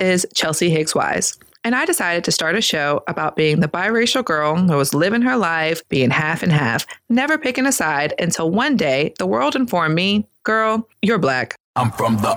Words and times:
is 0.00 0.26
Chelsea 0.34 0.70
Higgs 0.70 0.94
Wise. 0.94 1.38
And 1.64 1.74
I 1.74 1.84
decided 1.84 2.24
to 2.24 2.32
start 2.32 2.54
a 2.54 2.60
show 2.60 3.02
about 3.08 3.36
being 3.36 3.60
the 3.60 3.68
biracial 3.68 4.24
girl 4.24 4.56
who 4.56 4.76
was 4.76 4.94
living 4.94 5.22
her 5.22 5.36
life, 5.36 5.86
being 5.88 6.10
half 6.10 6.42
and 6.42 6.52
half, 6.52 6.86
never 7.08 7.36
picking 7.36 7.66
a 7.66 7.72
side 7.72 8.14
until 8.18 8.50
one 8.50 8.76
day 8.76 9.12
the 9.18 9.26
world 9.26 9.56
informed 9.56 9.94
me, 9.94 10.26
girl, 10.44 10.88
you're 11.02 11.18
black. 11.18 11.56
I'm 11.76 11.90
from 11.90 12.16
the 12.16 12.34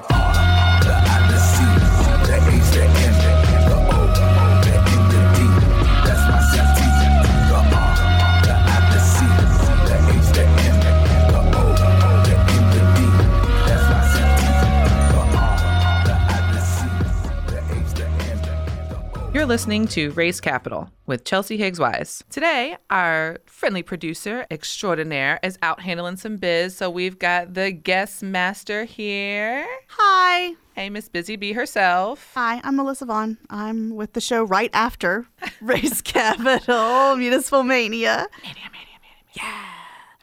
You're 19.42 19.48
listening 19.48 19.88
to 19.88 20.12
Race 20.12 20.40
Capital 20.40 20.92
with 21.08 21.26
Chelsea 21.26 21.58
Higgs 21.58 21.80
Wise. 21.80 22.24
Today, 22.30 22.78
our 22.92 23.40
friendly 23.48 23.82
producer 23.82 24.46
extraordinaire 24.52 25.40
is 25.42 25.58
out 25.64 25.82
handling 25.82 26.18
some 26.18 26.38
biz, 26.38 26.78
so 26.78 26.92
we've 26.92 27.18
got 27.18 27.56
the 27.56 27.72
guest 27.72 28.22
master 28.22 28.84
here. 28.84 29.66
Hi. 29.88 30.54
Hey, 30.76 30.92
Miss 30.92 31.10
Busy 31.10 31.38
Bee 31.38 31.54
herself. 31.54 32.32
Hi, 32.36 32.62
I'm 32.64 32.76
Melissa 32.76 33.06
Vaughn. 33.06 33.40
I'm 33.50 33.96
with 33.96 34.14
the 34.14 34.22
show 34.22 34.44
right 34.44 34.70
after 34.74 35.26
Race 35.60 36.04
Capital, 36.04 37.16
Municipal 37.16 37.64
Mania. 37.64 38.28
Mania, 38.44 38.54
mania, 38.54 38.70
mania, 38.72 39.00
mania. 39.02 39.24
Yeah. 39.34 39.66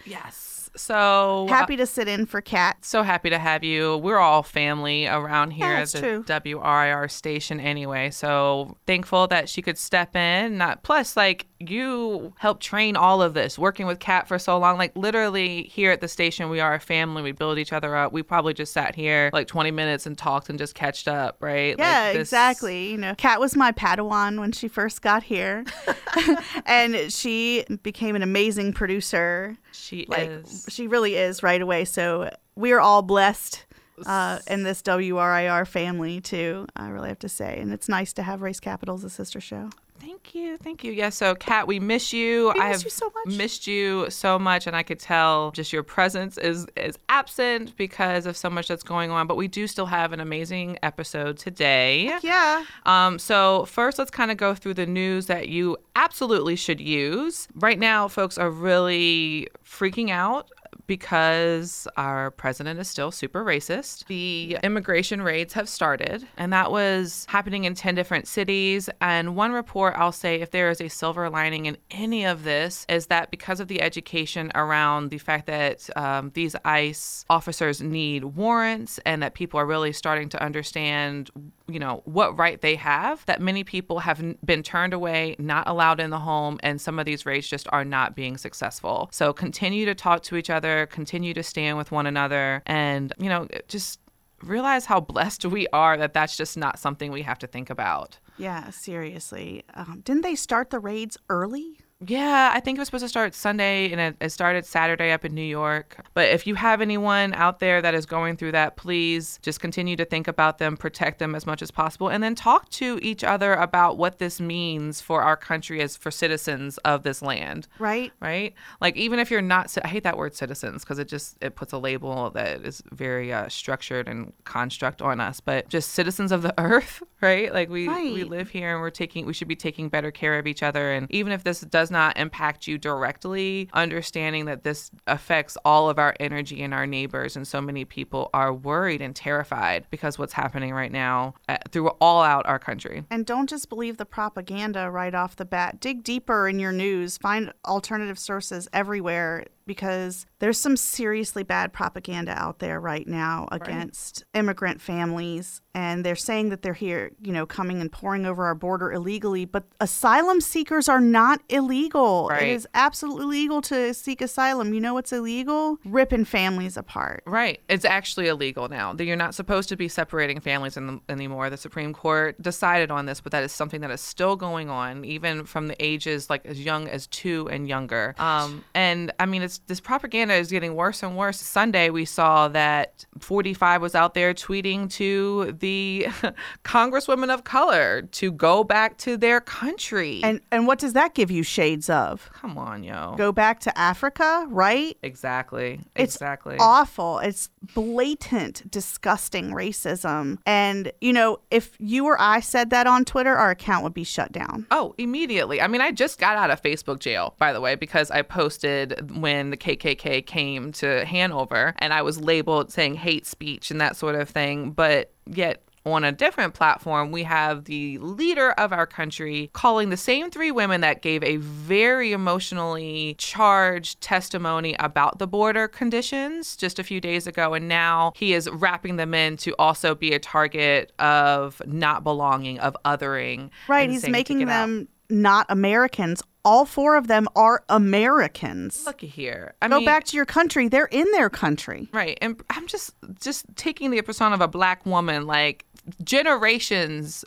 Yes. 0.04 0.47
So 0.78 1.46
uh, 1.48 1.52
Happy 1.52 1.76
to 1.76 1.86
sit 1.86 2.08
in 2.08 2.24
for 2.26 2.40
Kat. 2.40 2.78
so 2.84 3.02
happy 3.02 3.30
to 3.30 3.38
have 3.38 3.64
you. 3.64 3.98
We're 3.98 4.18
all 4.18 4.42
family 4.42 5.06
around 5.06 5.50
here 5.50 5.66
Yeah, 5.66 5.80
at 5.82 5.88
the 5.88 6.00
true. 6.00 6.22
WRIR 6.24 7.10
station 7.10 7.60
anyway. 7.60 8.10
So 8.10 8.76
thankful 8.86 9.26
that 9.28 9.48
she 9.48 9.60
could 9.62 9.76
step 9.78 10.14
in. 10.16 10.56
Not 10.58 10.82
plus 10.82 11.16
like 11.16 11.46
you 11.60 12.32
helped 12.38 12.62
train 12.62 12.94
all 12.96 13.20
of 13.20 13.34
this, 13.34 13.58
working 13.58 13.86
with 13.86 13.98
Kat 13.98 14.28
for 14.28 14.38
so 14.38 14.56
long. 14.58 14.78
Like 14.78 14.96
literally 14.96 15.64
here 15.64 15.90
at 15.90 16.00
the 16.00 16.06
station, 16.08 16.48
we 16.50 16.60
are 16.60 16.74
a 16.74 16.80
family. 16.80 17.22
We 17.22 17.32
build 17.32 17.58
each 17.58 17.72
other 17.72 17.96
up. 17.96 18.12
We 18.12 18.22
probably 18.22 18.54
just 18.54 18.72
sat 18.72 18.94
here 18.94 19.30
like 19.32 19.48
20 19.48 19.72
minutes 19.72 20.06
and 20.06 20.16
talked 20.16 20.48
and 20.48 20.58
just 20.58 20.74
catched 20.76 21.08
up, 21.08 21.36
right? 21.40 21.74
Yeah, 21.78 22.04
Like, 22.04 22.12
this- 22.14 22.28
exactly. 22.28 22.90
You 22.92 22.98
know, 22.98 23.14
Kat 23.16 23.40
was 23.40 23.56
my 23.56 23.72
Padawan 23.72 24.38
when 24.38 24.52
she 24.52 24.68
first 24.68 25.02
got 25.02 25.24
here, 25.24 25.64
and 26.66 27.12
she 27.12 27.64
became 27.82 28.14
an 28.16 28.22
amazing 28.22 28.72
producer. 28.72 29.56
She 29.88 30.04
Like 30.06 30.28
is. 30.28 30.66
she 30.68 30.86
really 30.86 31.14
is 31.14 31.42
right 31.42 31.60
away. 31.60 31.84
So 31.86 32.30
we 32.56 32.72
are 32.72 32.80
all 32.80 33.00
blessed 33.02 33.64
uh, 34.06 34.38
in 34.46 34.62
this 34.62 34.82
WRIR 34.82 35.66
family 35.66 36.20
too. 36.20 36.66
I 36.76 36.88
really 36.88 37.08
have 37.08 37.18
to 37.20 37.28
say, 37.28 37.58
and 37.58 37.72
it's 37.72 37.88
nice 37.88 38.12
to 38.14 38.22
have 38.22 38.42
Race 38.42 38.60
Capital 38.60 38.94
as 38.96 39.04
a 39.04 39.10
sister 39.10 39.40
show. 39.40 39.70
Thank 40.00 40.34
you, 40.34 40.56
thank 40.56 40.84
you. 40.84 40.92
Yeah, 40.92 41.08
so 41.08 41.34
Kat, 41.34 41.66
we 41.66 41.80
miss 41.80 42.12
you. 42.12 42.52
We 42.54 42.60
I 42.60 42.68
miss 42.68 42.76
have 42.78 42.84
you 42.84 42.90
so 42.90 43.12
much. 43.24 43.36
missed 43.36 43.66
you 43.66 44.10
so 44.10 44.38
much, 44.38 44.66
and 44.66 44.76
I 44.76 44.82
could 44.82 44.98
tell 44.98 45.50
just 45.52 45.72
your 45.72 45.82
presence 45.82 46.38
is 46.38 46.66
is 46.76 46.98
absent 47.08 47.76
because 47.76 48.26
of 48.26 48.36
so 48.36 48.48
much 48.48 48.68
that's 48.68 48.82
going 48.82 49.10
on. 49.10 49.26
But 49.26 49.36
we 49.36 49.48
do 49.48 49.66
still 49.66 49.86
have 49.86 50.12
an 50.12 50.20
amazing 50.20 50.78
episode 50.82 51.38
today. 51.38 52.12
Yeah. 52.22 52.64
Um, 52.86 53.18
so 53.18 53.64
first, 53.64 53.98
let's 53.98 54.10
kind 54.10 54.30
of 54.30 54.36
go 54.36 54.54
through 54.54 54.74
the 54.74 54.86
news 54.86 55.26
that 55.26 55.48
you 55.48 55.76
absolutely 55.96 56.56
should 56.56 56.80
use. 56.80 57.48
Right 57.54 57.78
now, 57.78 58.08
folks 58.08 58.38
are 58.38 58.50
really 58.50 59.48
freaking 59.64 60.10
out 60.10 60.50
because 60.88 61.86
our 61.96 62.32
president 62.32 62.80
is 62.80 62.88
still 62.88 63.12
super 63.12 63.44
racist. 63.44 64.06
The 64.06 64.58
immigration 64.64 65.22
raids 65.22 65.52
have 65.52 65.68
started, 65.68 66.26
and 66.36 66.52
that 66.52 66.72
was 66.72 67.26
happening 67.28 67.64
in 67.64 67.74
10 67.74 67.94
different 67.94 68.26
cities. 68.26 68.90
And 69.00 69.36
one 69.36 69.52
report 69.52 69.94
I'll 69.96 70.10
say, 70.10 70.40
if 70.40 70.50
there 70.50 70.70
is 70.70 70.80
a 70.80 70.88
silver 70.88 71.30
lining 71.30 71.66
in 71.66 71.76
any 71.92 72.24
of 72.24 72.42
this, 72.42 72.86
is 72.88 73.06
that 73.06 73.30
because 73.30 73.60
of 73.60 73.68
the 73.68 73.80
education 73.82 74.50
around 74.54 75.10
the 75.10 75.18
fact 75.18 75.46
that 75.46 75.88
um, 75.96 76.32
these 76.34 76.56
ICE 76.64 77.24
officers 77.30 77.80
need 77.82 78.24
warrants 78.24 78.98
and 79.04 79.22
that 79.22 79.34
people 79.34 79.60
are 79.60 79.66
really 79.66 79.92
starting 79.92 80.30
to 80.30 80.42
understand 80.42 81.30
you 81.68 81.78
know 81.78 82.02
what 82.04 82.36
right 82.38 82.60
they 82.60 82.74
have 82.74 83.24
that 83.26 83.40
many 83.40 83.62
people 83.62 83.98
have 83.98 84.22
been 84.44 84.62
turned 84.62 84.92
away 84.92 85.36
not 85.38 85.68
allowed 85.68 86.00
in 86.00 86.10
the 86.10 86.18
home 86.18 86.58
and 86.62 86.80
some 86.80 86.98
of 86.98 87.06
these 87.06 87.26
raids 87.26 87.46
just 87.46 87.68
are 87.70 87.84
not 87.84 88.16
being 88.16 88.36
successful 88.36 89.08
so 89.12 89.32
continue 89.32 89.84
to 89.84 89.94
talk 89.94 90.22
to 90.22 90.36
each 90.36 90.50
other 90.50 90.86
continue 90.86 91.34
to 91.34 91.42
stand 91.42 91.76
with 91.76 91.92
one 91.92 92.06
another 92.06 92.62
and 92.66 93.12
you 93.18 93.28
know 93.28 93.46
just 93.68 94.00
realize 94.42 94.86
how 94.86 95.00
blessed 95.00 95.44
we 95.46 95.66
are 95.72 95.96
that 95.96 96.12
that's 96.14 96.36
just 96.36 96.56
not 96.56 96.78
something 96.78 97.10
we 97.10 97.22
have 97.22 97.38
to 97.38 97.46
think 97.46 97.70
about 97.70 98.18
Yeah, 98.38 98.70
seriously. 98.70 99.64
Um, 99.74 100.00
didn't 100.04 100.22
they 100.22 100.36
start 100.36 100.70
the 100.70 100.78
raids 100.78 101.16
early? 101.28 101.80
Yeah, 102.06 102.52
I 102.54 102.60
think 102.60 102.78
it 102.78 102.80
was 102.80 102.86
supposed 102.86 103.04
to 103.04 103.08
start 103.08 103.34
Sunday 103.34 103.90
and 103.90 104.00
it, 104.00 104.16
it 104.20 104.30
started 104.30 104.64
Saturday 104.64 105.10
up 105.10 105.24
in 105.24 105.34
New 105.34 105.42
York. 105.42 105.96
But 106.14 106.28
if 106.28 106.46
you 106.46 106.54
have 106.54 106.80
anyone 106.80 107.34
out 107.34 107.58
there 107.58 107.82
that 107.82 107.92
is 107.92 108.06
going 108.06 108.36
through 108.36 108.52
that, 108.52 108.76
please 108.76 109.40
just 109.42 109.58
continue 109.58 109.96
to 109.96 110.04
think 110.04 110.28
about 110.28 110.58
them, 110.58 110.76
protect 110.76 111.18
them 111.18 111.34
as 111.34 111.44
much 111.44 111.60
as 111.60 111.72
possible, 111.72 112.08
and 112.08 112.22
then 112.22 112.36
talk 112.36 112.68
to 112.70 113.00
each 113.02 113.24
other 113.24 113.54
about 113.54 113.98
what 113.98 114.18
this 114.18 114.40
means 114.40 115.00
for 115.00 115.22
our 115.22 115.36
country 115.36 115.80
as 115.80 115.96
for 115.96 116.12
citizens 116.12 116.78
of 116.78 117.02
this 117.02 117.20
land. 117.20 117.66
Right? 117.80 118.12
Right? 118.20 118.54
Like 118.80 118.96
even 118.96 119.18
if 119.18 119.28
you're 119.28 119.42
not, 119.42 119.76
I 119.82 119.88
hate 119.88 120.04
that 120.04 120.16
word 120.16 120.36
citizens 120.36 120.84
because 120.84 121.00
it 121.00 121.08
just 121.08 121.36
it 121.40 121.56
puts 121.56 121.72
a 121.72 121.78
label 121.78 122.30
that 122.30 122.64
is 122.64 122.80
very 122.92 123.32
uh, 123.32 123.48
structured 123.48 124.06
and 124.06 124.32
construct 124.44 125.02
on 125.02 125.18
us. 125.18 125.40
But 125.40 125.68
just 125.68 125.90
citizens 125.94 126.30
of 126.30 126.42
the 126.42 126.54
earth, 126.58 127.02
right? 127.20 127.52
Like 127.52 127.68
we 127.70 127.88
we 127.88 128.22
live 128.22 128.50
here 128.50 128.72
and 128.74 128.80
we're 128.80 128.90
taking 128.90 129.26
we 129.26 129.32
should 129.32 129.48
be 129.48 129.56
taking 129.56 129.88
better 129.88 130.12
care 130.12 130.38
of 130.38 130.46
each 130.46 130.62
other 130.62 130.92
and 130.92 131.10
even 131.10 131.32
if 131.32 131.42
this 131.42 131.60
does 131.62 131.87
not 131.90 132.16
impact 132.18 132.66
you 132.66 132.78
directly 132.78 133.68
understanding 133.72 134.46
that 134.46 134.64
this 134.64 134.90
affects 135.06 135.56
all 135.64 135.88
of 135.88 135.98
our 135.98 136.14
energy 136.20 136.62
and 136.62 136.74
our 136.74 136.86
neighbors 136.86 137.36
and 137.36 137.46
so 137.46 137.60
many 137.60 137.84
people 137.84 138.30
are 138.34 138.52
worried 138.52 139.00
and 139.00 139.14
terrified 139.14 139.86
because 139.90 140.18
what's 140.18 140.32
happening 140.32 140.72
right 140.72 140.92
now 140.92 141.34
uh, 141.48 141.56
through 141.70 141.88
all 142.00 142.22
out 142.22 142.46
our 142.46 142.58
country 142.58 143.04
And 143.10 143.26
don't 143.26 143.48
just 143.48 143.68
believe 143.68 143.96
the 143.96 144.06
propaganda 144.06 144.90
right 144.90 145.14
off 145.14 145.36
the 145.36 145.44
bat. 145.44 145.80
Dig 145.80 146.02
deeper 146.02 146.48
in 146.48 146.58
your 146.58 146.72
news. 146.72 147.18
Find 147.18 147.52
alternative 147.64 148.18
sources 148.18 148.68
everywhere 148.72 149.44
because 149.68 150.26
there's 150.40 150.58
some 150.58 150.76
seriously 150.76 151.44
bad 151.44 151.72
propaganda 151.72 152.32
out 152.32 152.58
there 152.58 152.80
right 152.80 153.06
now 153.06 153.46
against 153.52 154.24
immigrant 154.34 154.80
families. 154.80 155.60
And 155.74 156.04
they're 156.04 156.16
saying 156.16 156.48
that 156.48 156.62
they're 156.62 156.74
here, 156.74 157.12
you 157.22 157.32
know, 157.32 157.46
coming 157.46 157.80
and 157.80 157.92
pouring 157.92 158.26
over 158.26 158.44
our 158.46 158.56
border 158.56 158.90
illegally. 158.92 159.44
But 159.44 159.64
asylum 159.78 160.40
seekers 160.40 160.88
are 160.88 161.00
not 161.00 161.40
illegal. 161.48 162.28
Right. 162.30 162.44
It 162.44 162.48
is 162.50 162.66
absolutely 162.74 163.26
legal 163.26 163.62
to 163.62 163.94
seek 163.94 164.20
asylum. 164.20 164.74
You 164.74 164.80
know 164.80 164.94
what's 164.94 165.12
illegal? 165.12 165.78
Ripping 165.84 166.24
families 166.24 166.76
apart. 166.76 167.22
Right. 167.26 167.60
It's 167.68 167.84
actually 167.84 168.26
illegal 168.26 168.68
now. 168.68 168.92
That 168.92 169.04
You're 169.04 169.16
not 169.16 169.36
supposed 169.36 169.68
to 169.68 169.76
be 169.76 169.86
separating 169.86 170.40
families 170.40 170.76
in 170.76 171.00
anymore. 171.08 171.48
The 171.50 171.56
Supreme 171.56 171.92
Court 171.92 172.40
decided 172.42 172.90
on 172.90 173.06
this, 173.06 173.20
but 173.20 173.30
that 173.30 173.44
is 173.44 173.52
something 173.52 173.80
that 173.82 173.90
is 173.90 174.00
still 174.00 174.34
going 174.34 174.70
on, 174.70 175.04
even 175.04 175.44
from 175.44 175.68
the 175.68 175.76
ages 175.84 176.28
like 176.28 176.44
as 176.44 176.60
young 176.60 176.88
as 176.88 177.06
two 177.06 177.48
and 177.50 177.68
younger. 177.68 178.14
Um, 178.18 178.64
and 178.74 179.12
I 179.20 179.26
mean, 179.26 179.42
it's 179.42 179.57
this 179.66 179.80
propaganda 179.80 180.34
is 180.34 180.50
getting 180.50 180.74
worse 180.74 181.02
and 181.02 181.16
worse. 181.16 181.40
Sunday, 181.40 181.90
we 181.90 182.04
saw 182.04 182.48
that 182.48 183.06
45 183.18 183.82
was 183.82 183.94
out 183.94 184.14
there 184.14 184.34
tweeting 184.34 184.90
to 184.92 185.56
the 185.58 186.06
congresswomen 186.64 187.32
of 187.32 187.44
color 187.44 188.02
to 188.02 188.32
go 188.32 188.64
back 188.64 188.96
to 188.98 189.16
their 189.16 189.40
country. 189.40 190.20
And 190.22 190.40
and 190.50 190.66
what 190.66 190.78
does 190.78 190.92
that 190.94 191.14
give 191.14 191.30
you 191.30 191.42
shades 191.42 191.90
of? 191.90 192.30
come 192.32 192.56
on, 192.56 192.82
yo. 192.82 193.14
Go 193.16 193.32
back 193.32 193.60
to 193.60 193.78
Africa, 193.78 194.46
right? 194.48 194.96
Exactly. 195.02 195.80
It's 195.94 196.14
exactly. 196.14 196.56
awful. 196.58 197.18
It's 197.18 197.50
blatant, 197.74 198.70
disgusting 198.70 199.50
racism. 199.50 200.38
And, 200.46 200.92
you 201.00 201.12
know, 201.12 201.40
if 201.50 201.76
you 201.78 202.06
or 202.06 202.20
I 202.20 202.40
said 202.40 202.70
that 202.70 202.86
on 202.86 203.04
Twitter, 203.04 203.36
our 203.36 203.50
account 203.50 203.84
would 203.84 203.94
be 203.94 204.04
shut 204.04 204.32
down. 204.32 204.66
Oh, 204.70 204.94
immediately. 204.98 205.60
I 205.60 205.66
mean, 205.66 205.80
I 205.80 205.90
just 205.90 206.18
got 206.18 206.36
out 206.36 206.50
of 206.50 206.62
Facebook 206.62 207.00
jail, 207.00 207.34
by 207.38 207.52
the 207.52 207.60
way, 207.60 207.74
because 207.74 208.10
I 208.10 208.22
posted 208.22 209.18
when 209.18 209.47
the 209.50 209.56
KKK 209.56 210.24
came 210.26 210.72
to 210.72 211.04
Hanover 211.04 211.74
and 211.78 211.92
I 211.92 212.02
was 212.02 212.20
labeled 212.20 212.72
saying 212.72 212.94
hate 212.94 213.26
speech 213.26 213.70
and 213.70 213.80
that 213.80 213.96
sort 213.96 214.14
of 214.14 214.28
thing. 214.28 214.70
But 214.72 215.12
yet, 215.26 215.62
on 215.86 216.04
a 216.04 216.12
different 216.12 216.54
platform, 216.54 217.10
we 217.12 217.22
have 217.22 217.64
the 217.64 217.98
leader 217.98 218.52
of 218.52 218.72
our 218.72 218.86
country 218.86 219.50
calling 219.52 219.90
the 219.90 219.96
same 219.96 220.30
three 220.30 220.50
women 220.50 220.80
that 220.82 221.02
gave 221.02 221.22
a 221.22 221.36
very 221.36 222.12
emotionally 222.12 223.14
charged 223.18 224.00
testimony 224.00 224.76
about 224.78 225.18
the 225.18 225.26
border 225.26 225.68
conditions 225.68 226.56
just 226.56 226.78
a 226.78 226.84
few 226.84 227.00
days 227.00 227.26
ago. 227.26 227.54
And 227.54 227.68
now 227.68 228.12
he 228.16 228.34
is 228.34 228.48
wrapping 228.50 228.96
them 228.96 229.14
in 229.14 229.36
to 229.38 229.54
also 229.58 229.94
be 229.94 230.12
a 230.12 230.18
target 230.18 230.92
of 230.98 231.62
not 231.66 232.04
belonging, 232.04 232.58
of 232.60 232.76
othering. 232.84 233.50
Right. 233.68 233.88
He's 233.88 234.08
making 234.08 234.40
them 234.40 234.48
out. 234.48 234.88
Not 235.10 235.46
Americans. 235.48 236.22
All 236.44 236.64
four 236.64 236.96
of 236.96 237.08
them 237.08 237.28
are 237.36 237.62
Americans. 237.68 238.86
Looky 238.86 239.06
here. 239.06 239.54
I 239.60 239.68
Go 239.68 239.76
mean, 239.76 239.84
back 239.84 240.04
to 240.04 240.16
your 240.16 240.24
country. 240.26 240.68
They're 240.68 240.86
in 240.86 241.06
their 241.12 241.28
country. 241.28 241.88
right, 241.92 242.16
and 242.22 242.40
I'm 242.50 242.66
just 242.66 242.94
just 243.20 243.44
taking 243.56 243.90
the 243.90 244.00
persona 244.02 244.34
of 244.34 244.40
a 244.40 244.48
black 244.48 244.86
woman, 244.86 245.26
like 245.26 245.66
generations 246.04 247.24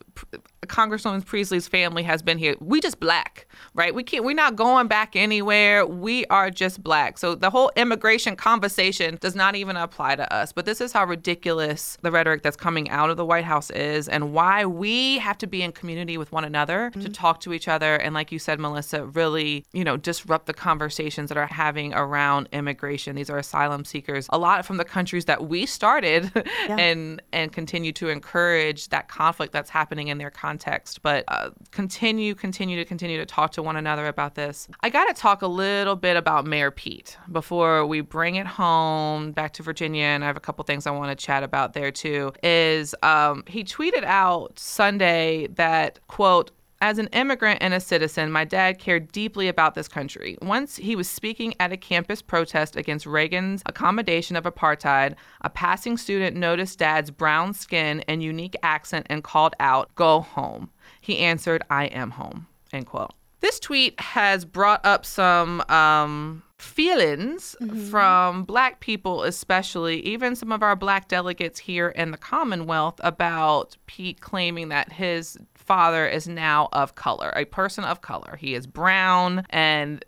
Congresswoman 0.68 1.26
Pressley's 1.26 1.68
family 1.68 2.04
has 2.04 2.22
been 2.22 2.38
here. 2.38 2.56
We 2.60 2.82
just 2.82 3.00
black, 3.00 3.48
right? 3.74 3.96
We 3.96 4.04
can't 4.04 4.24
we're 4.24 4.36
not 4.36 4.56
going 4.56 4.88
back 4.88 5.16
anywhere. 5.16 5.86
We 5.88 6.26
are 6.28 6.52
just 6.52 6.84
black. 6.84 7.18
So 7.18 7.34
the 7.34 7.50
whole 7.50 7.72
immigration 7.76 8.36
conversation 8.36 9.18
does 9.22 9.36
not 9.36 9.56
even 9.56 9.76
apply 9.76 10.18
to 10.18 10.34
us. 10.34 10.52
But 10.52 10.66
this 10.66 10.80
is 10.80 10.92
how 10.92 11.06
ridiculous 11.06 11.98
the 12.04 12.12
rhetoric 12.12 12.44
that's 12.44 12.56
coming 12.56 12.90
out 12.92 13.10
of 13.10 13.18
the 13.18 13.26
White 13.26 13.44
House 13.44 13.72
is 13.72 14.08
and 14.08 14.34
why 14.34 14.66
we 14.66 15.18
have 15.18 15.38
to 15.40 15.48
be 15.48 15.64
in 15.64 15.72
community 15.72 16.18
with 16.18 16.32
one 16.32 16.46
another 16.46 16.92
to 16.92 17.00
mm-hmm. 17.00 17.12
talk 17.12 17.40
to 17.42 17.54
each 17.54 17.68
other 17.68 17.96
and 17.96 18.14
like 18.14 18.32
you 18.32 18.38
said 18.38 18.60
Melissa, 18.60 19.06
really, 19.06 19.66
you 19.74 19.84
know, 19.84 19.98
disrupt 19.98 20.46
the 20.46 20.54
conversations 20.54 21.30
that 21.30 21.38
are 21.38 21.48
having 21.48 21.92
around 21.94 22.48
immigration. 22.52 23.16
These 23.16 23.32
are 23.32 23.40
asylum 23.40 23.84
seekers, 23.84 24.28
a 24.30 24.38
lot 24.38 24.64
from 24.66 24.78
the 24.78 24.86
countries 24.86 25.26
that 25.26 25.48
we 25.48 25.66
started 25.66 26.32
and 26.70 27.20
and 27.34 27.52
continue 27.52 27.92
to 27.94 28.10
encourage 28.10 28.90
that 28.90 29.08
conflict 29.08 29.54
that's 29.54 29.72
happening 29.72 30.10
in 30.10 30.20
their 30.20 30.30
context. 30.52 31.02
But 31.02 31.24
uh, 31.30 31.52
continue, 31.72 32.36
continue 32.36 32.78
to 32.78 32.86
continue 32.86 33.18
to 33.18 33.26
talk 33.26 33.52
to 33.52 33.64
one 33.64 33.78
another 33.78 34.08
about 34.08 34.36
this. 34.36 34.68
I 34.82 34.90
got 34.90 35.06
to 35.06 35.14
talk 35.14 35.42
a 35.42 35.48
little 35.48 35.96
bit 35.96 36.18
about 36.18 36.46
Mayor 36.46 36.72
Pete 36.72 37.18
before 37.32 37.86
we 37.86 38.02
bring 38.02 38.36
it 38.36 38.46
home 38.46 39.32
back 39.32 39.54
to 39.54 39.64
Virginia. 39.64 40.04
And 40.04 40.24
I 40.24 40.28
have 40.28 40.38
a 40.38 40.42
couple 40.42 40.64
things 40.66 40.86
I 40.86 40.92
want 40.92 41.18
to 41.18 41.26
chat 41.26 41.44
about 41.44 41.74
there 41.74 41.92
too. 41.92 42.34
Is 42.44 42.94
um, 43.02 43.44
he 43.48 43.64
tweeted 43.64 44.04
out 44.04 44.60
Sunday 44.60 45.48
that 45.56 46.00
quote 46.08 46.52
as 46.82 46.98
an 46.98 47.08
immigrant 47.14 47.60
and 47.62 47.74
a 47.74 47.80
citizen, 47.80 48.32
my 48.32 48.44
dad 48.44 48.80
cared 48.80 49.12
deeply 49.12 49.48
about 49.48 49.76
this 49.76 49.88
country. 49.88 50.38
Once 50.42 50.76
he 50.76 50.96
was 50.96 51.08
speaking 51.08 51.54
at 51.60 51.72
a 51.72 51.78
campus 51.78 52.22
protest 52.22 52.76
against 52.76 53.06
Reagan's 53.06 53.62
accommodation 53.68 54.36
of 54.36 54.44
apartheid, 54.46 55.16
a 55.42 55.50
passing 55.50 55.96
student 55.96 56.36
noticed 56.36 56.80
dad's 56.80 57.12
brown 57.12 57.54
skin 57.54 58.04
and 58.08 58.24
unique 58.24 58.56
accent 58.64 59.06
and 59.10 59.24
called 59.24 59.56
out, 59.60 59.94
Go 59.96 60.22
home. 60.22 60.72
He 61.00 61.20
answered, 61.20 61.62
I 61.70 61.86
am 61.86 62.12
home. 62.12 62.48
End 62.74 62.88
quote. 62.88 63.14
This 63.42 63.60
tweet 63.60 64.00
has 64.00 64.46
brought 64.46 64.86
up 64.86 65.04
some 65.04 65.62
um, 65.62 66.44
feelings 66.60 67.56
from 67.90 68.44
black 68.44 68.80
people, 68.80 69.24
especially, 69.24 70.00
even 70.02 70.36
some 70.36 70.52
of 70.52 70.62
our 70.62 70.76
black 70.76 71.08
delegates 71.08 71.60
here 71.60 71.90
in 71.90 72.12
the 72.12 72.18
Commonwealth, 72.18 73.02
about 73.04 73.78
Pete 73.88 74.22
claiming 74.22 74.70
that 74.70 74.94
his 74.94 75.40
father 75.62 76.08
is 76.08 76.28
now 76.28 76.70
of 76.74 76.96
color, 76.96 77.32
a 77.36 77.46
person 77.46 77.84
of 77.84 78.02
color. 78.02 78.38
He 78.40 78.56
is 78.56 78.68
brown 78.68 79.46
and 79.50 80.04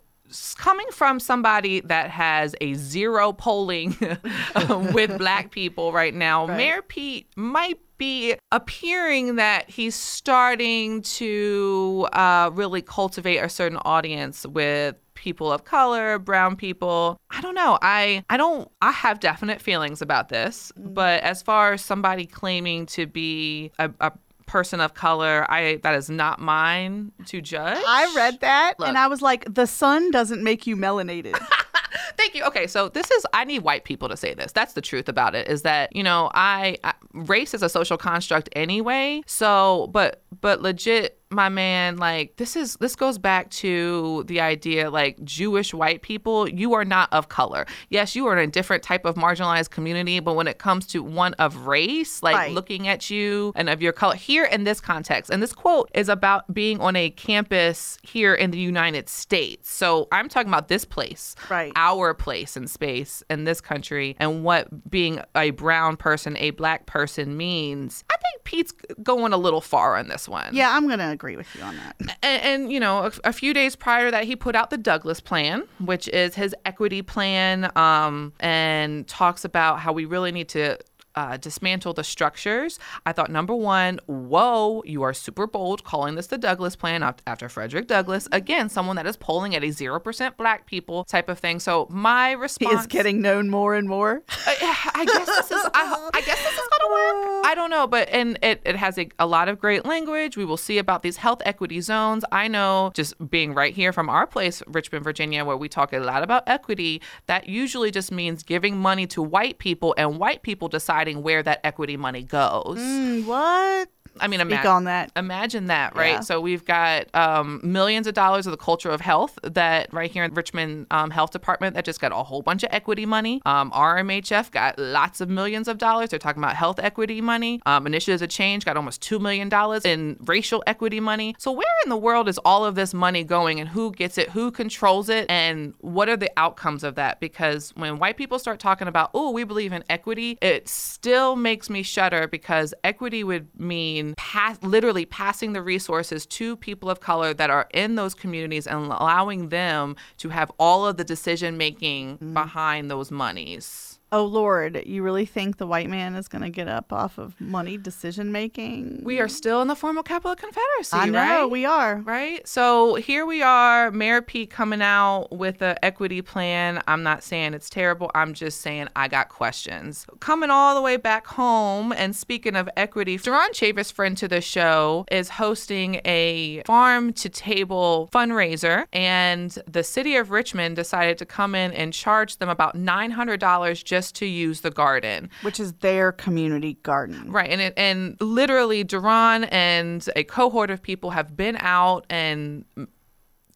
coming 0.56 0.86
from 0.90 1.20
somebody 1.20 1.80
that 1.80 2.10
has 2.10 2.54
a 2.60 2.74
zero 2.74 3.32
polling 3.32 3.96
with 4.92 5.18
black 5.18 5.50
people 5.50 5.92
right 5.92 6.14
now, 6.14 6.46
Mayor 6.46 6.82
Pete 6.82 7.28
might 7.36 7.78
be 7.96 8.34
appearing 8.50 9.36
that 9.36 9.70
he's 9.70 9.94
starting 9.94 11.02
to 11.02 12.08
uh, 12.12 12.50
really 12.52 12.82
cultivate 12.82 13.38
a 13.38 13.48
certain 13.48 13.78
audience 13.84 14.44
with 14.46 14.96
people 15.14 15.52
of 15.52 15.64
color, 15.64 16.18
brown 16.18 16.56
people. 16.56 17.16
I 17.30 17.40
don't 17.40 17.54
know. 17.54 17.78
I 17.80 18.24
I 18.28 18.36
don't 18.36 18.68
I 18.82 18.90
have 18.90 19.20
definite 19.20 19.60
feelings 19.60 20.02
about 20.02 20.28
this, 20.28 20.72
but 20.76 21.22
as 21.22 21.40
far 21.40 21.74
as 21.74 21.82
somebody 21.82 22.26
claiming 22.26 22.86
to 22.86 23.06
be 23.06 23.70
a, 23.78 23.90
a 24.00 24.12
person 24.46 24.80
of 24.80 24.94
color, 24.94 25.46
I 25.48 25.80
that 25.82 25.94
is 25.94 26.10
not 26.10 26.40
mine 26.40 27.12
to 27.26 27.40
judge. 27.40 27.82
I 27.86 28.12
read 28.14 28.40
that 28.40 28.74
Look. 28.78 28.88
and 28.88 28.98
I 28.98 29.06
was 29.06 29.22
like, 29.22 29.52
the 29.52 29.66
sun 29.66 30.10
doesn't 30.10 30.42
make 30.42 30.66
you 30.66 30.76
melanated. 30.76 31.36
Thank 32.16 32.34
you. 32.34 32.44
Okay, 32.44 32.66
so 32.66 32.88
this 32.88 33.10
is 33.10 33.26
I 33.32 33.44
need 33.44 33.60
white 33.60 33.84
people 33.84 34.08
to 34.08 34.16
say 34.16 34.34
this. 34.34 34.52
That's 34.52 34.74
the 34.74 34.80
truth 34.80 35.08
about 35.08 35.34
it. 35.34 35.48
Is 35.48 35.62
that 35.62 35.94
you 35.94 36.02
know 36.02 36.30
I, 36.34 36.76
I 36.84 36.94
race 37.12 37.54
is 37.54 37.62
a 37.62 37.68
social 37.68 37.96
construct 37.96 38.48
anyway. 38.52 39.22
So, 39.26 39.88
but 39.92 40.22
but 40.40 40.60
legit, 40.62 41.20
my 41.30 41.48
man, 41.48 41.96
like 41.96 42.36
this 42.36 42.54
is 42.54 42.76
this 42.76 42.94
goes 42.94 43.18
back 43.18 43.50
to 43.50 44.22
the 44.28 44.40
idea 44.40 44.90
like 44.90 45.22
Jewish 45.24 45.74
white 45.74 46.02
people. 46.02 46.48
You 46.48 46.74
are 46.74 46.84
not 46.84 47.12
of 47.12 47.28
color. 47.28 47.66
Yes, 47.88 48.14
you 48.14 48.26
are 48.26 48.38
in 48.38 48.48
a 48.48 48.52
different 48.52 48.82
type 48.84 49.04
of 49.04 49.16
marginalized 49.16 49.70
community, 49.70 50.20
but 50.20 50.34
when 50.34 50.46
it 50.46 50.58
comes 50.58 50.86
to 50.88 51.02
one 51.02 51.34
of 51.34 51.66
race, 51.66 52.22
like 52.22 52.36
Right. 52.36 52.52
looking 52.52 52.86
at 52.88 53.10
you 53.10 53.52
and 53.56 53.68
of 53.68 53.82
your 53.82 53.92
color 53.92 54.14
here 54.14 54.44
in 54.44 54.64
this 54.64 54.80
context, 54.80 55.30
and 55.30 55.42
this 55.42 55.52
quote 55.52 55.90
is 55.94 56.08
about 56.08 56.52
being 56.54 56.80
on 56.80 56.94
a 56.94 57.10
campus 57.10 57.98
here 58.02 58.34
in 58.34 58.50
the 58.52 58.58
United 58.58 59.08
States. 59.08 59.70
So 59.72 60.06
I'm 60.12 60.28
talking 60.28 60.48
about 60.48 60.68
this 60.68 60.84
place, 60.84 61.34
Right. 61.50 61.72
our 61.74 62.14
place 62.14 62.56
in 62.56 62.68
space 62.68 63.22
in 63.28 63.44
this 63.44 63.60
country 63.60 64.14
and 64.20 64.44
what 64.44 64.88
being 64.90 65.20
a 65.34 65.50
brown 65.50 65.96
person, 65.96 66.36
a 66.38 66.50
black 66.50 66.86
person 66.86 67.36
means. 67.36 68.04
I 68.12 68.14
think 68.18 68.44
Pete's 68.44 68.72
going 69.02 69.32
a 69.32 69.36
little 69.36 69.60
far 69.60 69.96
on 69.96 70.08
this 70.08 70.28
one. 70.28 70.54
yeah, 70.54 70.76
I'm 70.76 70.86
going 70.86 70.98
to 71.00 71.13
agree 71.14 71.36
with 71.36 71.46
you 71.54 71.62
on 71.62 71.76
that. 71.76 71.96
And, 72.22 72.42
and 72.42 72.72
you 72.72 72.78
know, 72.80 73.04
a, 73.04 73.12
a 73.24 73.32
few 73.32 73.54
days 73.54 73.74
prior 73.76 74.10
that, 74.10 74.24
he 74.24 74.36
put 74.36 74.54
out 74.54 74.70
the 74.70 74.76
Douglass 74.76 75.20
Plan, 75.20 75.62
which 75.78 76.08
is 76.08 76.34
his 76.34 76.54
equity 76.64 77.00
plan, 77.02 77.70
um, 77.76 78.32
and 78.40 79.08
talks 79.08 79.44
about 79.44 79.80
how 79.80 79.92
we 79.92 80.04
really 80.04 80.32
need 80.32 80.48
to. 80.50 80.78
Uh, 81.16 81.36
dismantle 81.36 81.92
the 81.92 82.02
structures. 82.02 82.78
I 83.06 83.12
thought 83.12 83.30
number 83.30 83.54
one, 83.54 84.00
whoa, 84.06 84.82
you 84.84 85.02
are 85.02 85.12
super 85.12 85.46
bold 85.46 85.84
calling 85.84 86.16
this 86.16 86.26
the 86.26 86.38
Douglass 86.38 86.74
Plan 86.74 87.02
after 87.26 87.48
Frederick 87.48 87.86
Douglass. 87.86 88.28
Again, 88.32 88.68
someone 88.68 88.96
that 88.96 89.06
is 89.06 89.16
polling 89.16 89.54
at 89.54 89.62
a 89.62 89.70
zero 89.70 90.00
percent 90.00 90.36
black 90.36 90.66
people 90.66 91.04
type 91.04 91.28
of 91.28 91.38
thing. 91.38 91.60
So 91.60 91.86
my 91.88 92.30
He 92.30 92.34
response 92.34 92.80
is 92.80 92.86
getting 92.88 93.22
known 93.22 93.48
more 93.48 93.74
and 93.74 93.88
more. 93.88 94.22
I, 94.46 94.90
I 94.94 95.04
guess 95.04 95.26
this 95.26 95.50
is. 95.52 95.64
I, 95.72 96.10
I 96.14 96.20
guess 96.20 96.42
this 96.42 96.52
is 96.52 96.68
gonna 96.78 96.92
work. 96.92 97.46
I 97.46 97.54
don't 97.54 97.70
know, 97.70 97.86
but 97.86 98.08
and 98.10 98.38
it, 98.42 98.60
it 98.64 98.76
has 98.76 98.98
a, 98.98 99.08
a 99.18 99.26
lot 99.26 99.48
of 99.48 99.58
great 99.60 99.84
language. 99.84 100.36
We 100.36 100.44
will 100.44 100.56
see 100.56 100.78
about 100.78 101.02
these 101.02 101.18
health 101.18 101.42
equity 101.44 101.80
zones. 101.80 102.24
I 102.32 102.48
know, 102.48 102.90
just 102.94 103.14
being 103.30 103.54
right 103.54 103.74
here 103.74 103.92
from 103.92 104.08
our 104.08 104.26
place, 104.26 104.62
Richmond, 104.66 105.04
Virginia, 105.04 105.44
where 105.44 105.56
we 105.56 105.68
talk 105.68 105.92
a 105.92 105.98
lot 105.98 106.22
about 106.22 106.42
equity. 106.48 107.00
That 107.26 107.48
usually 107.48 107.90
just 107.90 108.10
means 108.10 108.42
giving 108.42 108.78
money 108.78 109.06
to 109.08 109.22
white 109.22 109.58
people 109.58 109.94
and 109.96 110.18
white 110.18 110.42
people 110.42 110.68
deciding 111.04 111.22
where 111.22 111.42
that 111.42 111.60
equity 111.64 111.96
money 111.96 112.22
goes. 112.22 112.78
Mm, 112.78 113.26
what? 113.26 113.88
I 114.20 114.28
mean, 114.28 114.40
Speak 114.40 114.52
imagine 114.52 114.70
on 114.70 114.84
that. 114.84 115.12
Imagine 115.16 115.66
that, 115.66 115.96
right? 115.96 116.12
Yeah. 116.12 116.20
So 116.20 116.40
we've 116.40 116.64
got 116.64 117.06
um, 117.14 117.60
millions 117.62 118.06
of 118.06 118.14
dollars 118.14 118.46
of 118.46 118.52
the 118.52 118.56
culture 118.56 118.90
of 118.90 119.00
health 119.00 119.38
that 119.42 119.92
right 119.92 120.10
here 120.10 120.24
in 120.24 120.34
Richmond 120.34 120.86
um, 120.90 121.10
Health 121.10 121.30
Department 121.32 121.74
that 121.74 121.84
just 121.84 122.00
got 122.00 122.12
a 122.12 122.16
whole 122.16 122.42
bunch 122.42 122.62
of 122.62 122.70
equity 122.72 123.06
money. 123.06 123.42
Um, 123.44 123.70
RMHF 123.72 124.50
got 124.50 124.78
lots 124.78 125.20
of 125.20 125.28
millions 125.28 125.68
of 125.68 125.78
dollars. 125.78 126.10
They're 126.10 126.18
talking 126.18 126.42
about 126.42 126.56
health 126.56 126.78
equity 126.78 127.20
money. 127.20 127.60
Um, 127.66 127.86
Initiatives 127.86 128.22
of 128.22 128.28
Change 128.28 128.64
got 128.64 128.76
almost 128.76 129.02
two 129.02 129.18
million 129.18 129.48
dollars 129.48 129.84
in 129.84 130.16
racial 130.20 130.62
equity 130.66 131.00
money. 131.00 131.34
So 131.38 131.50
where 131.52 131.66
in 131.84 131.90
the 131.90 131.96
world 131.96 132.28
is 132.28 132.38
all 132.38 132.64
of 132.64 132.74
this 132.74 132.94
money 132.94 133.24
going, 133.24 133.60
and 133.60 133.68
who 133.68 133.92
gets 133.92 134.18
it? 134.18 134.30
Who 134.30 134.50
controls 134.50 135.08
it? 135.08 135.26
And 135.28 135.74
what 135.80 136.08
are 136.08 136.16
the 136.16 136.30
outcomes 136.36 136.84
of 136.84 136.94
that? 136.94 137.20
Because 137.20 137.72
when 137.76 137.98
white 137.98 138.16
people 138.16 138.38
start 138.38 138.60
talking 138.60 138.88
about, 138.88 139.10
oh, 139.14 139.30
we 139.30 139.44
believe 139.44 139.72
in 139.72 139.82
equity, 139.88 140.38
it 140.40 140.68
still 140.68 141.36
makes 141.36 141.68
me 141.68 141.82
shudder 141.82 142.28
because 142.28 142.74
equity 142.84 143.24
would 143.24 143.48
mean 143.58 144.03
pass, 144.16 144.58
literally 144.62 145.06
passing 145.06 145.54
the 145.54 145.62
resources 145.62 146.26
to 146.26 146.56
people 146.56 146.90
of 146.90 147.00
color 147.00 147.32
that 147.32 147.50
are 147.50 147.68
in 147.72 147.94
those 147.94 148.14
communities 148.14 148.66
and 148.66 148.84
allowing 148.86 149.48
them 149.48 149.96
to 150.18 150.28
have 150.28 150.52
all 150.58 150.86
of 150.86 150.96
the 150.96 151.04
decision 151.04 151.56
making 151.56 152.16
mm-hmm. 152.16 152.34
behind 152.34 152.90
those 152.90 153.10
monies. 153.10 153.93
Oh 154.14 154.26
Lord, 154.26 154.84
you 154.86 155.02
really 155.02 155.26
think 155.26 155.56
the 155.56 155.66
white 155.66 155.90
man 155.90 156.14
is 156.14 156.28
going 156.28 156.42
to 156.42 156.48
get 156.48 156.68
up 156.68 156.92
off 156.92 157.18
of 157.18 157.34
money 157.40 157.76
decision 157.76 158.30
making? 158.30 159.00
We 159.02 159.18
are 159.18 159.26
still 159.26 159.60
in 159.60 159.66
the 159.66 159.74
formal 159.74 160.04
capital 160.04 160.30
of 160.30 160.38
Confederacy, 160.38 160.96
I 160.96 161.06
know 161.06 161.18
right? 161.42 161.50
we 161.50 161.64
are. 161.64 161.96
Right. 161.96 162.46
So 162.46 162.94
here 162.94 163.26
we 163.26 163.42
are, 163.42 163.90
Mayor 163.90 164.22
Pete 164.22 164.50
coming 164.50 164.82
out 164.82 165.32
with 165.32 165.62
an 165.62 165.78
equity 165.82 166.22
plan. 166.22 166.80
I'm 166.86 167.02
not 167.02 167.24
saying 167.24 167.54
it's 167.54 167.68
terrible. 167.68 168.12
I'm 168.14 168.34
just 168.34 168.60
saying 168.60 168.86
I 168.94 169.08
got 169.08 169.30
questions. 169.30 170.06
Coming 170.20 170.48
all 170.48 170.76
the 170.76 170.80
way 170.80 170.96
back 170.96 171.26
home, 171.26 171.92
and 171.92 172.14
speaking 172.14 172.54
of 172.54 172.70
equity, 172.76 173.18
Duron 173.18 173.50
Chavis, 173.50 173.92
friend 173.92 174.16
to 174.18 174.28
the 174.28 174.40
show, 174.40 175.06
is 175.10 175.28
hosting 175.28 176.00
a 176.04 176.62
farm 176.66 177.12
to 177.14 177.28
table 177.28 178.10
fundraiser, 178.12 178.84
and 178.92 179.58
the 179.66 179.82
city 179.82 180.14
of 180.14 180.30
Richmond 180.30 180.76
decided 180.76 181.18
to 181.18 181.26
come 181.26 181.56
in 181.56 181.72
and 181.72 181.92
charge 181.92 182.36
them 182.36 182.48
about 182.48 182.76
$900 182.76 183.82
just 183.82 184.03
to 184.12 184.26
use 184.26 184.60
the 184.60 184.70
garden. 184.70 185.30
Which 185.42 185.60
is 185.60 185.72
their 185.74 186.12
community 186.12 186.78
garden. 186.82 187.30
Right, 187.30 187.50
and 187.50 187.60
it, 187.60 187.74
and 187.76 188.16
literally, 188.20 188.84
Duron 188.84 189.48
and 189.50 190.06
a 190.16 190.24
cohort 190.24 190.70
of 190.70 190.82
people 190.82 191.10
have 191.10 191.36
been 191.36 191.56
out 191.60 192.06
and 192.10 192.64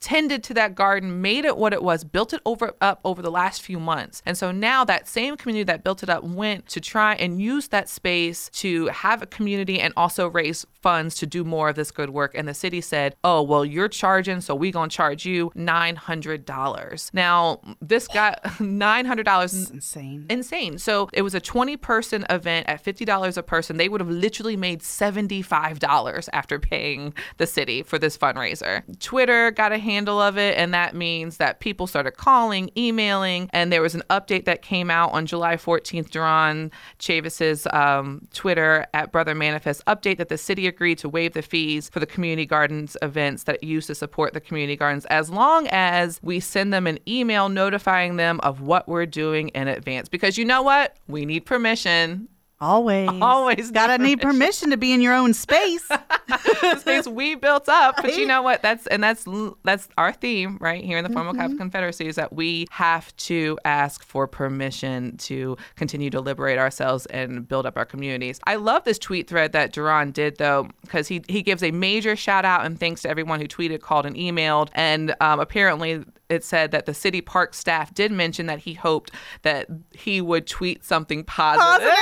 tended 0.00 0.42
to 0.44 0.54
that 0.54 0.74
garden, 0.74 1.20
made 1.22 1.44
it 1.44 1.56
what 1.56 1.72
it 1.72 1.82
was, 1.82 2.04
built 2.04 2.32
it 2.32 2.40
over 2.46 2.74
up 2.80 3.00
over 3.04 3.22
the 3.22 3.30
last 3.30 3.62
few 3.62 3.78
months. 3.80 4.22
And 4.24 4.36
so 4.36 4.50
now 4.52 4.84
that 4.84 5.08
same 5.08 5.36
community 5.36 5.64
that 5.64 5.84
built 5.84 6.02
it 6.02 6.08
up 6.08 6.22
went 6.24 6.66
to 6.68 6.80
try 6.80 7.14
and 7.14 7.40
use 7.40 7.68
that 7.68 7.88
space 7.88 8.48
to 8.54 8.86
have 8.88 9.22
a 9.22 9.26
community 9.26 9.80
and 9.80 9.92
also 9.96 10.28
raise 10.28 10.66
funds 10.80 11.16
to 11.16 11.26
do 11.26 11.44
more 11.44 11.68
of 11.68 11.76
this 11.76 11.90
good 11.90 12.10
work. 12.10 12.34
And 12.34 12.46
the 12.46 12.54
city 12.54 12.80
said, 12.80 13.16
"Oh, 13.24 13.42
well, 13.42 13.64
you're 13.64 13.88
charging, 13.88 14.40
so 14.40 14.54
we 14.54 14.70
gonna 14.70 14.88
charge 14.88 15.24
you 15.26 15.50
nine 15.54 15.96
hundred 15.96 16.44
dollars." 16.44 17.10
Now 17.12 17.60
this 17.80 18.06
got 18.08 18.60
nine 18.60 19.04
hundred 19.06 19.24
dollars 19.24 19.70
Insane. 19.70 20.26
insane. 20.30 20.78
So 20.78 21.08
it 21.12 21.22
was 21.22 21.34
a 21.34 21.40
20 21.40 21.76
person 21.76 22.24
event 22.30 22.68
at 22.68 22.84
$50 22.84 23.36
a 23.36 23.42
person. 23.42 23.76
They 23.76 23.88
would 23.88 24.00
have 24.00 24.10
literally 24.10 24.56
made 24.56 24.80
$75 24.80 26.28
after 26.32 26.58
paying 26.58 27.14
the 27.38 27.46
city 27.46 27.82
for 27.82 27.98
this 27.98 28.16
fundraiser. 28.16 28.82
Twitter 29.00 29.50
got 29.50 29.72
a 29.72 29.78
handle 29.88 30.20
of 30.20 30.36
it, 30.36 30.58
and 30.58 30.74
that 30.74 30.94
means 30.94 31.38
that 31.38 31.60
people 31.60 31.86
started 31.86 32.12
calling, 32.12 32.70
emailing, 32.76 33.48
and 33.54 33.72
there 33.72 33.80
was 33.80 33.94
an 33.94 34.02
update 34.10 34.44
that 34.44 34.60
came 34.60 34.90
out 34.90 35.12
on 35.12 35.24
July 35.24 35.56
14th. 35.56 36.10
Duron 36.10 36.70
Chavis's 36.98 37.66
um, 37.72 38.26
Twitter 38.34 38.86
at 38.92 39.12
Brother 39.12 39.34
Manifest 39.34 39.84
update 39.86 40.18
that 40.18 40.28
the 40.28 40.36
city 40.36 40.66
agreed 40.66 40.98
to 40.98 41.08
waive 41.08 41.32
the 41.32 41.42
fees 41.42 41.88
for 41.88 42.00
the 42.00 42.06
community 42.06 42.44
gardens 42.44 42.96
events 43.02 43.44
that 43.44 43.64
used 43.64 43.86
to 43.86 43.94
support 43.94 44.34
the 44.34 44.40
community 44.40 44.76
gardens 44.76 45.06
as 45.06 45.30
long 45.30 45.66
as 45.70 46.20
we 46.22 46.40
send 46.40 46.72
them 46.72 46.86
an 46.86 46.98
email 47.08 47.48
notifying 47.48 48.16
them 48.16 48.40
of 48.40 48.60
what 48.60 48.88
we're 48.88 49.06
doing 49.06 49.48
in 49.48 49.68
advance. 49.68 50.08
Because 50.08 50.36
you 50.36 50.44
know 50.44 50.62
what? 50.62 50.96
We 51.06 51.24
need 51.24 51.40
permission. 51.40 52.28
Always. 52.60 53.08
Always 53.22 53.70
Gotta 53.70 53.98
need 53.98 54.08
need 54.08 54.20
permission 54.20 54.70
to 54.70 54.76
be 54.76 54.92
in 54.92 55.00
your 55.00 55.14
own 55.14 55.34
space. 55.34 55.88
space 56.78 57.06
we 57.06 57.34
built 57.34 57.68
up. 57.68 57.96
But 57.96 58.16
you 58.16 58.26
know 58.26 58.42
what? 58.42 58.62
That's 58.62 58.86
and 58.88 59.02
that's 59.02 59.26
that's 59.64 59.88
our 59.96 60.12
theme 60.12 60.58
right 60.60 60.82
here 60.82 60.98
in 60.98 61.04
the 61.04 61.10
Formal 61.10 61.34
Catholic 61.34 61.58
Confederacy 61.58 62.06
is 62.06 62.16
that 62.16 62.32
we 62.32 62.66
have 62.70 63.14
to 63.16 63.58
ask 63.64 64.02
for 64.02 64.26
permission 64.26 65.16
to 65.18 65.56
continue 65.76 66.10
to 66.10 66.20
liberate 66.20 66.58
ourselves 66.58 67.06
and 67.06 67.46
build 67.46 67.66
up 67.66 67.76
our 67.76 67.84
communities. 67.84 68.40
I 68.46 68.56
love 68.56 68.84
this 68.84 68.98
tweet 68.98 69.28
thread 69.28 69.52
that 69.52 69.72
Duron 69.72 70.12
did 70.12 70.38
though 70.38 70.68
because 70.82 71.08
he 71.08 71.22
he 71.28 71.42
gives 71.42 71.62
a 71.62 71.70
major 71.70 72.16
shout 72.16 72.44
out 72.44 72.64
and 72.64 72.78
thanks 72.78 73.02
to 73.02 73.10
everyone 73.10 73.40
who 73.40 73.46
tweeted, 73.46 73.80
called, 73.80 74.06
and 74.06 74.16
emailed. 74.16 74.68
And 74.74 75.14
um, 75.20 75.40
apparently 75.40 76.04
it 76.28 76.44
said 76.44 76.70
that 76.72 76.86
the 76.86 76.94
city 76.94 77.20
park 77.20 77.54
staff 77.54 77.92
did 77.94 78.12
mention 78.12 78.46
that 78.46 78.60
he 78.60 78.74
hoped 78.74 79.10
that 79.42 79.66
he 79.92 80.20
would 80.20 80.46
tweet 80.46 80.84
something 80.84 81.24
positive. 81.24 81.88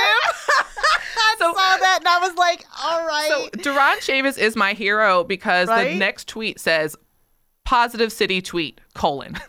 I 1.19 1.35
So- 1.39 1.53
saw 1.53 1.77
that 1.77 1.99
and 2.01 2.07
I 2.07 2.19
was 2.19 2.35
like, 2.35 2.65
all 2.83 3.05
right. 3.05 3.29
So 3.29 3.47
Duron 3.59 3.97
Chavis 3.97 4.37
is 4.37 4.55
my 4.55 4.73
hero 4.73 5.23
because 5.23 5.67
the 5.67 5.95
next 5.95 6.27
tweet 6.27 6.59
says 6.59 6.95
positive 7.65 8.11
city 8.11 8.41
tweet 8.41 8.81
colon. 8.93 9.37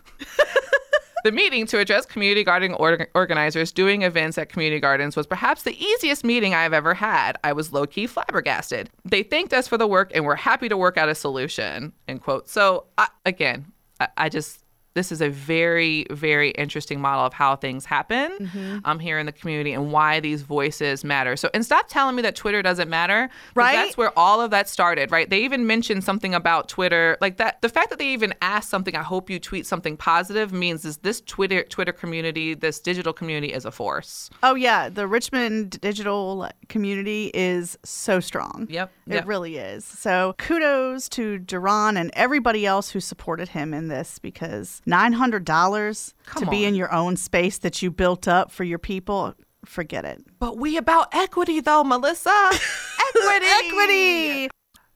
The 1.24 1.32
meeting 1.32 1.66
to 1.66 1.78
address 1.80 2.06
community 2.06 2.44
garden 2.44 2.74
org- 2.74 3.10
organizers 3.12 3.72
doing 3.72 4.02
events 4.02 4.38
at 4.38 4.48
community 4.50 4.78
gardens 4.80 5.16
was 5.16 5.26
perhaps 5.26 5.64
the 5.64 5.76
easiest 5.84 6.22
meeting 6.22 6.54
I've 6.54 6.72
ever 6.72 6.94
had. 6.94 7.36
I 7.42 7.52
was 7.52 7.72
low 7.72 7.86
key 7.86 8.06
flabbergasted. 8.06 8.88
They 9.04 9.24
thanked 9.24 9.52
us 9.52 9.66
for 9.66 9.76
the 9.76 9.88
work 9.88 10.12
and 10.14 10.24
were 10.24 10.36
happy 10.36 10.68
to 10.68 10.76
work 10.76 10.96
out 10.96 11.08
a 11.08 11.16
solution. 11.16 11.92
End 12.06 12.22
quote. 12.22 12.48
So 12.48 12.86
I, 12.96 13.08
again, 13.26 13.66
I, 13.98 14.08
I 14.16 14.28
just 14.28 14.64
this 14.98 15.10
is 15.12 15.20
a 15.20 15.28
very 15.30 16.04
very 16.10 16.50
interesting 16.64 17.00
model 17.00 17.24
of 17.24 17.32
how 17.32 17.56
things 17.56 17.84
happen 17.84 18.28
Mm-hmm. 18.38 18.78
um, 18.84 18.98
here 18.98 19.18
in 19.18 19.26
the 19.26 19.32
community 19.32 19.72
and 19.72 19.92
why 19.92 20.20
these 20.20 20.42
voices 20.42 21.04
matter. 21.04 21.36
So 21.36 21.48
and 21.54 21.64
stop 21.64 21.88
telling 21.88 22.14
me 22.16 22.22
that 22.22 22.34
Twitter 22.36 22.62
doesn't 22.62 22.88
matter. 22.88 23.30
Right? 23.54 23.74
That's 23.76 23.96
where 23.96 24.12
all 24.18 24.40
of 24.40 24.50
that 24.50 24.68
started, 24.68 25.10
right? 25.10 25.28
They 25.28 25.40
even 25.44 25.66
mentioned 25.66 26.04
something 26.04 26.34
about 26.34 26.68
Twitter, 26.68 27.16
like 27.20 27.36
that. 27.38 27.60
The 27.62 27.68
fact 27.68 27.90
that 27.90 27.98
they 27.98 28.08
even 28.08 28.32
asked 28.42 28.70
something, 28.70 28.94
I 28.96 29.02
hope 29.02 29.28
you 29.30 29.38
tweet 29.38 29.66
something 29.66 29.96
positive, 29.96 30.52
means 30.52 30.84
is 30.84 30.98
this 30.98 31.20
Twitter 31.22 31.62
Twitter 31.64 31.92
community, 31.92 32.54
this 32.54 32.80
digital 32.80 33.12
community, 33.12 33.52
is 33.52 33.64
a 33.64 33.70
force. 33.70 34.30
oh, 34.42 34.54
yeah. 34.54 34.88
The 34.88 35.06
Richmond 35.06 35.80
digital 35.80 36.48
community 36.68 37.30
is 37.34 37.78
so 37.84 38.20
strong. 38.20 38.66
Yep, 38.70 38.90
It 39.08 39.14
yep. 39.14 39.26
really 39.26 39.56
is. 39.56 39.84
So 39.84 40.34
kudos 40.38 41.08
to 41.10 41.38
Duron 41.40 41.98
and 42.00 42.10
everybody 42.14 42.66
else 42.66 42.90
who 42.90 43.00
supported 43.00 43.48
him 43.48 43.74
in 43.74 43.88
this 43.88 44.18
because 44.18 44.80
$900 44.88 46.14
Come 46.26 46.44
to 46.44 46.50
be 46.50 46.64
on. 46.64 46.68
in 46.70 46.74
your 46.74 46.92
own 46.92 47.16
space 47.16 47.58
that 47.58 47.82
you 47.82 47.90
built 47.90 48.26
up 48.26 48.50
for 48.50 48.64
your 48.64 48.78
people, 48.78 49.34
forget 49.64 50.04
it. 50.04 50.24
But 50.38 50.58
we 50.58 50.76
about 50.76 51.14
equity 51.14 51.60
though, 51.60 51.84
Melissa. 51.84 52.50
equity. 53.14 53.46
Equity. 53.66 54.48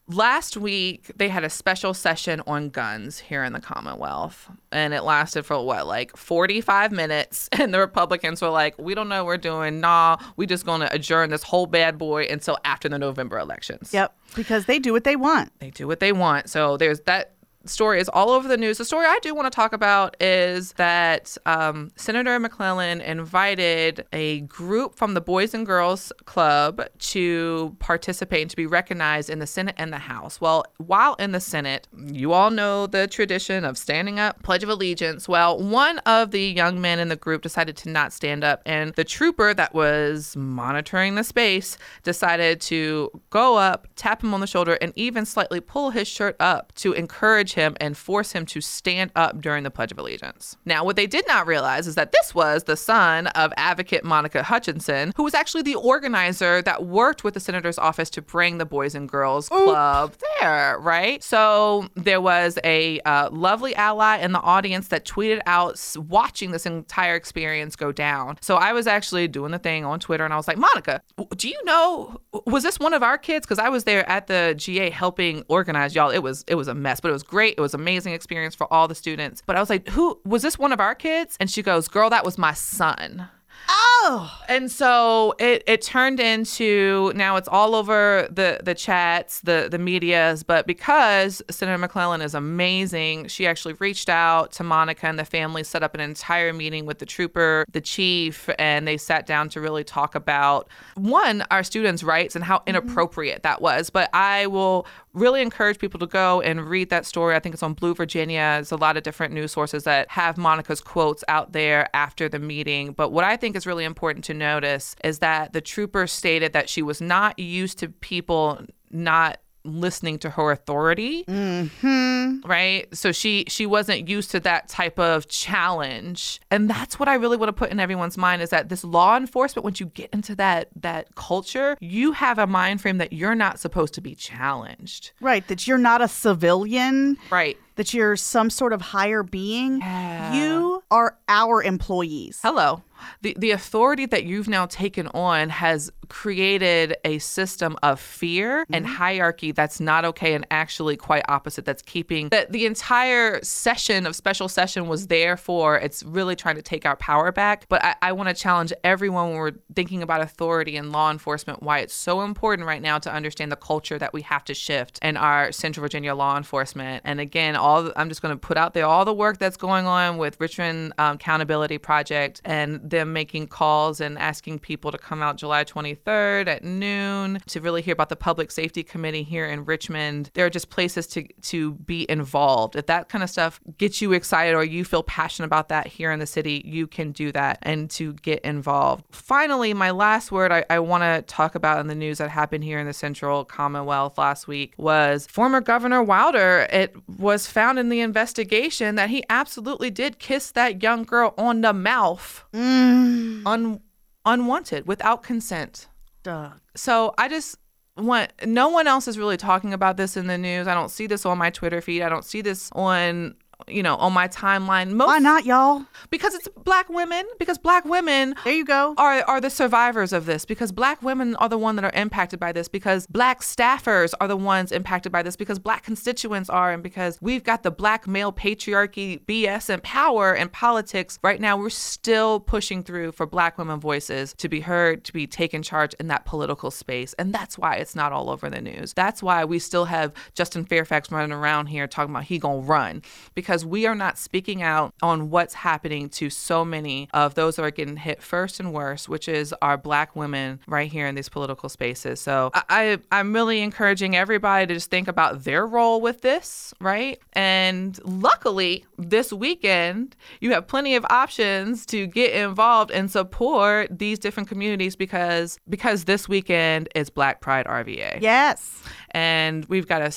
Last 0.09 0.57
week, 0.57 1.13
they 1.15 1.29
had 1.29 1.45
a 1.45 1.49
special 1.49 1.93
session 1.93 2.41
on 2.45 2.67
guns 2.69 3.19
here 3.19 3.41
in 3.45 3.53
the 3.53 3.61
Commonwealth, 3.61 4.49
and 4.69 4.93
it 4.93 5.03
lasted 5.03 5.43
for 5.45 5.65
what, 5.65 5.87
like 5.87 6.17
45 6.17 6.91
minutes. 6.91 7.47
And 7.63 7.73
the 7.73 7.79
Republicans 7.79 8.41
were 8.41 8.49
like, 8.49 8.75
We 8.77 8.95
don't 8.95 9.07
know 9.07 9.23
what 9.23 9.27
we're 9.27 9.37
doing. 9.37 9.79
Nah, 9.79 10.17
we 10.35 10.45
just 10.45 10.65
going 10.65 10.81
to 10.81 10.93
adjourn 10.93 11.29
this 11.29 11.43
whole 11.43 11.67
bad 11.67 11.97
boy 11.97 12.25
until 12.29 12.57
after 12.65 12.89
the 12.89 12.99
November 12.99 13.39
elections. 13.39 13.93
Yep. 13.93 14.13
Because 14.35 14.65
they 14.65 14.77
do 14.77 14.91
what 14.91 15.05
they 15.05 15.15
want. 15.15 15.57
They 15.59 15.69
do 15.69 15.87
what 15.87 16.01
they 16.01 16.11
want. 16.11 16.49
So 16.49 16.75
there's 16.75 16.99
that 17.01 17.35
story 17.65 17.99
is 17.99 18.09
all 18.09 18.29
over 18.29 18.47
the 18.47 18.57
news. 18.57 18.77
The 18.77 18.85
story 18.85 19.05
I 19.05 19.19
do 19.21 19.33
want 19.33 19.51
to 19.51 19.55
talk 19.55 19.73
about 19.73 20.15
is 20.21 20.73
that 20.73 21.37
um, 21.45 21.91
Senator 21.95 22.37
McClellan 22.39 23.01
invited 23.01 24.05
a 24.11 24.41
group 24.41 24.95
from 24.95 25.13
the 25.13 25.21
Boys 25.21 25.53
and 25.53 25.65
Girls 25.65 26.11
Club 26.25 26.81
to 26.99 27.75
participate 27.79 28.41
and 28.41 28.49
to 28.49 28.55
be 28.55 28.65
recognized 28.65 29.29
in 29.29 29.39
the 29.39 29.47
Senate 29.47 29.75
and 29.77 29.93
the 29.93 29.97
House. 29.97 30.41
Well, 30.41 30.65
while 30.77 31.15
in 31.15 31.31
the 31.31 31.39
Senate, 31.39 31.87
you 31.97 32.33
all 32.33 32.51
know 32.51 32.87
the 32.87 33.07
tradition 33.07 33.63
of 33.63 33.77
standing 33.77 34.19
up, 34.19 34.43
Pledge 34.43 34.63
of 34.63 34.69
Allegiance. 34.69 35.27
Well, 35.27 35.57
one 35.57 35.99
of 35.99 36.31
the 36.31 36.41
young 36.41 36.81
men 36.81 36.99
in 36.99 37.09
the 37.09 37.15
group 37.15 37.41
decided 37.41 37.77
to 37.77 37.89
not 37.89 38.11
stand 38.11 38.43
up, 38.43 38.61
and 38.65 38.93
the 38.95 39.03
trooper 39.03 39.53
that 39.53 39.73
was 39.73 40.35
monitoring 40.35 41.15
the 41.15 41.23
space 41.23 41.77
decided 42.03 42.59
to 42.61 43.09
go 43.29 43.57
up, 43.57 43.87
tap 43.95 44.23
him 44.23 44.33
on 44.33 44.41
the 44.41 44.47
shoulder, 44.47 44.77
and 44.81 44.91
even 44.95 45.25
slightly 45.25 45.59
pull 45.59 45.91
his 45.91 46.07
shirt 46.07 46.35
up 46.39 46.73
to 46.75 46.93
encourage 46.93 47.52
him 47.53 47.75
and 47.79 47.97
force 47.97 48.31
him 48.31 48.45
to 48.47 48.61
stand 48.61 49.11
up 49.15 49.41
during 49.41 49.63
the 49.63 49.71
Pledge 49.71 49.91
of 49.91 49.99
Allegiance. 49.99 50.57
Now, 50.65 50.83
what 50.83 50.95
they 50.95 51.07
did 51.07 51.27
not 51.27 51.47
realize 51.47 51.87
is 51.87 51.95
that 51.95 52.11
this 52.11 52.33
was 52.35 52.63
the 52.63 52.77
son 52.77 53.27
of 53.27 53.53
advocate 53.57 54.03
Monica 54.03 54.43
Hutchinson, 54.43 55.13
who 55.15 55.23
was 55.23 55.33
actually 55.33 55.63
the 55.63 55.75
organizer 55.75 56.61
that 56.61 56.85
worked 56.85 57.23
with 57.23 57.33
the 57.33 57.39
senator's 57.39 57.77
office 57.77 58.09
to 58.11 58.21
bring 58.21 58.57
the 58.57 58.65
Boys 58.65 58.95
and 58.95 59.07
Girls 59.07 59.49
Club 59.49 60.13
there, 60.39 60.77
right? 60.79 61.23
So 61.23 61.87
there 61.95 62.21
was 62.21 62.57
a 62.63 62.99
uh, 63.01 63.29
lovely 63.31 63.75
ally 63.75 64.17
in 64.17 64.31
the 64.31 64.41
audience 64.41 64.89
that 64.89 65.05
tweeted 65.05 65.41
out 65.45 65.79
watching 65.97 66.51
this 66.51 66.65
entire 66.65 67.15
experience 67.15 67.75
go 67.75 67.91
down. 67.91 68.37
So 68.41 68.55
I 68.55 68.73
was 68.73 68.87
actually 68.87 69.27
doing 69.27 69.51
the 69.51 69.59
thing 69.59 69.85
on 69.85 69.99
Twitter 69.99 70.25
and 70.25 70.33
I 70.33 70.37
was 70.37 70.47
like, 70.47 70.57
Monica, 70.57 71.01
do 71.35 71.47
you 71.47 71.59
know 71.65 72.19
was 72.45 72.63
this 72.63 72.79
one 72.79 72.93
of 72.93 73.03
our 73.03 73.17
kids? 73.17 73.45
Because 73.45 73.59
I 73.59 73.69
was 73.69 73.83
there 73.83 74.07
at 74.09 74.27
the 74.27 74.55
GA 74.57 74.89
helping 74.89 75.43
organize 75.47 75.95
y'all. 75.95 76.09
It 76.09 76.19
was 76.19 76.43
it 76.47 76.55
was 76.55 76.67
a 76.67 76.73
mess, 76.73 76.99
but 76.99 77.09
it 77.09 77.13
was 77.13 77.23
great. 77.23 77.42
It 77.51 77.59
was 77.61 77.73
amazing 77.73 78.13
experience 78.13 78.55
for 78.55 78.71
all 78.71 78.87
the 78.87 78.95
students. 78.95 79.41
But 79.45 79.55
I 79.55 79.59
was 79.59 79.69
like, 79.69 79.89
who 79.89 80.19
was 80.25 80.41
this 80.41 80.57
one 80.57 80.71
of 80.71 80.79
our 80.79 80.95
kids? 80.95 81.37
And 81.39 81.49
she 81.49 81.61
goes, 81.61 81.87
Girl, 81.87 82.09
that 82.09 82.25
was 82.25 82.37
my 82.37 82.53
son. 82.53 83.27
Oh. 83.69 84.39
And 84.49 84.71
so 84.71 85.33
it, 85.39 85.63
it 85.65 85.81
turned 85.81 86.19
into 86.19 87.11
now 87.15 87.37
it's 87.37 87.47
all 87.47 87.75
over 87.75 88.27
the 88.29 88.59
the 88.61 88.75
chats, 88.75 89.39
the 89.41 89.67
the 89.71 89.77
medias, 89.77 90.43
but 90.43 90.67
because 90.67 91.41
Senator 91.49 91.77
McClellan 91.77 92.21
is 92.21 92.35
amazing, 92.35 93.27
she 93.27 93.47
actually 93.47 93.73
reached 93.75 94.09
out 94.09 94.51
to 94.53 94.63
Monica 94.63 95.07
and 95.07 95.17
the 95.17 95.25
family, 95.25 95.63
set 95.63 95.83
up 95.83 95.95
an 95.95 96.01
entire 96.01 96.53
meeting 96.53 96.85
with 96.85 96.99
the 96.99 97.05
trooper, 97.05 97.65
the 97.71 97.81
chief, 97.81 98.49
and 98.59 98.87
they 98.87 98.97
sat 98.97 99.25
down 99.25 99.49
to 99.49 99.61
really 99.61 99.83
talk 99.83 100.15
about 100.15 100.67
one, 100.95 101.43
our 101.49 101.63
students' 101.63 102.03
rights 102.03 102.35
and 102.35 102.43
how 102.43 102.57
mm-hmm. 102.57 102.69
inappropriate 102.69 103.43
that 103.43 103.61
was. 103.61 103.89
But 103.89 104.09
I 104.13 104.47
will 104.47 104.85
really 105.13 105.41
encourage 105.41 105.77
people 105.77 105.99
to 105.99 106.07
go 106.07 106.41
and 106.41 106.67
read 106.67 106.89
that 106.89 107.05
story. 107.05 107.35
I 107.35 107.39
think 107.39 107.53
it's 107.53 107.63
on 107.63 107.73
Blue 107.73 107.93
Virginia. 107.93 108.55
There's 108.55 108.71
a 108.71 108.77
lot 108.77 108.97
of 108.97 109.03
different 109.03 109.33
news 109.33 109.51
sources 109.51 109.83
that 109.83 110.09
have 110.09 110.37
Monica's 110.37 110.81
quotes 110.81 111.23
out 111.27 111.53
there 111.53 111.87
after 111.95 112.27
the 112.27 112.39
meeting. 112.39 112.93
But 112.93 113.11
what 113.11 113.23
I 113.23 113.37
think 113.37 113.52
is 113.55 113.67
really 113.67 113.83
important 113.83 114.25
to 114.25 114.33
notice 114.33 114.95
is 115.03 115.19
that 115.19 115.53
the 115.53 115.61
trooper 115.61 116.07
stated 116.07 116.53
that 116.53 116.69
she 116.69 116.81
was 116.81 117.01
not 117.01 117.37
used 117.39 117.79
to 117.79 117.89
people 117.89 118.61
not 118.91 119.39
listening 119.65 120.19
to 120.19 120.29
her 120.29 120.51
authority. 120.51 121.23
Mm-hmm. 121.25 122.47
Right? 122.47 122.93
So 122.95 123.11
she 123.11 123.45
she 123.47 123.65
wasn't 123.65 124.07
used 124.07 124.31
to 124.31 124.39
that 124.41 124.67
type 124.67 124.99
of 124.99 125.27
challenge. 125.27 126.41
And 126.51 126.69
that's 126.69 126.99
what 126.99 127.07
i 127.07 127.15
really 127.15 127.37
want 127.37 127.49
to 127.49 127.53
put 127.53 127.71
in 127.71 127.79
everyone's 127.79 128.17
mind 128.17 128.41
is 128.41 128.49
that 128.49 128.69
this 128.69 128.83
law 128.83 129.17
enforcement 129.17 129.63
once 129.63 129.79
you 129.79 129.87
get 129.87 130.09
into 130.11 130.35
that 130.35 130.69
that 130.75 131.15
culture 131.15 131.77
you 131.79 132.11
have 132.11 132.39
a 132.39 132.47
mind 132.47 132.81
frame 132.81 132.97
that 132.97 133.13
you're 133.13 133.35
not 133.35 133.59
supposed 133.59 133.93
to 133.95 134.01
be 134.01 134.15
challenged. 134.15 135.11
Right. 135.21 135.47
That 135.47 135.67
you're 135.67 135.77
not 135.77 136.01
a 136.01 136.07
civilian. 136.07 137.17
Right 137.29 137.57
that 137.75 137.93
you're 137.93 138.15
some 138.15 138.49
sort 138.49 138.73
of 138.73 138.81
higher 138.81 139.23
being. 139.23 139.79
Yeah. 139.79 140.33
You 140.33 140.83
are 140.91 141.17
our 141.27 141.63
employees. 141.63 142.39
Hello. 142.43 142.83
The 143.21 143.35
the 143.37 143.51
authority 143.51 144.05
that 144.07 144.23
you've 144.23 144.47
now 144.47 144.65
taken 144.65 145.07
on 145.07 145.49
has 145.49 145.91
created 146.09 146.95
a 147.03 147.17
system 147.19 147.75
of 147.81 147.99
fear 147.99 148.65
and 148.71 148.85
mm-hmm. 148.85 148.93
hierarchy 148.93 149.51
that's 149.51 149.79
not 149.79 150.05
okay 150.05 150.33
and 150.33 150.45
actually 150.51 150.95
quite 150.95 151.23
opposite 151.27 151.65
that's 151.65 151.81
keeping 151.81 152.29
that 152.29 152.51
the 152.51 152.65
entire 152.65 153.41
session 153.43 154.05
of 154.05 154.15
special 154.15 154.47
session 154.47 154.87
was 154.87 155.07
there 155.07 155.35
for 155.35 155.77
it's 155.77 156.03
really 156.03 156.35
trying 156.35 156.55
to 156.55 156.61
take 156.61 156.85
our 156.85 156.95
power 156.97 157.31
back 157.31 157.65
but 157.67 157.83
i, 157.83 157.95
I 158.01 158.11
want 158.11 158.29
to 158.29 158.35
challenge 158.35 158.71
everyone 158.83 159.29
when 159.29 159.37
we're 159.37 159.51
thinking 159.75 160.03
about 160.03 160.21
authority 160.21 160.77
and 160.77 160.91
law 160.91 161.09
enforcement 161.09 161.63
why 161.63 161.79
it's 161.79 161.95
so 161.95 162.21
important 162.21 162.67
right 162.67 162.81
now 162.81 162.99
to 162.99 163.11
understand 163.11 163.51
the 163.51 163.57
culture 163.57 163.97
that 163.97 164.13
we 164.13 164.21
have 164.21 164.43
to 164.45 164.53
shift 164.53 164.99
in 165.01 165.17
our 165.17 165.51
central 165.51 165.81
virginia 165.81 166.13
law 166.13 166.37
enforcement 166.37 167.01
and 167.05 167.19
again 167.19 167.55
all 167.63 167.91
i'm 167.95 168.09
just 168.09 168.21
going 168.21 168.33
to 168.33 168.39
put 168.39 168.57
out 168.57 168.73
there 168.73 168.85
all 168.85 169.05
the 169.05 169.13
work 169.13 169.37
that's 169.37 169.57
going 169.57 169.87
on 169.87 170.17
with 170.17 170.39
richmond 170.39 170.93
um, 170.97 171.15
accountability 171.15 171.77
project 171.77 172.41
and 172.43 172.81
them 172.87 173.13
making 173.13 173.47
calls 173.47 174.01
and 174.01 174.19
asking 174.19 174.59
people 174.59 174.91
to 174.91 174.97
come 174.97 175.23
out 175.23 175.37
july 175.37 175.63
23rd 175.63 176.47
at 176.47 176.63
noon 176.63 177.39
to 177.47 177.61
really 177.61 177.81
hear 177.81 177.93
about 177.93 178.09
the 178.09 178.15
public 178.15 178.51
safety 178.51 178.83
committee 178.83 179.23
here 179.23 179.45
in 179.45 179.63
richmond. 179.65 180.29
There 180.33 180.45
are 180.45 180.49
just 180.49 180.69
places 180.69 181.07
to 181.07 181.27
to 181.43 181.73
be 181.73 182.05
involved. 182.09 182.75
If 182.75 182.87
that 182.87 183.09
kind 183.09 183.23
of 183.23 183.29
stuff 183.29 183.59
gets 183.77 184.01
you 184.01 184.11
excited 184.13 184.55
or 184.55 184.63
you 184.63 184.83
feel 184.83 185.03
passionate 185.03 185.47
about 185.47 185.69
that 185.69 185.87
here 185.87 186.11
in 186.11 186.19
the 186.19 186.25
city 186.25 186.61
you 186.65 186.87
can 186.87 187.11
do 187.11 187.31
that 187.31 187.59
and 187.61 187.89
to 187.91 188.13
get 188.15 188.43
involved. 188.43 189.05
Finally 189.11 189.73
my 189.73 189.91
last 189.91 190.31
word 190.31 190.51
i, 190.51 190.65
I 190.69 190.79
want 190.79 191.03
to 191.03 191.21
talk 191.33 191.55
about 191.55 191.79
in 191.79 191.87
the 191.87 191.95
news 191.95 192.17
that 192.17 192.29
happened 192.29 192.63
here 192.63 192.79
in 192.79 192.87
the 192.87 192.93
central 192.93 193.45
commonwealth 193.45 194.17
last 194.17 194.47
week 194.47 194.73
was 194.77 195.27
former 195.27 195.61
governor 195.61 196.03
wilder. 196.03 196.67
It 196.71 196.95
was 197.17 197.47
found 197.53 197.79
in 197.79 197.89
the 197.89 198.01
investigation 198.01 198.95
that 198.95 199.09
he 199.09 199.23
absolutely 199.29 199.89
did 199.89 200.19
kiss 200.19 200.51
that 200.51 200.81
young 200.81 201.03
girl 201.03 201.33
on 201.37 201.61
the 201.61 201.73
mouth 201.73 202.43
mm. 202.53 203.41
un- 203.45 203.79
unwanted 204.25 204.87
without 204.87 205.23
consent 205.23 205.87
Duh. 206.23 206.49
so 206.75 207.13
I 207.17 207.27
just 207.29 207.57
want 207.97 208.31
no 208.45 208.69
one 208.69 208.87
else 208.87 209.07
is 209.07 209.17
really 209.17 209.37
talking 209.37 209.73
about 209.73 209.97
this 209.97 210.17
in 210.17 210.27
the 210.27 210.37
news. 210.37 210.67
I 210.67 210.73
don't 210.73 210.89
see 210.89 211.07
this 211.07 211.25
on 211.25 211.37
my 211.37 211.49
Twitter 211.49 211.81
feed. 211.81 212.01
I 212.01 212.09
don't 212.09 212.25
see 212.25 212.41
this 212.41 212.71
on 212.73 213.35
you 213.67 213.83
know 213.83 213.95
on 213.95 214.13
my 214.13 214.27
timeline. 214.27 214.91
Most 214.91 215.07
Why 215.07 215.19
not, 215.19 215.45
y'all? 215.45 215.85
because 216.09 216.33
it's 216.35 216.47
black 216.63 216.89
women. 216.89 217.25
Because 217.39 217.57
black 217.57 217.85
women 217.85 218.35
There 218.43 218.53
you 218.53 218.65
go. 218.65 218.93
are 218.97 219.21
are 219.23 219.41
the 219.41 219.49
survivors 219.49 220.13
of 220.13 220.25
this 220.25 220.45
because 220.45 220.71
black 220.71 221.01
women 221.01 221.35
are 221.37 221.49
the 221.49 221.57
one 221.57 221.75
that 221.75 221.85
are 221.85 221.91
impacted 221.99 222.39
by 222.39 222.51
this 222.51 222.67
because 222.67 223.07
black 223.07 223.41
staffers 223.41 224.13
are 224.21 224.27
the 224.27 224.37
ones 224.37 224.71
impacted 224.71 225.11
by 225.11 225.21
this 225.23 225.35
because 225.35 225.59
black 225.59 225.83
constituents 225.83 226.49
are 226.49 226.71
and 226.71 226.81
because 226.83 227.17
we've 227.21 227.43
got 227.43 227.63
the 227.63 227.71
black 227.71 228.07
male 228.07 228.31
patriarchy 228.31 229.19
BS 229.25 229.69
and 229.69 229.83
power 229.83 230.33
and 230.33 230.51
politics 230.51 231.19
right 231.23 231.39
now 231.41 231.57
we're 231.57 231.69
still 231.69 232.39
pushing 232.39 232.83
through 232.83 233.11
for 233.11 233.25
black 233.25 233.57
women 233.57 233.79
voices 233.79 234.33
to 234.37 234.47
be 234.49 234.61
heard 234.61 235.03
to 235.03 235.13
be 235.13 235.27
taken 235.27 235.61
charge 235.61 235.93
in 235.99 236.07
that 236.07 236.25
political 236.25 236.71
space 236.71 237.13
and 237.19 237.33
that's 237.33 237.57
why 237.57 237.75
it's 237.75 237.95
not 237.95 238.11
all 238.11 238.29
over 238.29 238.49
the 238.49 238.61
news 238.61 238.93
that's 238.93 239.21
why 239.21 239.43
we 239.43 239.59
still 239.59 239.85
have 239.85 240.13
Justin 240.33 240.63
Fairfax 240.65 241.11
running 241.11 241.31
around 241.33 241.67
here 241.67 241.87
talking 241.87 242.13
about 242.13 242.23
he 242.23 242.39
gonna 242.39 242.59
run 242.61 243.01
because 243.35 243.52
we 243.65 243.85
are 243.85 243.95
not 243.95 244.17
speaking 244.17 244.61
out 244.61 244.93
on 245.01 245.29
what's 245.29 245.53
happening 245.53 246.09
to 246.09 246.29
so 246.29 246.65
many 246.65 247.09
of 247.13 247.35
those 247.35 247.55
that 247.57 247.63
are 247.63 247.71
getting 247.71 247.97
hit 247.97 248.21
first 248.23 248.59
and 248.59 248.73
worst, 248.73 249.07
which 249.09 249.27
is 249.27 249.53
our 249.61 249.77
black 249.77 250.15
women 250.15 250.59
right 250.67 250.91
here 250.91 251.07
in 251.07 251.15
these 251.15 251.29
political 251.29 251.69
spaces. 251.69 252.19
So 252.19 252.51
I, 252.53 252.63
I 252.69 252.97
I'm 253.19 253.33
really 253.33 253.61
encouraging 253.61 254.15
everybody 254.15 254.67
to 254.67 254.73
just 254.73 254.89
think 254.89 255.07
about 255.07 255.43
their 255.43 255.65
role 255.67 256.01
with 256.01 256.21
this, 256.21 256.73
right? 256.81 257.19
And 257.33 257.99
luckily, 258.03 258.85
this 258.97 259.31
weekend 259.33 260.15
you 260.39 260.51
have 260.53 260.67
plenty 260.67 260.95
of 260.95 261.05
options 261.09 261.85
to 261.87 262.07
get 262.07 262.33
involved 262.33 262.91
and 262.91 263.11
support 263.11 263.97
these 263.97 264.17
different 264.19 264.49
communities 264.49 264.95
because 264.95 265.57
because 265.69 266.05
this 266.05 266.27
weekend 266.29 266.89
is 266.95 267.09
Black 267.09 267.41
Pride 267.41 267.65
RVA 267.65 268.19
Yes. 268.21 268.81
and 269.11 269.65
we've 269.65 269.87
got 269.87 270.01
a 270.01 270.11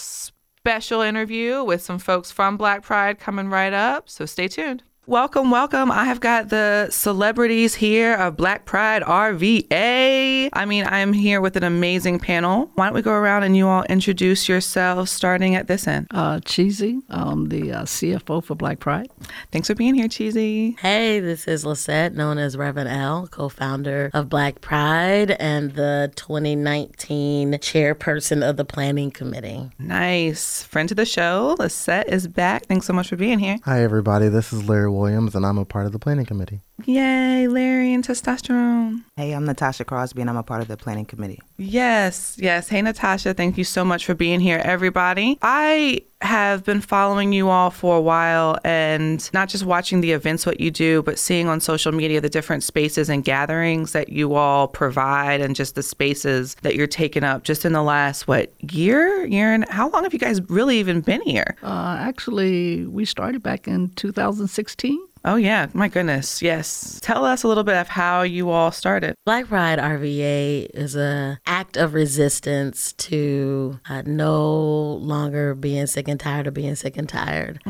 special 0.67 1.01
interview 1.01 1.63
with 1.63 1.81
some 1.81 1.97
folks 1.97 2.33
from 2.33 2.57
Black 2.57 2.83
Pride 2.83 3.21
coming 3.21 3.49
right 3.49 3.73
up. 3.73 4.11
So 4.11 4.27
stay 4.27 4.49
tuned. 4.49 4.83
Welcome, 5.09 5.53
welcome. 5.53 5.93
I 5.93 6.03
have 6.03 6.19
got 6.19 6.49
the 6.49 6.89
celebrities 6.91 7.77
here 7.77 8.15
of 8.15 8.37
Black 8.37 8.65
Pride 8.65 9.05
RVA. 9.05 10.49
I 10.53 10.65
mean, 10.65 10.85
I'm 10.85 11.13
here 11.13 11.41
with 11.41 11.57
an 11.57 11.63
amazing 11.63 12.19
panel. 12.19 12.73
Why 12.75 12.87
don't 12.87 12.95
we 12.95 13.03
go 13.03 13.13
around 13.13 13.45
and 13.45 13.57
you 13.57 13.69
all 13.69 13.85
introduce 13.85 14.49
yourselves 14.49 15.13
starting 15.13 15.55
at 15.55 15.69
this 15.69 15.87
end? 15.87 16.09
Uh, 16.11 16.41
Cheesy, 16.41 17.03
um, 17.09 17.51
the 17.51 17.71
uh, 17.71 17.83
CFO 17.85 18.43
for 18.43 18.57
Black 18.57 18.81
Pride. 18.81 19.09
Thanks 19.53 19.69
for 19.69 19.77
being 19.77 19.95
here, 19.95 20.09
Cheesy. 20.09 20.73
Hey, 20.81 21.21
this 21.21 21.47
is 21.47 21.65
Lisette, 21.65 22.13
known 22.17 22.39
as 22.39 22.57
Reverend 22.57 22.89
L, 22.89 23.29
co 23.29 23.49
founder 23.49 24.11
of 24.13 24.29
Black 24.29 24.61
Pride 24.61 25.31
and 25.39 25.75
the 25.75 26.13
2019 26.17 27.53
chairperson 27.53 28.43
of 28.43 28.57
the 28.57 28.65
planning 28.65 29.13
committee. 29.13 29.71
Nice. 29.79 30.65
Friend 30.65 30.89
to 30.89 30.97
the 30.97 31.07
show, 31.07 31.55
Lisette 31.61 32.09
is 32.09 32.27
back. 32.27 32.67
Thanks 32.67 32.87
so 32.87 32.93
much 32.93 33.09
for 33.09 33.17
being 33.17 33.39
here. 33.39 33.59
Hi, 33.67 33.85
everybody. 33.85 34.29
This 34.29 34.53
is 34.53 34.69
Larry 34.69 34.96
Williams, 34.97 35.35
and 35.35 35.47
I'm 35.47 35.59
a 35.59 35.65
part 35.65 35.87
of 35.87 35.93
the 35.93 35.99
planning 35.99 36.27
committee. 36.27 36.66
Yay, 36.85 37.49
Larry 37.49 37.95
and 37.95 38.07
testosterone. 38.07 39.03
Hey, 39.17 39.33
I'm 39.33 39.47
Natasha 39.47 39.85
Crosby, 39.85 40.21
and 40.21 40.29
I'm 40.29 40.37
a 40.37 40.43
part 40.43 40.61
of 40.61 40.69
the 40.69 40.77
planning 40.77 41.07
committee. 41.07 41.41
Yes, 41.57 42.37
yes. 42.39 42.69
Hey, 42.69 42.83
Natasha, 42.83 43.33
thank 43.33 43.57
you 43.57 43.65
so 43.65 43.83
much 43.83 44.05
for 44.05 44.15
being 44.15 44.41
here, 44.41 44.61
everybody. 44.63 45.39
I 45.41 46.03
have 46.21 46.65
been 46.65 46.83
following 46.83 47.33
you 47.33 47.49
all 47.49 47.71
for 47.71 47.97
a 47.97 48.01
while 48.01 48.59
and 48.63 49.31
not 49.33 49.49
just 49.49 49.65
watching 49.65 50.03
the 50.03 50.13
events, 50.13 50.45
what 50.45 50.61
you 50.61 50.71
do, 50.71 51.03
but 51.03 51.19
seeing 51.19 51.49
on 51.49 51.61
social 51.61 51.93
media 51.93 52.21
the 52.21 52.29
different 52.29 52.63
spaces 52.63 53.09
and 53.09 53.25
gatherings 53.25 53.93
that 53.93 54.11
you 54.11 54.35
all 54.35 54.69
provide 54.69 55.41
and 55.41 55.57
just 55.57 55.77
the 55.77 55.83
spaces 55.83 56.57
that 56.57 56.75
you're 56.75 56.87
taking 56.87 57.25
up 57.25 57.43
just 57.43 57.65
in 57.65 57.73
the 57.73 57.83
last, 57.83 58.29
what, 58.29 58.53
year? 58.71 59.25
Year 59.27 59.53
and 59.55 59.67
how 59.71 59.89
long 59.89 60.05
have 60.05 60.13
you 60.13 60.19
guys 60.19 60.43
really 60.51 60.79
even 60.79 61.01
been 61.01 61.23
here? 61.23 61.57
Uh, 61.63 61.97
actually, 61.99 62.85
we 62.87 63.07
started 63.07 63.43
back 63.43 63.67
in 63.67 63.89
2016. 63.91 65.01
Oh, 65.27 65.35
yeah. 65.35 65.67
My 65.75 65.89
goodness. 65.89 66.41
Yes. 66.41 67.01
Tell 67.03 67.25
us 67.25 67.43
a 67.43 67.49
little 67.49 67.65
bit 67.65 67.75
of 67.75 67.89
how 67.89 68.23
you 68.23 68.51
all 68.51 68.71
started. 68.71 69.17
Black 69.25 69.49
Pride 69.49 69.81
RVA 69.81 70.71
is 70.73 70.95
a 70.95 71.41
act 71.45 71.77
of 71.77 71.95
resistance 71.95 72.93
to 72.93 73.81
uh, 73.89 74.03
no 74.07 74.93
longer 75.03 75.57
being 75.57 75.89
sick 75.89 76.07
and 76.07 76.21
tired 76.21 76.47
of 76.47 76.55
being 76.55 76.77
sick 76.77 76.97
and 76.97 77.09
tired. 77.09 77.61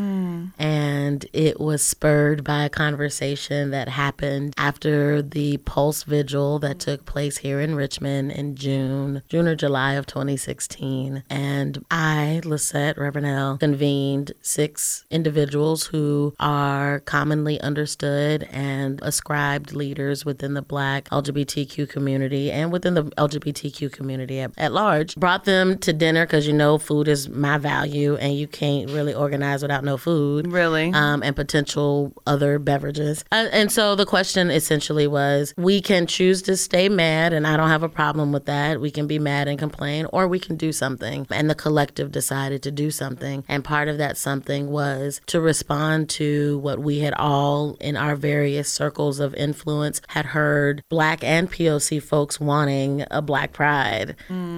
And 1.17 1.25
it 1.33 1.59
was 1.59 1.83
spurred 1.83 2.45
by 2.45 2.65
a 2.65 2.69
conversation 2.69 3.71
that 3.71 3.89
happened 3.89 4.53
after 4.59 5.23
the 5.23 5.57
Pulse 5.57 6.03
Vigil 6.03 6.59
that 6.59 6.79
took 6.79 7.07
place 7.07 7.39
here 7.39 7.59
in 7.59 7.75
Richmond 7.75 8.33
in 8.33 8.55
June, 8.55 9.23
June 9.27 9.49
or 9.49 9.55
July 9.55 9.95
of 9.95 10.05
2016. 10.05 11.23
And 11.31 11.83
I, 11.91 12.43
Lisette 12.45 12.99
Reverend 12.99 13.29
L, 13.29 13.57
convened 13.57 14.33
six 14.43 15.07
individuals 15.11 15.87
who 15.87 16.35
are 16.39 17.01
commonly 17.01 17.59
understood 17.63 18.47
and 18.53 19.01
ascribed 19.03 19.73
leaders 19.73 20.27
within 20.27 20.53
the 20.53 20.61
Black 20.61 21.09
LGBTQ 21.09 21.89
community 21.89 22.53
and 22.53 22.71
within 22.71 22.93
the 22.93 23.05
LGBTQ 23.05 23.91
community 23.91 24.41
at, 24.41 24.51
at 24.59 24.73
large. 24.73 25.17
Brought 25.17 25.47
them 25.47 25.79
to 25.79 25.95
dinner 25.95 26.27
because 26.27 26.47
you 26.47 26.53
know 26.53 26.77
food 26.77 27.09
is 27.09 27.31
my 27.31 27.57
value 27.57 28.17
and 28.17 28.35
you 28.35 28.47
can't 28.47 28.91
really 28.91 29.15
organize 29.15 29.63
without 29.63 29.83
no 29.83 29.97
food 29.97 30.53
Really? 30.53 30.93
um, 30.93 31.06
and 31.23 31.35
potential 31.35 32.13
other 32.27 32.59
beverages. 32.59 33.25
Uh, 33.33 33.49
and 33.53 33.71
so 33.71 33.95
the 33.95 34.07
question 34.07 34.51
essentially 34.51 35.07
was 35.07 35.55
we 35.57 35.81
can 35.81 36.07
choose 36.07 36.43
to 36.43 36.57
stay 36.57 36.89
mad, 36.89 37.33
and 37.33 37.47
I 37.47 37.57
don't 37.57 37.69
have 37.69 37.83
a 37.83 37.89
problem 37.89 38.33
with 38.33 38.47
that. 38.47 38.81
We 38.81 38.91
can 38.91 39.07
be 39.07 39.19
mad 39.19 39.49
and 39.49 39.59
complain, 39.59 40.07
or 40.13 40.29
we 40.29 40.39
can 40.39 40.57
do 40.57 40.73
something. 40.73 41.27
And 41.31 41.49
the 41.51 41.55
collective 41.55 42.13
decided 42.13 42.63
to 42.65 42.71
do 42.71 42.91
something. 42.91 43.45
And 43.49 43.65
part 43.65 43.89
of 43.89 43.99
that 43.99 44.17
something 44.17 44.71
was 44.71 45.21
to 45.27 45.41
respond 45.41 46.09
to 46.11 46.59
what 46.59 46.79
we 46.79 47.01
had 47.01 47.15
all 47.15 47.77
in 47.81 47.97
our 47.97 48.17
various 48.17 48.73
circles 48.73 49.21
of 49.21 49.35
influence 49.35 50.01
had 50.09 50.27
heard 50.27 50.83
Black 50.89 51.23
and 51.23 51.51
POC 51.51 52.03
folks 52.03 52.41
wanting 52.41 53.05
a 53.11 53.23
Black 53.23 53.53
Pride. 53.53 54.17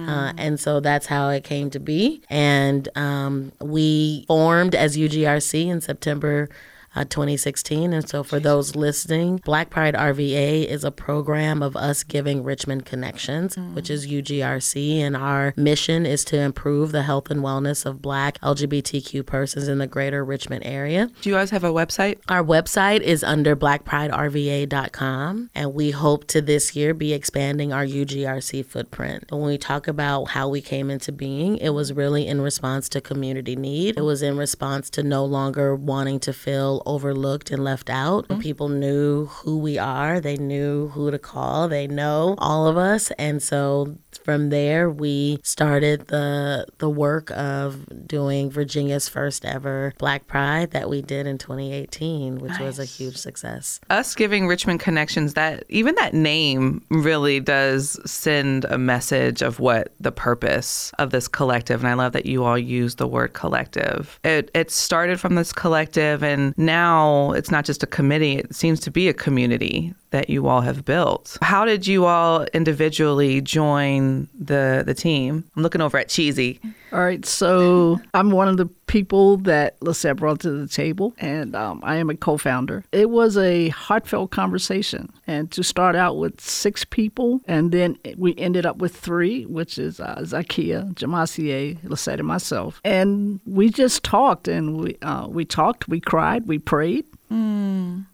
Uh, 0.09 0.33
and 0.37 0.59
so 0.59 0.79
that's 0.79 1.07
how 1.07 1.29
it 1.29 1.43
came 1.43 1.69
to 1.71 1.79
be. 1.79 2.21
And 2.29 2.87
um, 2.95 3.51
we 3.59 4.25
formed 4.27 4.75
as 4.75 4.97
UGRC 4.97 5.67
in 5.67 5.81
September 5.81 6.28
where 6.29 6.47
uh, 6.95 7.03
2016. 7.05 7.93
And 7.93 8.07
so, 8.07 8.23
for 8.23 8.39
those 8.39 8.75
listening, 8.75 9.37
Black 9.45 9.69
Pride 9.69 9.95
RVA 9.95 10.65
is 10.65 10.83
a 10.83 10.91
program 10.91 11.61
of 11.61 11.75
us 11.75 12.03
giving 12.03 12.43
Richmond 12.43 12.85
Connections, 12.85 13.55
which 13.73 13.89
is 13.89 14.07
UGRC. 14.07 14.99
And 14.99 15.15
our 15.15 15.53
mission 15.55 16.05
is 16.05 16.23
to 16.25 16.39
improve 16.39 16.91
the 16.91 17.03
health 17.03 17.29
and 17.29 17.41
wellness 17.41 17.85
of 17.85 18.01
Black 18.01 18.39
LGBTQ 18.41 19.25
persons 19.25 19.67
in 19.67 19.77
the 19.77 19.87
greater 19.87 20.23
Richmond 20.23 20.65
area. 20.65 21.09
Do 21.21 21.29
you 21.29 21.35
guys 21.35 21.51
have 21.51 21.63
a 21.63 21.71
website? 21.71 22.19
Our 22.27 22.43
website 22.43 23.01
is 23.01 23.23
under 23.23 23.55
blackpriderva.com, 23.55 25.49
and 25.55 25.73
we 25.73 25.91
hope 25.91 26.27
to 26.27 26.41
this 26.41 26.75
year 26.75 26.93
be 26.93 27.13
expanding 27.13 27.71
our 27.73 27.85
UGRC 27.85 28.65
footprint. 28.65 29.25
And 29.31 29.39
when 29.39 29.49
we 29.49 29.57
talk 29.57 29.87
about 29.87 30.25
how 30.25 30.49
we 30.49 30.61
came 30.61 30.89
into 30.89 31.11
being, 31.11 31.57
it 31.57 31.69
was 31.69 31.93
really 31.93 32.27
in 32.27 32.41
response 32.41 32.89
to 32.89 33.01
community 33.01 33.55
need. 33.55 33.97
It 33.97 34.01
was 34.01 34.21
in 34.21 34.37
response 34.37 34.89
to 34.91 35.03
no 35.03 35.25
longer 35.25 35.75
wanting 35.75 36.19
to 36.21 36.33
feel 36.79 36.93
overlooked 36.93 37.51
and 37.51 37.63
left 37.63 37.89
out. 37.89 38.27
Mm-hmm. 38.27 38.41
People 38.41 38.69
knew 38.69 39.25
who 39.25 39.57
we 39.57 39.77
are, 39.77 40.19
they 40.19 40.37
knew 40.37 40.89
who 40.89 41.11
to 41.11 41.19
call, 41.19 41.67
they 41.67 41.87
know 41.87 42.35
all 42.37 42.67
of 42.67 42.77
us. 42.77 43.11
And 43.17 43.41
so 43.41 43.95
from 44.23 44.49
there 44.49 44.89
we 44.89 45.39
started 45.43 46.07
the 46.07 46.65
the 46.77 46.89
work 46.89 47.31
of 47.31 48.07
doing 48.07 48.49
Virginia's 48.49 49.07
first 49.07 49.45
ever 49.45 49.93
Black 49.97 50.27
Pride 50.27 50.71
that 50.71 50.89
we 50.89 51.01
did 51.01 51.27
in 51.27 51.37
2018, 51.37 52.39
which 52.39 52.59
was 52.59 52.79
a 52.79 52.85
huge 52.85 53.17
success. 53.17 53.79
Us 53.89 54.15
giving 54.15 54.47
Richmond 54.47 54.79
connections, 54.79 55.33
that 55.33 55.63
even 55.69 55.95
that 55.95 56.13
name 56.13 56.83
really 56.89 57.39
does 57.39 57.99
send 58.09 58.65
a 58.65 58.77
message 58.77 59.41
of 59.41 59.59
what 59.59 59.93
the 59.99 60.11
purpose 60.11 60.91
of 60.99 61.11
this 61.11 61.27
collective. 61.27 61.81
And 61.81 61.89
I 61.89 61.93
love 61.93 62.13
that 62.13 62.25
you 62.25 62.43
all 62.43 62.57
use 62.57 62.95
the 62.95 63.07
word 63.07 63.33
collective. 63.33 64.19
It 64.23 64.51
it 64.53 64.71
started 64.71 65.19
from 65.19 65.35
this 65.35 65.53
collective 65.53 66.23
and 66.23 66.57
now 66.69 67.31
it's 67.31 67.49
not 67.49 67.65
just 67.65 67.81
a 67.83 67.87
committee, 67.87 68.37
it 68.37 68.53
seems 68.53 68.79
to 68.81 68.91
be 68.91 69.09
a 69.09 69.13
community 69.13 69.93
that 70.11 70.29
you 70.29 70.47
all 70.47 70.61
have 70.61 70.85
built. 70.85 71.37
How 71.41 71.65
did 71.65 71.87
you 71.87 72.05
all 72.05 72.45
individually 72.53 73.41
join 73.41 74.27
the 74.37 74.83
the 74.85 74.93
team? 74.93 75.43
I'm 75.55 75.63
looking 75.63 75.81
over 75.81 75.97
at 75.97 76.09
Cheesy. 76.09 76.59
All 76.91 76.99
right, 76.99 77.23
so 77.23 77.99
I'm 78.15 78.31
one 78.31 78.47
of 78.47 78.57
the 78.57 78.65
people 78.87 79.37
that 79.37 79.79
Lisette 79.81 80.17
brought 80.17 80.39
to 80.39 80.49
the 80.49 80.67
table, 80.67 81.13
and 81.19 81.55
um, 81.55 81.81
I 81.83 81.97
am 81.97 82.09
a 82.09 82.15
co 82.15 82.37
founder. 82.37 82.83
It 82.91 83.11
was 83.11 83.37
a 83.37 83.69
heartfelt 83.69 84.31
conversation, 84.31 85.11
and 85.27 85.51
to 85.51 85.63
start 85.63 85.95
out 85.95 86.17
with 86.17 86.41
six 86.41 86.83
people, 86.83 87.41
and 87.47 87.71
then 87.71 87.97
we 88.17 88.35
ended 88.37 88.65
up 88.65 88.77
with 88.77 88.95
three, 88.95 89.45
which 89.45 89.77
is 89.77 89.99
uh, 89.99 90.15
Zakia, 90.21 90.91
Jamasie, 90.95 91.77
Lisette, 91.83 92.19
and 92.19 92.27
myself. 92.27 92.81
And 92.83 93.39
we 93.45 93.69
just 93.69 94.03
talked, 94.03 94.47
and 94.47 94.77
we, 94.79 94.97
uh, 95.03 95.27
we 95.29 95.45
talked, 95.45 95.87
we 95.87 95.99
cried, 95.99 96.47
we 96.47 96.57
prayed. 96.57 97.05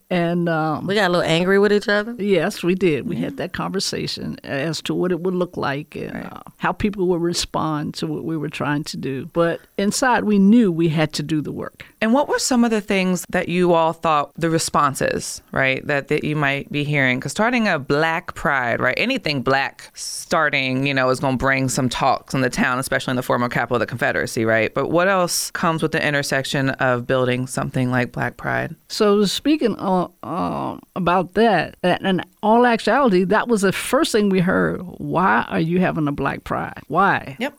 And 0.09 0.47
um, 0.47 0.85
We 0.85 0.95
got 0.95 1.09
a 1.09 1.13
little 1.13 1.27
angry 1.27 1.57
with 1.57 1.73
each 1.73 1.87
other. 1.87 2.15
Yes, 2.19 2.63
we 2.63 2.75
did. 2.75 3.07
We 3.07 3.15
had 3.15 3.37
that 3.37 3.53
conversation 3.53 4.37
as 4.43 4.81
to 4.83 4.93
what 4.93 5.11
it 5.11 5.21
would 5.21 5.33
look 5.33 5.57
like 5.57 5.95
and 5.95 6.27
uh, 6.27 6.41
how 6.57 6.71
people 6.71 7.07
would 7.07 7.21
respond 7.21 7.95
to 7.95 8.07
what 8.07 8.23
we 8.23 8.37
were 8.37 8.49
trying 8.49 8.83
to 8.85 8.97
do. 8.97 9.25
But 9.33 9.61
inside, 9.77 10.23
we 10.23 10.37
knew 10.37 10.71
we 10.71 10.89
had 10.89 11.13
to 11.13 11.23
do 11.23 11.41
the 11.41 11.51
work. 11.51 11.85
And 12.01 12.13
what 12.13 12.27
were 12.27 12.37
some 12.37 12.63
of 12.63 12.69
the 12.69 12.81
things 12.81 13.25
that 13.29 13.49
you 13.49 13.73
all 13.73 13.93
thought 13.93 14.31
the 14.35 14.49
responses, 14.49 15.41
right, 15.51 15.85
that, 15.87 16.09
that 16.09 16.23
you 16.23 16.35
might 16.35 16.71
be 16.71 16.83
hearing? 16.83 17.17
Because 17.19 17.31
starting 17.31 17.67
a 17.67 17.79
Black 17.79 18.35
Pride, 18.35 18.79
right, 18.79 18.95
anything 18.97 19.41
Black 19.41 19.89
starting, 19.95 20.85
you 20.85 20.93
know, 20.93 21.09
is 21.09 21.19
going 21.19 21.39
to 21.39 21.43
bring 21.43 21.67
some 21.67 21.89
talks 21.89 22.35
in 22.35 22.41
the 22.41 22.49
town, 22.49 22.77
especially 22.77 23.11
in 23.11 23.15
the 23.15 23.23
former 23.23 23.49
capital 23.49 23.77
of 23.77 23.79
the 23.79 23.87
Confederacy, 23.87 24.45
right? 24.45 24.71
But 24.73 24.91
what 24.91 25.07
else 25.07 25.49
comes 25.51 25.81
with 25.81 25.93
the 25.93 26.05
intersection 26.05 26.69
of 26.71 27.07
building 27.07 27.47
something 27.47 27.89
like 27.89 28.11
Black 28.11 28.37
Pride? 28.37 28.75
So, 28.87 29.25
speaking 29.25 29.75
uh, 30.23 30.77
about 30.95 31.33
that, 31.33 31.75
and 31.83 32.23
all 32.41 32.65
actuality, 32.65 33.23
that 33.25 33.47
was 33.47 33.61
the 33.61 33.71
first 33.71 34.11
thing 34.11 34.29
we 34.29 34.39
heard. 34.39 34.81
Why 34.81 35.45
are 35.47 35.59
you 35.59 35.79
having 35.79 36.07
a 36.07 36.11
black 36.11 36.43
pride? 36.43 36.81
Why? 36.87 37.37
Yep. 37.39 37.53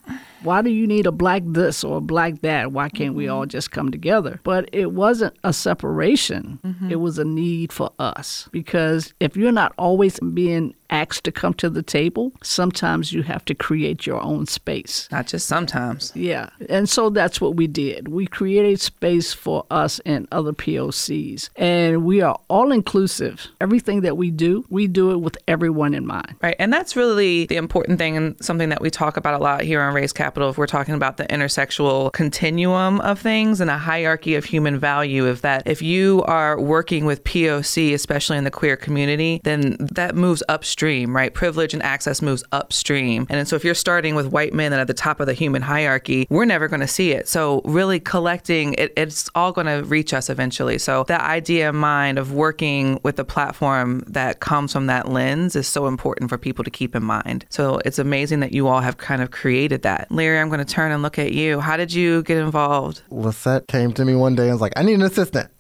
Why 0.47 0.63
do 0.63 0.71
you 0.71 0.87
need 0.87 1.07
a 1.07 1.13
black 1.13 1.43
this 1.45 1.83
or 1.83 1.99
a 1.99 2.01
black 2.01 2.41
that? 2.43 2.71
Why 2.71 2.89
can't 2.89 3.17
we 3.17 3.27
all 3.27 3.43
mm-hmm. 3.43 3.51
just 3.51 3.73
come 3.73 3.91
together? 3.91 4.41
But 4.45 4.69
it 4.73 4.93
wasn't 4.93 5.37
a 5.43 5.53
separation, 5.53 6.61
mm-hmm. 6.65 6.91
it 6.91 7.01
was 7.01 7.19
a 7.19 7.25
need 7.25 7.73
for 7.73 7.91
us. 7.99 8.49
Because 8.53 9.13
if 9.19 9.37
you're 9.37 9.51
not 9.51 9.73
always 9.77 10.21
being 10.21 10.73
asked 10.91 11.25
to 11.25 11.33
come 11.33 11.55
to 11.55 11.69
the 11.69 11.83
table, 11.83 12.33
sometimes 12.43 13.13
you 13.13 13.23
have 13.23 13.45
to 13.47 13.55
create 13.55 14.07
your 14.07 14.23
own 14.23 14.47
space. 14.47 15.09
Not 15.11 15.27
just 15.27 15.47
sometimes. 15.47 16.13
Yeah. 16.15 16.51
And 16.69 16.89
so 16.89 17.11
that's 17.11 17.41
what 17.41 17.57
we 17.57 17.67
did. 17.67 18.09
We 18.09 18.27
created 18.27 18.81
space 18.81 19.33
for 19.33 19.67
us 19.71 20.01
and 20.07 20.29
other 20.31 20.53
POCs. 20.53 21.51
And 21.57 22.05
we 22.05 22.21
are 22.21 22.39
all 22.49 22.73
inclusive. 22.73 23.49
Everything 23.61 24.03
that 24.03 24.17
we 24.17 24.31
do, 24.31 24.65
we 24.71 24.87
do 24.87 25.11
it 25.11 25.19
with 25.19 25.37
everyone 25.49 25.95
in 25.95 26.07
mind. 26.07 26.37
Right. 26.43 26.57
And 26.59 26.73
that's 26.73 26.97
really 26.97 27.47
the 27.47 27.57
important 27.57 27.99
thing 27.99 28.17
and 28.17 28.43
something 28.45 28.69
that 28.69 28.81
we 28.81 28.91
talk 28.91 29.17
about 29.17 29.35
a 29.35 29.43
lot 29.43 29.63
here 29.63 29.83
on 29.83 29.95
Race 29.95 30.13
Capital 30.13 30.36
if 30.37 30.59
we're 30.59 30.67
talking 30.67 30.95
about 30.95 31.17
the 31.17 31.25
intersexual 31.25 32.13
continuum 32.13 33.01
of 33.01 33.19
things 33.19 33.61
and 33.61 33.71
a 33.71 33.79
hierarchy 33.79 34.35
of 34.35 34.45
human 34.45 34.79
value. 34.79 35.27
If 35.27 35.43
that 35.43 35.63
if 35.67 35.83
you 35.83 36.23
are 36.25 36.61
working 36.61 37.07
with 37.07 37.25
POC, 37.25 37.95
especially 37.95 38.37
in 38.37 38.45
the 38.45 38.51
queer 38.51 38.77
community, 38.77 39.41
then 39.45 39.77
that 39.81 40.15
moves 40.15 40.43
upstream, 40.49 41.15
right? 41.15 41.33
Privilege 41.33 41.75
and 41.75 41.83
access 41.83 42.21
moves 42.21 42.45
upstream. 42.53 43.27
And 43.31 43.49
so 43.49 43.57
if 43.57 43.65
you're 43.65 43.75
starting 43.75 44.15
with 44.15 44.27
white 44.27 44.53
men 44.53 44.73
and 44.73 44.81
at 44.81 44.87
the 44.87 44.95
top 44.95 45.21
of 45.21 45.27
the 45.27 45.35
human 45.35 45.63
hierarchy, 45.63 46.27
we're 46.31 46.45
never 46.45 46.69
going 46.69 46.81
to 46.81 46.89
see 46.89 47.13
it. 47.13 47.29
So 47.29 47.63
really 47.65 47.99
collecting 48.01 48.75
it, 48.75 48.93
it's 48.97 49.31
all 49.35 49.53
going 49.53 49.67
to 49.67 49.83
reach 49.85 50.13
us 50.13 50.29
eventually. 50.29 50.79
So 50.79 51.05
that 51.05 51.23
idea 51.23 51.71
in 51.71 51.77
mind 51.77 52.19
of 52.19 52.33
working 52.33 53.01
with 53.03 53.19
a 53.19 53.25
platform 53.25 54.05
that 54.07 54.41
comes 54.41 54.73
from 54.73 54.87
that 54.87 55.09
lens 55.09 55.57
is 55.57 55.67
so 55.67 55.87
important 55.87 56.31
for 56.31 56.39
people 56.39 56.65
to 56.65 56.71
keep 56.71 56.95
in 56.95 57.03
mind. 57.03 57.47
So 57.49 57.81
it's 57.85 57.99
amazing 57.99 58.41
that 58.41 58.53
you 58.53 58.69
all 58.69 58.81
have 58.81 58.99
kind 58.99 59.23
of 59.23 59.31
created 59.31 59.83
that. 59.83 60.11
Larry, 60.17 60.39
I'm 60.41 60.49
going 60.49 60.59
to 60.59 60.65
turn 60.65 60.93
and 60.93 61.03
look 61.03 61.19
at 61.19 61.33
you. 61.33 61.61
How 61.61 61.77
did 61.77 61.93
you 61.93 62.23
get 62.23 62.39
involved? 62.39 63.03
Lisette 63.11 63.69
came 63.69 63.93
to 63.93 64.05
me 64.05 64.15
one 64.15 64.35
day 64.35 64.45
and 64.45 64.53
was 64.53 64.61
like, 64.61 64.73
I 64.77 64.83
need 64.83 64.95
an 64.95 65.03
assistant. 65.03 65.51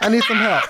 I 0.00 0.08
need 0.10 0.22
some 0.24 0.36
help. 0.36 0.64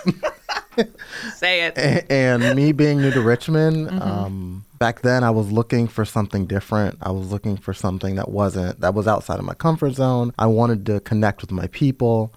Say 1.37 1.63
it. 1.67 1.77
A- 1.79 2.11
and 2.13 2.55
me 2.57 2.73
being 2.73 3.01
new 3.01 3.11
to 3.11 3.21
Richmond, 3.21 3.91
um, 4.03 4.65
back 4.83 5.03
then 5.03 5.23
I 5.23 5.31
was 5.31 5.53
looking 5.53 5.87
for 5.87 6.05
something 6.05 6.47
different. 6.47 6.99
I 7.01 7.13
was 7.13 7.31
looking 7.31 7.57
for 7.57 7.73
something 7.73 8.17
that 8.17 8.29
wasn't 8.41 8.81
that 8.81 8.95
was 8.95 9.07
outside 9.07 9.39
of 9.39 9.45
my 9.45 9.55
comfort 9.55 9.93
zone. 9.95 10.33
I 10.39 10.47
wanted 10.47 10.85
to 10.87 10.99
connect 11.01 11.41
with 11.41 11.53
my 11.53 11.69
people. 11.69 12.33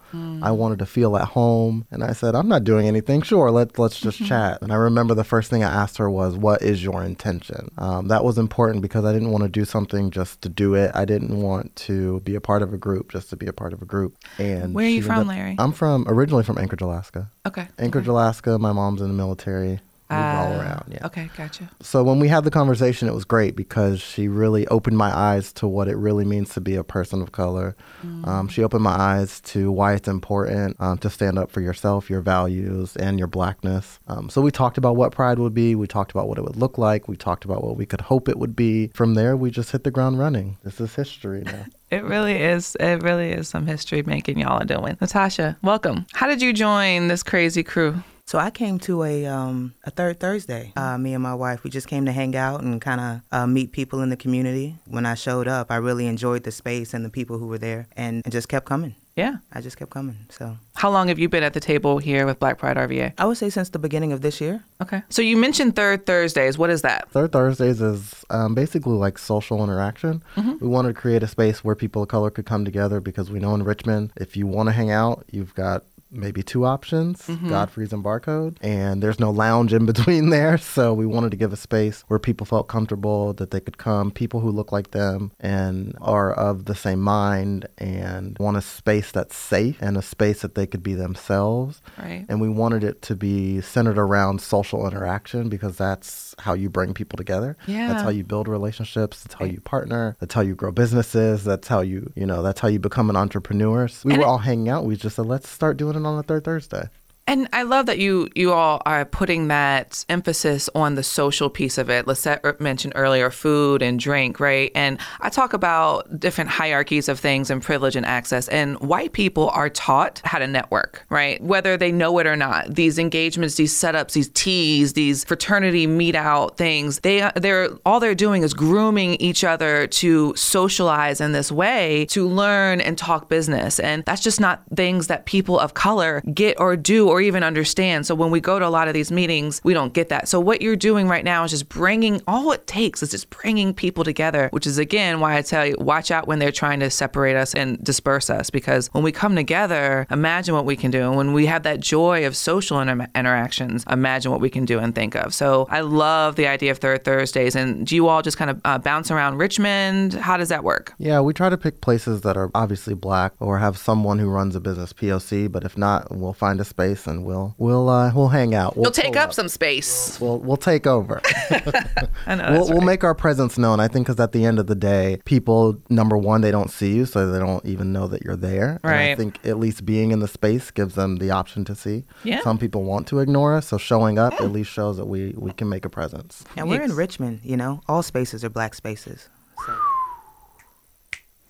I 0.49 0.51
wanted 0.51 0.79
to 0.79 0.85
feel 0.85 1.17
at 1.17 1.27
home. 1.39 1.85
And 1.91 2.01
I 2.01 2.13
said, 2.13 2.35
I'm 2.35 2.47
not 2.47 2.63
doing 2.63 2.87
anything. 2.87 3.21
Sure, 3.21 3.51
let's 3.51 3.77
let's 3.79 3.99
just 3.99 4.23
chat. 4.31 4.61
And 4.61 4.71
I 4.71 4.75
remember 4.75 5.13
the 5.15 5.23
first 5.33 5.49
thing 5.49 5.61
I 5.63 5.71
asked 5.83 5.97
her 5.97 6.09
was, 6.09 6.37
"What 6.37 6.61
is 6.61 6.83
your 6.83 7.03
intention?" 7.03 7.71
Um, 7.77 8.07
that 8.09 8.23
was 8.23 8.37
important 8.37 8.81
because 8.81 9.03
I 9.05 9.11
didn't 9.11 9.31
want 9.31 9.43
to 9.43 9.49
do 9.49 9.65
something 9.65 10.11
just 10.11 10.41
to 10.43 10.49
do 10.49 10.75
it. 10.75 10.91
I 10.93 11.03
didn't 11.05 11.41
want 11.41 11.75
to 11.87 12.19
be 12.21 12.35
a 12.35 12.41
part 12.41 12.61
of 12.61 12.73
a 12.73 12.77
group 12.77 13.11
just 13.11 13.29
to 13.31 13.35
be 13.35 13.47
a 13.47 13.53
part 13.53 13.73
of 13.73 13.81
a 13.81 13.85
group. 13.85 14.15
And 14.37 14.73
Where 14.73 14.85
are 14.85 14.89
you 14.89 15.01
from, 15.01 15.21
ended- 15.21 15.27
Larry? 15.35 15.55
I'm 15.59 15.73
from 15.73 16.05
originally 16.07 16.43
from 16.43 16.57
Anchorage, 16.59 16.81
Alaska. 16.81 17.27
Okay. 17.45 17.67
Anchorage, 17.79 18.07
Alaska. 18.07 18.57
My 18.59 18.71
mom's 18.71 19.01
in 19.01 19.07
the 19.09 19.13
military. 19.25 19.79
All 20.09 20.17
Uh, 20.17 20.59
around. 20.59 20.83
Yeah. 20.91 21.07
Okay, 21.07 21.29
gotcha. 21.35 21.67
So 21.81 22.03
when 22.03 22.19
we 22.19 22.27
had 22.27 22.43
the 22.43 22.51
conversation, 22.51 23.07
it 23.07 23.13
was 23.15 23.25
great 23.25 23.55
because 23.55 23.99
she 23.99 24.27
really 24.27 24.67
opened 24.67 24.97
my 24.97 25.11
eyes 25.15 25.51
to 25.53 25.67
what 25.67 25.87
it 25.87 25.97
really 25.97 26.25
means 26.25 26.49
to 26.53 26.61
be 26.61 26.75
a 26.75 26.83
person 26.83 27.21
of 27.23 27.31
color. 27.31 27.75
Um, 28.23 28.47
she 28.47 28.63
opened 28.63 28.83
my 28.83 28.91
eyes 28.95 29.39
to 29.41 29.71
why 29.71 29.93
it's 29.93 30.07
important 30.07 30.77
um, 30.79 30.99
to 30.99 31.09
stand 31.09 31.39
up 31.39 31.49
for 31.49 31.59
yourself, 31.59 32.07
your 32.07 32.21
values, 32.21 32.95
and 32.97 33.17
your 33.17 33.27
blackness. 33.27 33.99
Um, 34.07 34.29
so 34.29 34.41
we 34.41 34.51
talked 34.51 34.77
about 34.77 34.95
what 34.95 35.11
pride 35.11 35.39
would 35.39 35.55
be. 35.55 35.73
We 35.73 35.87
talked 35.87 36.11
about 36.11 36.27
what 36.27 36.37
it 36.37 36.43
would 36.43 36.55
look 36.55 36.77
like. 36.77 37.07
We 37.07 37.15
talked 37.17 37.45
about 37.45 37.63
what 37.63 37.77
we 37.77 37.87
could 37.87 38.01
hope 38.01 38.29
it 38.29 38.37
would 38.37 38.55
be. 38.55 38.89
From 38.93 39.15
there, 39.15 39.35
we 39.35 39.49
just 39.49 39.71
hit 39.71 39.83
the 39.83 39.89
ground 39.91 40.19
running. 40.19 40.57
This 40.63 40.79
is 40.79 40.93
history 40.93 41.41
now. 41.45 41.65
It 41.91 42.03
really 42.03 42.41
is. 42.41 42.75
It 42.79 43.03
really 43.03 43.31
is 43.31 43.47
some 43.47 43.67
history 43.67 44.01
making 44.03 44.39
y'all 44.39 44.59
are 44.61 44.65
doing. 44.65 44.97
Natasha, 44.99 45.55
welcome. 45.61 46.07
How 46.13 46.27
did 46.27 46.41
you 46.41 46.51
join 46.51 47.07
this 47.07 47.21
crazy 47.23 47.63
crew? 47.63 48.03
So 48.27 48.39
I 48.39 48.49
came 48.49 48.79
to 48.79 49.03
a 49.03 49.27
um, 49.27 49.75
a 49.83 49.91
third 49.91 50.19
Thursday. 50.19 50.73
Uh, 50.75 50.97
me 50.97 51.13
and 51.13 51.21
my 51.21 51.35
wife, 51.35 51.63
we 51.63 51.69
just 51.69 51.87
came 51.87 52.05
to 52.05 52.11
hang 52.11 52.35
out 52.35 52.61
and 52.63 52.81
kind 52.81 52.99
of 52.99 53.21
uh, 53.31 53.45
meet 53.45 53.71
people 53.71 54.01
in 54.01 54.09
the 54.09 54.17
community. 54.17 54.75
When 54.85 55.05
I 55.05 55.13
showed 55.13 55.47
up, 55.47 55.69
I 55.69 55.75
really 55.75 56.07
enjoyed 56.07 56.43
the 56.43 56.51
space 56.51 56.95
and 56.95 57.05
the 57.05 57.11
people 57.11 57.37
who 57.37 57.45
were 57.45 57.59
there, 57.59 57.87
and, 57.95 58.23
and 58.25 58.31
just 58.31 58.49
kept 58.49 58.65
coming. 58.65 58.95
Yeah. 59.15 59.37
I 59.53 59.61
just 59.61 59.77
kept 59.77 59.91
coming. 59.91 60.17
So 60.29 60.57
How 60.73 60.89
long 60.89 61.07
have 61.07 61.17
you 61.17 61.29
been 61.29 61.43
at 61.43 61.53
the 61.53 61.61
table 61.61 61.99
here 61.99 62.25
with 62.25 62.37
Black 62.39 62.57
Pride 62.57 62.75
RVA? 62.75 63.13
I 63.17 63.25
would 63.25 63.37
say 63.37 63.49
since 63.49 63.69
the 63.69 63.79
beginning 63.79 64.11
of 64.11 64.19
this 64.19 64.41
year. 64.41 64.61
Okay. 64.81 65.03
So 65.07 65.21
you 65.21 65.37
mentioned 65.37 65.75
Third 65.75 66.05
Thursdays. 66.05 66.57
What 66.57 66.69
is 66.69 66.81
that? 66.81 67.09
Third 67.11 67.31
Thursdays 67.31 67.79
is 67.79 68.25
um, 68.29 68.55
basically 68.55 68.95
like 68.95 69.17
social 69.17 69.63
interaction. 69.63 70.21
We 70.59 70.67
wanted 70.67 70.89
to 70.89 70.93
create 70.95 71.23
a 71.23 71.27
space 71.27 71.63
where 71.63 71.75
people 71.75 72.01
of 72.01 72.09
color 72.09 72.29
could 72.29 72.45
come 72.45 72.65
together 72.65 72.99
because 72.99 73.31
we 73.31 73.39
know 73.39 73.53
in 73.55 73.63
Richmond, 73.63 74.11
if 74.17 74.35
you 74.35 74.47
want 74.47 74.67
to 74.67 74.73
hang 74.73 74.91
out, 74.91 75.23
you've 75.31 75.55
got 75.55 75.83
maybe 76.15 76.41
two 76.43 76.65
options 76.65 77.21
Mm-hmm. 77.27 77.49
Godfrey's 77.49 77.91
and 77.93 78.03
Barcode. 78.03 78.57
And 78.61 79.01
there's 79.01 79.19
no 79.19 79.31
lounge 79.31 79.73
in 79.73 79.85
between 79.93 80.29
there. 80.29 80.57
So 80.57 80.93
we 80.93 81.05
wanted 81.05 81.31
to 81.31 81.37
give 81.37 81.51
a 81.53 81.57
space 81.57 82.03
where 82.07 82.19
people 82.19 82.45
felt 82.45 82.67
comfortable 82.67 83.33
that 83.33 83.51
they 83.51 83.59
could 83.59 83.77
come, 83.77 84.11
people 84.11 84.39
who 84.39 84.49
look 84.51 84.71
like 84.71 84.91
them 84.91 85.31
and 85.39 85.95
are 86.01 86.31
of 86.33 86.65
the 86.65 86.75
same 86.75 87.01
mind 87.01 87.67
and 87.77 88.37
want 88.39 88.57
a 88.57 88.61
space 88.61 89.11
that's 89.11 89.35
safe 89.35 89.77
and 89.81 89.97
a 89.97 90.01
space 90.01 90.41
that 90.41 90.55
they 90.55 90.67
could 90.67 90.83
be 90.83 90.93
themselves. 90.93 91.81
Right. 91.97 92.25
And 92.29 92.39
we 92.41 92.49
wanted 92.49 92.83
it 92.83 93.01
to 93.03 93.15
be 93.15 93.61
centered 93.61 93.97
around 93.97 94.41
social 94.41 94.87
interaction 94.87 95.49
because 95.49 95.77
that's 95.77 96.35
how 96.39 96.53
you 96.53 96.69
bring 96.69 96.93
people 96.93 97.17
together. 97.17 97.57
Yeah. 97.67 97.87
That's 97.89 98.03
how 98.03 98.09
you 98.09 98.23
build 98.23 98.47
relationships. 98.47 99.23
That's 99.23 99.35
how 99.35 99.45
you 99.45 99.59
partner. 99.61 100.15
That's 100.19 100.33
how 100.33 100.41
you 100.41 100.55
grow 100.55 100.71
businesses. 100.71 101.43
That's 101.43 101.67
how 101.67 101.81
you, 101.81 102.11
you 102.15 102.25
know, 102.25 102.41
that's 102.43 102.59
how 102.59 102.67
you 102.67 102.79
become 102.79 103.09
an 103.09 103.15
entrepreneur. 103.15 103.87
So 103.87 104.01
we 104.07 104.13
And 104.13 104.21
were 104.21 104.25
it- 104.27 104.29
all 104.29 104.37
hanging 104.39 104.69
out. 104.69 104.85
We 104.85 104.95
just 104.95 105.15
said, 105.15 105.25
let's 105.25 105.49
start 105.49 105.77
doing 105.77 105.95
it 105.95 106.04
on 106.05 106.17
the 106.17 106.23
third 106.23 106.43
Thursday. 106.43 106.89
And 107.27 107.49
I 107.53 107.63
love 107.63 107.87
that 107.87 107.97
you 107.97 108.29
you 108.35 108.53
all 108.53 108.83
are 108.85 109.03
putting 109.03 109.47
that 109.47 110.05
emphasis 110.09 110.69
on 110.75 110.93
the 110.93 111.01
social 111.01 111.49
piece 111.49 111.79
of 111.79 111.89
it. 111.89 112.05
Lisette 112.05 112.41
er, 112.45 112.55
mentioned 112.59 112.93
earlier 112.95 113.31
food 113.31 113.81
and 113.81 113.99
drink, 113.99 114.39
right? 114.39 114.71
And 114.75 114.99
I 115.21 115.29
talk 115.29 115.53
about 115.53 116.19
different 116.19 116.51
hierarchies 116.51 117.09
of 117.09 117.19
things 117.19 117.49
and 117.49 117.63
privilege 117.63 117.95
and 117.95 118.05
access. 118.05 118.47
And 118.49 118.79
white 118.79 119.13
people 119.13 119.49
are 119.49 119.69
taught 119.69 120.21
how 120.23 120.37
to 120.37 120.45
network, 120.45 121.03
right? 121.09 121.41
Whether 121.41 121.77
they 121.77 121.91
know 121.91 122.19
it 122.19 122.27
or 122.27 122.35
not. 122.35 122.75
These 122.75 122.99
engagements, 122.99 123.55
these 123.55 123.73
setups, 123.73 124.13
these 124.13 124.29
teas, 124.29 124.93
these 124.93 125.23
fraternity 125.23 125.87
meet 125.87 126.15
out 126.15 126.57
things. 126.57 126.99
They 126.99 127.27
they're 127.35 127.69
all 127.87 127.99
they're 127.99 128.13
doing 128.13 128.43
is 128.43 128.53
grooming 128.53 129.15
each 129.15 129.43
other 129.43 129.87
to 129.87 130.35
socialize 130.35 131.19
in 131.19 131.31
this 131.31 131.51
way 131.51 132.05
to 132.11 132.27
learn 132.27 132.81
and 132.81 132.99
talk 132.99 133.29
business. 133.29 133.79
And 133.79 134.05
that's 134.05 134.21
just 134.21 134.39
not 134.39 134.61
things 134.75 135.07
that 135.07 135.25
people 135.25 135.59
of 135.59 135.73
color 135.73 136.21
get 136.31 136.59
or 136.59 136.77
do 136.77 137.14
even 137.21 137.43
understand. 137.43 138.05
So 138.05 138.15
when 138.15 138.31
we 138.31 138.39
go 138.39 138.59
to 138.59 138.67
a 138.67 138.69
lot 138.69 138.87
of 138.87 138.93
these 138.93 139.11
meetings, 139.11 139.61
we 139.63 139.73
don't 139.73 139.93
get 139.93 140.09
that. 140.09 140.27
So 140.27 140.39
what 140.39 140.61
you're 140.61 140.75
doing 140.75 141.07
right 141.07 141.23
now 141.23 141.43
is 141.43 141.51
just 141.51 141.69
bringing 141.69 142.21
all 142.27 142.51
it 142.51 142.67
takes 142.67 143.01
is 143.03 143.11
just 143.11 143.29
bringing 143.29 143.73
people 143.73 144.03
together, 144.03 144.49
which 144.51 144.67
is 144.67 144.77
again 144.77 145.19
why 145.19 145.37
I 145.37 145.41
tell 145.41 145.65
you 145.65 145.75
watch 145.79 146.11
out 146.11 146.27
when 146.27 146.39
they're 146.39 146.51
trying 146.51 146.79
to 146.79 146.89
separate 146.89 147.35
us 147.35 147.53
and 147.53 147.83
disperse 147.83 148.29
us 148.29 148.49
because 148.49 148.87
when 148.93 149.03
we 149.03 149.11
come 149.11 149.35
together, 149.35 150.07
imagine 150.11 150.53
what 150.55 150.65
we 150.65 150.75
can 150.75 150.91
do. 150.91 151.01
And 151.07 151.17
when 151.17 151.33
we 151.33 151.45
have 151.45 151.63
that 151.63 151.79
joy 151.79 152.25
of 152.25 152.35
social 152.35 152.79
inter- 152.79 153.07
interactions, 153.15 153.85
imagine 153.89 154.31
what 154.31 154.41
we 154.41 154.49
can 154.49 154.65
do 154.65 154.79
and 154.79 154.93
think 154.93 155.15
of. 155.15 155.33
So 155.33 155.67
I 155.69 155.81
love 155.81 156.35
the 156.35 156.47
idea 156.47 156.71
of 156.71 156.79
third 156.79 157.03
Thursdays. 157.03 157.55
And 157.55 157.85
do 157.85 157.95
you 157.95 158.07
all 158.07 158.21
just 158.21 158.37
kind 158.37 158.51
of 158.51 158.61
uh, 158.65 158.77
bounce 158.77 159.11
around 159.11 159.37
Richmond? 159.37 160.13
How 160.13 160.37
does 160.37 160.49
that 160.49 160.63
work? 160.63 160.93
Yeah, 160.97 161.21
we 161.21 161.33
try 161.33 161.49
to 161.49 161.57
pick 161.57 161.81
places 161.81 162.21
that 162.21 162.37
are 162.37 162.49
obviously 162.55 162.93
black 162.93 163.33
or 163.39 163.59
have 163.59 163.77
someone 163.77 164.19
who 164.19 164.29
runs 164.29 164.55
a 164.55 164.59
business 164.59 164.93
POC. 164.93 165.51
But 165.51 165.63
if 165.63 165.77
not, 165.77 166.15
we'll 166.15 166.33
find 166.33 166.59
a 166.59 166.65
space 166.65 167.04
and 167.07 167.25
we'll 167.25 167.55
we'll 167.57 167.89
uh, 167.89 168.13
we'll 168.13 168.29
hang 168.29 168.53
out. 168.53 168.75
We'll 168.75 168.85
You'll 168.85 168.91
take 168.91 169.13
pull 169.13 169.21
up 169.21 169.33
some 169.33 169.49
space. 169.49 170.19
We'll 170.19 170.39
we'll 170.39 170.57
take 170.57 170.87
over. 170.87 171.21
I 171.25 172.35
know. 172.35 172.51
we'll 172.51 172.59
that's 172.65 172.69
we'll 172.69 172.81
make 172.81 173.03
our 173.03 173.15
presence 173.15 173.57
known. 173.57 173.79
I 173.79 173.87
think 173.87 174.07
because 174.07 174.19
at 174.19 174.31
the 174.31 174.45
end 174.45 174.59
of 174.59 174.67
the 174.67 174.75
day, 174.75 175.19
people 175.25 175.81
number 175.89 176.17
one 176.17 176.41
they 176.41 176.51
don't 176.51 176.69
see 176.69 176.95
you, 176.95 177.05
so 177.05 177.31
they 177.31 177.39
don't 177.39 177.65
even 177.65 177.91
know 177.91 178.07
that 178.07 178.23
you're 178.23 178.35
there. 178.35 178.79
And 178.83 178.91
I 178.91 179.15
think 179.15 179.45
at 179.45 179.57
least 179.57 179.85
being 179.85 180.11
in 180.11 180.19
the 180.19 180.27
space 180.27 180.71
gives 180.71 180.95
them 180.95 181.17
the 181.17 181.31
option 181.31 181.65
to 181.65 181.75
see. 181.75 182.03
Yeah. 182.23 182.41
Some 182.41 182.57
people 182.57 182.83
want 182.83 183.07
to 183.07 183.19
ignore 183.19 183.55
us, 183.55 183.67
so 183.67 183.77
showing 183.77 184.17
up 184.19 184.33
at 184.33 184.51
least 184.51 184.71
shows 184.71 184.97
that 184.97 185.05
we 185.05 185.33
we 185.37 185.51
can 185.51 185.69
make 185.69 185.85
a 185.85 185.89
presence. 185.89 186.43
And 186.57 186.69
we're 186.69 186.81
in 186.81 186.95
Richmond, 186.95 187.41
you 187.43 187.57
know. 187.57 187.81
All 187.87 188.03
spaces 188.03 188.43
are 188.43 188.49
black 188.49 188.75
spaces. 188.75 189.29
So. 189.65 189.75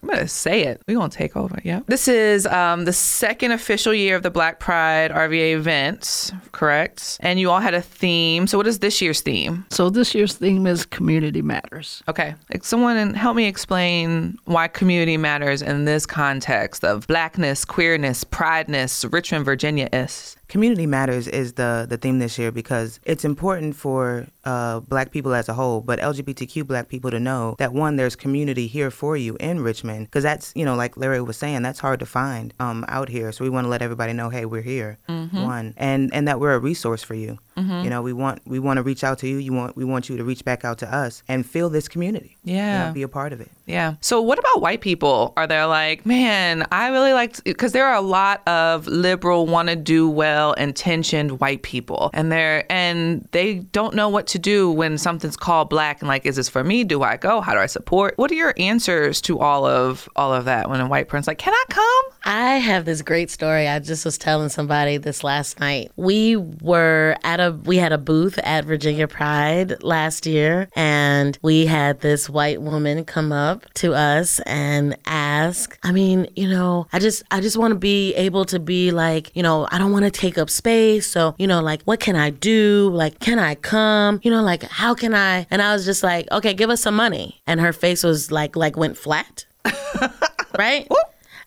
I'm 0.08 0.14
gonna 0.14 0.28
say 0.28 0.64
it. 0.66 0.82
We're 0.88 0.98
gonna 0.98 1.10
take 1.10 1.36
over. 1.36 1.60
Yeah. 1.64 1.80
This 1.88 2.08
is 2.08 2.46
um, 2.46 2.86
the 2.86 2.94
second 2.94 3.52
official 3.52 3.92
year 3.94 4.16
of 4.16 4.22
the 4.22 4.30
Black 4.30 4.60
Pride 4.60 5.10
RVA 5.10 5.56
event, 5.56 6.32
correct? 6.52 7.18
And 7.22 7.40
you 7.40 7.50
all 7.50 7.60
had 7.60 7.74
a 7.74 7.82
theme. 7.82 8.46
So 8.46 8.58
what 8.60 8.68
is 8.68 8.80
this 8.80 9.02
year's 9.02 9.22
theme? 9.22 9.66
So 9.72 9.90
this 9.90 10.14
year's 10.14 10.36
theme 10.36 10.68
is 10.68 10.86
Community 10.86 11.42
Matters. 11.42 12.04
Okay. 12.08 12.36
Like, 12.54 12.64
Someone 12.64 13.16
help 13.16 13.36
me 13.36 13.46
explain 13.48 14.38
why 14.46 14.68
community 14.68 15.18
matters 15.18 15.64
in 15.64 15.86
this 15.86 16.06
context 16.06 16.84
of 16.84 17.08
blackness, 17.08 17.66
queerness, 17.66 18.24
prideness, 18.24 19.06
Richmond, 19.06 19.46
Virginia 19.46 19.90
is. 19.92 20.38
Community 20.48 20.86
matters 20.86 21.28
is 21.28 21.54
the 21.54 21.86
the 21.90 21.98
theme 21.98 22.20
this 22.20 22.38
year 22.38 22.52
because 22.52 23.00
it's 23.04 23.26
important 23.26 23.76
for 23.76 24.28
uh, 24.44 24.80
Black 24.82 25.12
people 25.12 25.34
as 25.34 25.50
a 25.50 25.54
whole, 25.54 25.82
but 25.82 26.00
LGBTQ 26.00 26.68
Black 26.68 26.88
people 26.88 27.10
to 27.12 27.20
know 27.20 27.56
that 27.58 27.74
one, 27.74 27.96
there's 27.96 28.16
community 28.16 28.68
here 28.68 28.92
for 28.92 29.18
you 29.18 29.36
in 29.40 29.62
Richmond 29.62 30.06
because 30.06 30.24
that's 30.24 30.54
you 30.56 30.64
know 30.64 30.76
like 30.76 30.98
Larry 30.98 31.22
was 31.22 31.38
saying, 31.38 31.64
that's 31.64 31.80
hard 31.80 32.00
to 32.00 32.06
find 32.06 32.54
um, 32.60 32.86
out 32.88 33.10
here. 33.10 33.32
So 33.32 33.44
we 33.44 33.50
want 33.50 33.66
to 33.66 33.70
let 33.70 33.82
everybody 33.82 34.14
know, 34.14 34.30
hey, 34.30 34.46
we're 34.46 34.62
here. 34.62 34.98
One, 35.46 35.74
and 35.78 36.14
and 36.14 36.28
that 36.28 36.40
we're 36.40 36.54
a 36.54 36.60
resource 36.60 37.04
for 37.04 37.16
you. 37.16 37.40
Mm-hmm. 37.58 37.84
You 37.86 37.90
know, 37.90 38.02
we 38.02 38.14
want 38.14 38.42
we 38.46 38.60
want 38.60 38.78
to 38.78 38.84
reach 38.84 39.04
out 39.04 39.20
to 39.20 39.28
you. 39.28 39.38
You 39.38 39.54
want 39.54 39.76
we 39.78 39.86
want 39.86 40.10
you 40.10 40.18
to 40.18 40.24
reach 40.24 40.44
back 40.44 40.66
out 40.66 40.78
to 40.80 40.94
us 40.94 41.24
and 41.28 41.46
feel 41.46 41.70
this 41.70 41.88
community. 41.88 42.36
You 42.44 42.56
Yeah. 42.56 42.88
know, 42.88 42.94
be 42.94 43.02
a 43.04 43.08
part 43.08 43.32
of 43.34 43.42
it. 43.42 43.50
Yeah. 43.66 43.96
So, 44.02 44.22
what 44.22 44.38
about 44.38 44.62
white 44.62 44.82
people? 44.82 45.34
Are 45.38 45.48
they 45.48 45.64
like, 45.64 46.06
man, 46.06 46.68
I 46.72 46.90
really 46.90 47.14
like, 47.14 47.44
because 47.46 47.72
there 47.72 47.86
are 47.88 47.96
a 47.96 48.02
lot 48.02 48.48
of 48.48 48.86
liberal, 48.88 49.48
want 49.48 49.70
to 49.70 49.76
do 49.76 50.08
well, 50.08 50.54
intentioned 50.54 51.40
white 51.40 51.64
people, 51.64 52.12
and 52.14 52.32
they're 52.32 52.70
and 52.72 53.28
they 53.32 53.56
don't 53.56 53.96
know 53.96 54.10
what 54.10 54.28
to 54.28 54.40
do 54.40 54.70
when 54.70 54.98
something's 55.00 55.38
called 55.38 55.70
black, 55.70 56.02
and 56.02 56.08
like, 56.08 56.26
is 56.26 56.36
this 56.36 56.48
for 56.50 56.64
me? 56.64 56.84
Do 56.84 57.02
I 57.04 57.18
go? 57.18 57.42
How 57.42 57.54
do 57.54 57.60
I 57.60 57.66
support? 57.66 58.18
What 58.18 58.30
are 58.32 58.36
your 58.36 58.54
answers 58.58 59.20
to 59.22 59.40
all 59.40 59.66
of 59.66 60.08
all 60.16 60.34
of 60.34 60.46
that 60.46 60.70
when 60.70 60.80
a 60.82 60.88
white 60.88 61.08
person's 61.08 61.28
like, 61.28 61.38
can 61.40 61.54
I 61.54 61.64
come? 61.70 62.04
I 62.26 62.58
have 62.58 62.86
this 62.86 63.02
great 63.02 63.32
story. 63.32 63.68
I 63.68 63.80
just 63.80 64.06
was 64.06 64.18
telling 64.18 64.50
somebody 64.50 64.98
this 64.98 65.24
last 65.24 65.60
night. 65.60 65.92
We 65.96 66.36
were 66.36 67.16
at 67.24 67.40
a 67.40 67.45
we 67.52 67.78
had 67.78 67.92
a 67.92 67.98
booth 67.98 68.38
at 68.40 68.66
Virginia 68.66 69.08
Pride 69.08 69.84
last 69.84 70.26
year 70.26 70.70
and 70.76 71.38
we 71.42 71.66
had 71.66 72.02
this 72.02 72.30
white 72.30 72.62
woman 72.62 73.06
come 73.06 73.32
up 73.32 73.66
to 73.76 73.94
us 73.94 74.40
and 74.42 74.98
ask, 75.06 75.78
I 75.84 75.92
mean, 75.92 76.28
you 76.36 76.50
know, 76.50 76.88
I 76.94 77.00
just 77.00 77.24
I 77.32 77.42
just 77.42 77.58
want 77.58 77.72
to 77.72 77.80
be 77.80 78.14
able 78.16 78.46
to 78.46 78.60
be 78.60 78.92
like, 78.92 79.36
you 79.36 79.44
know, 79.44 79.68
I 79.72 79.78
don't 79.78 79.92
want 79.92 80.06
to 80.06 80.12
take 80.12 80.38
up 80.38 80.50
space, 80.50 81.08
so, 81.08 81.36
you 81.38 81.48
know, 81.48 81.62
like 81.62 81.82
what 81.84 82.00
can 82.00 82.16
I 82.16 82.30
do? 82.30 82.90
Like 82.94 83.20
can 83.20 83.40
I 83.40 83.56
come? 83.56 84.20
You 84.24 84.32
know, 84.32 84.44
like 84.44 84.64
how 84.64 84.94
can 84.94 85.14
I? 85.14 85.48
And 85.50 85.62
I 85.62 85.74
was 85.74 85.86
just 85.86 86.04
like, 86.04 86.30
"Okay, 86.32 86.54
give 86.54 86.70
us 86.70 86.82
some 86.82 86.96
money." 86.96 87.42
And 87.48 87.60
her 87.60 87.74
face 87.74 88.04
was 88.04 88.32
like 88.32 88.56
like 88.56 88.78
went 88.78 88.98
flat. 88.98 89.46
right? 90.58 90.88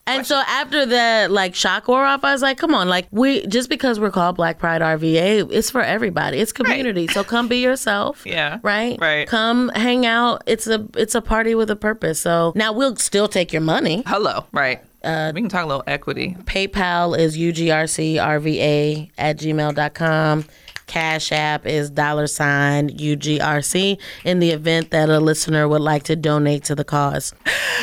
And 0.09 0.27
so 0.27 0.43
after 0.47 0.87
the 0.87 1.29
like 1.31 1.55
shock 1.55 1.89
wore 1.89 2.05
off, 2.05 2.25
I 2.25 2.33
was 2.33 2.43
like, 2.43 2.59
come 2.59 2.75
on, 2.75 2.89
like 2.89 3.07
we 3.11 3.47
just 3.47 3.69
because 3.69 4.01
we're 4.01 4.11
called 4.11 4.37
Black 4.37 4.59
Pride 4.59 4.81
RVA, 4.81 5.51
it's 5.53 5.71
for 5.71 5.83
everybody. 5.83 6.39
It's 6.39 6.53
community. 6.53 7.07
So 7.09 7.25
come 7.25 7.49
be 7.49 7.59
yourself. 7.59 8.25
Yeah. 8.39 8.59
Right? 8.63 8.99
Right. 9.01 9.27
Come 9.27 9.71
hang 9.71 10.05
out. 10.05 10.43
It's 10.47 10.67
a 10.67 10.87
it's 10.97 11.15
a 11.15 11.23
party 11.23 11.55
with 11.55 11.71
a 11.71 11.77
purpose. 11.77 12.21
So 12.21 12.53
now 12.55 12.73
we'll 12.73 12.97
still 12.97 13.27
take 13.27 13.53
your 13.53 13.63
money. 13.63 14.03
Hello. 14.07 14.45
Right. 14.53 14.81
Uh, 15.03 15.33
we 15.35 15.41
can 15.41 15.49
talk 15.49 15.65
a 15.65 15.67
little 15.67 15.85
equity. 15.87 16.37
PayPal 16.45 17.17
is 17.19 17.39
ugrcrva 17.39 19.11
at 19.17 19.39
gmail.com. 19.39 20.45
Cash 20.89 21.31
App 21.31 21.67
is 21.67 21.91
dollar 21.91 22.27
sign 22.27 22.91
UGRC 22.91 23.99
in 24.25 24.39
the 24.41 24.51
event 24.51 24.91
that 24.91 25.09
a 25.09 25.21
listener 25.21 25.69
would 25.69 25.81
like 25.83 26.03
to 26.05 26.17
donate 26.17 26.65
to 26.65 26.75
the 26.75 26.85
cause. 26.85 27.33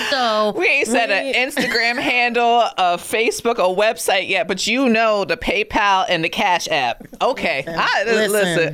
So 0.10 0.54
We 0.58 0.68
ain't 0.68 0.88
set 0.88 1.10
an 1.10 1.34
Instagram 1.34 2.00
handle, 2.02 2.62
a 2.78 2.98
Facebook, 2.98 3.56
a 3.56 3.74
website 3.74 4.28
yet, 4.28 4.48
but 4.48 4.68
you 4.68 4.90
know 4.90 5.24
the 5.26 5.38
PayPal 5.38 6.06
and 6.10 6.24
the 6.24 6.30
Cash 6.30 6.68
App. 6.68 7.06
Okay. 7.22 7.64
I, 7.68 8.04
listen. 8.06 8.32
Listen. 8.32 8.74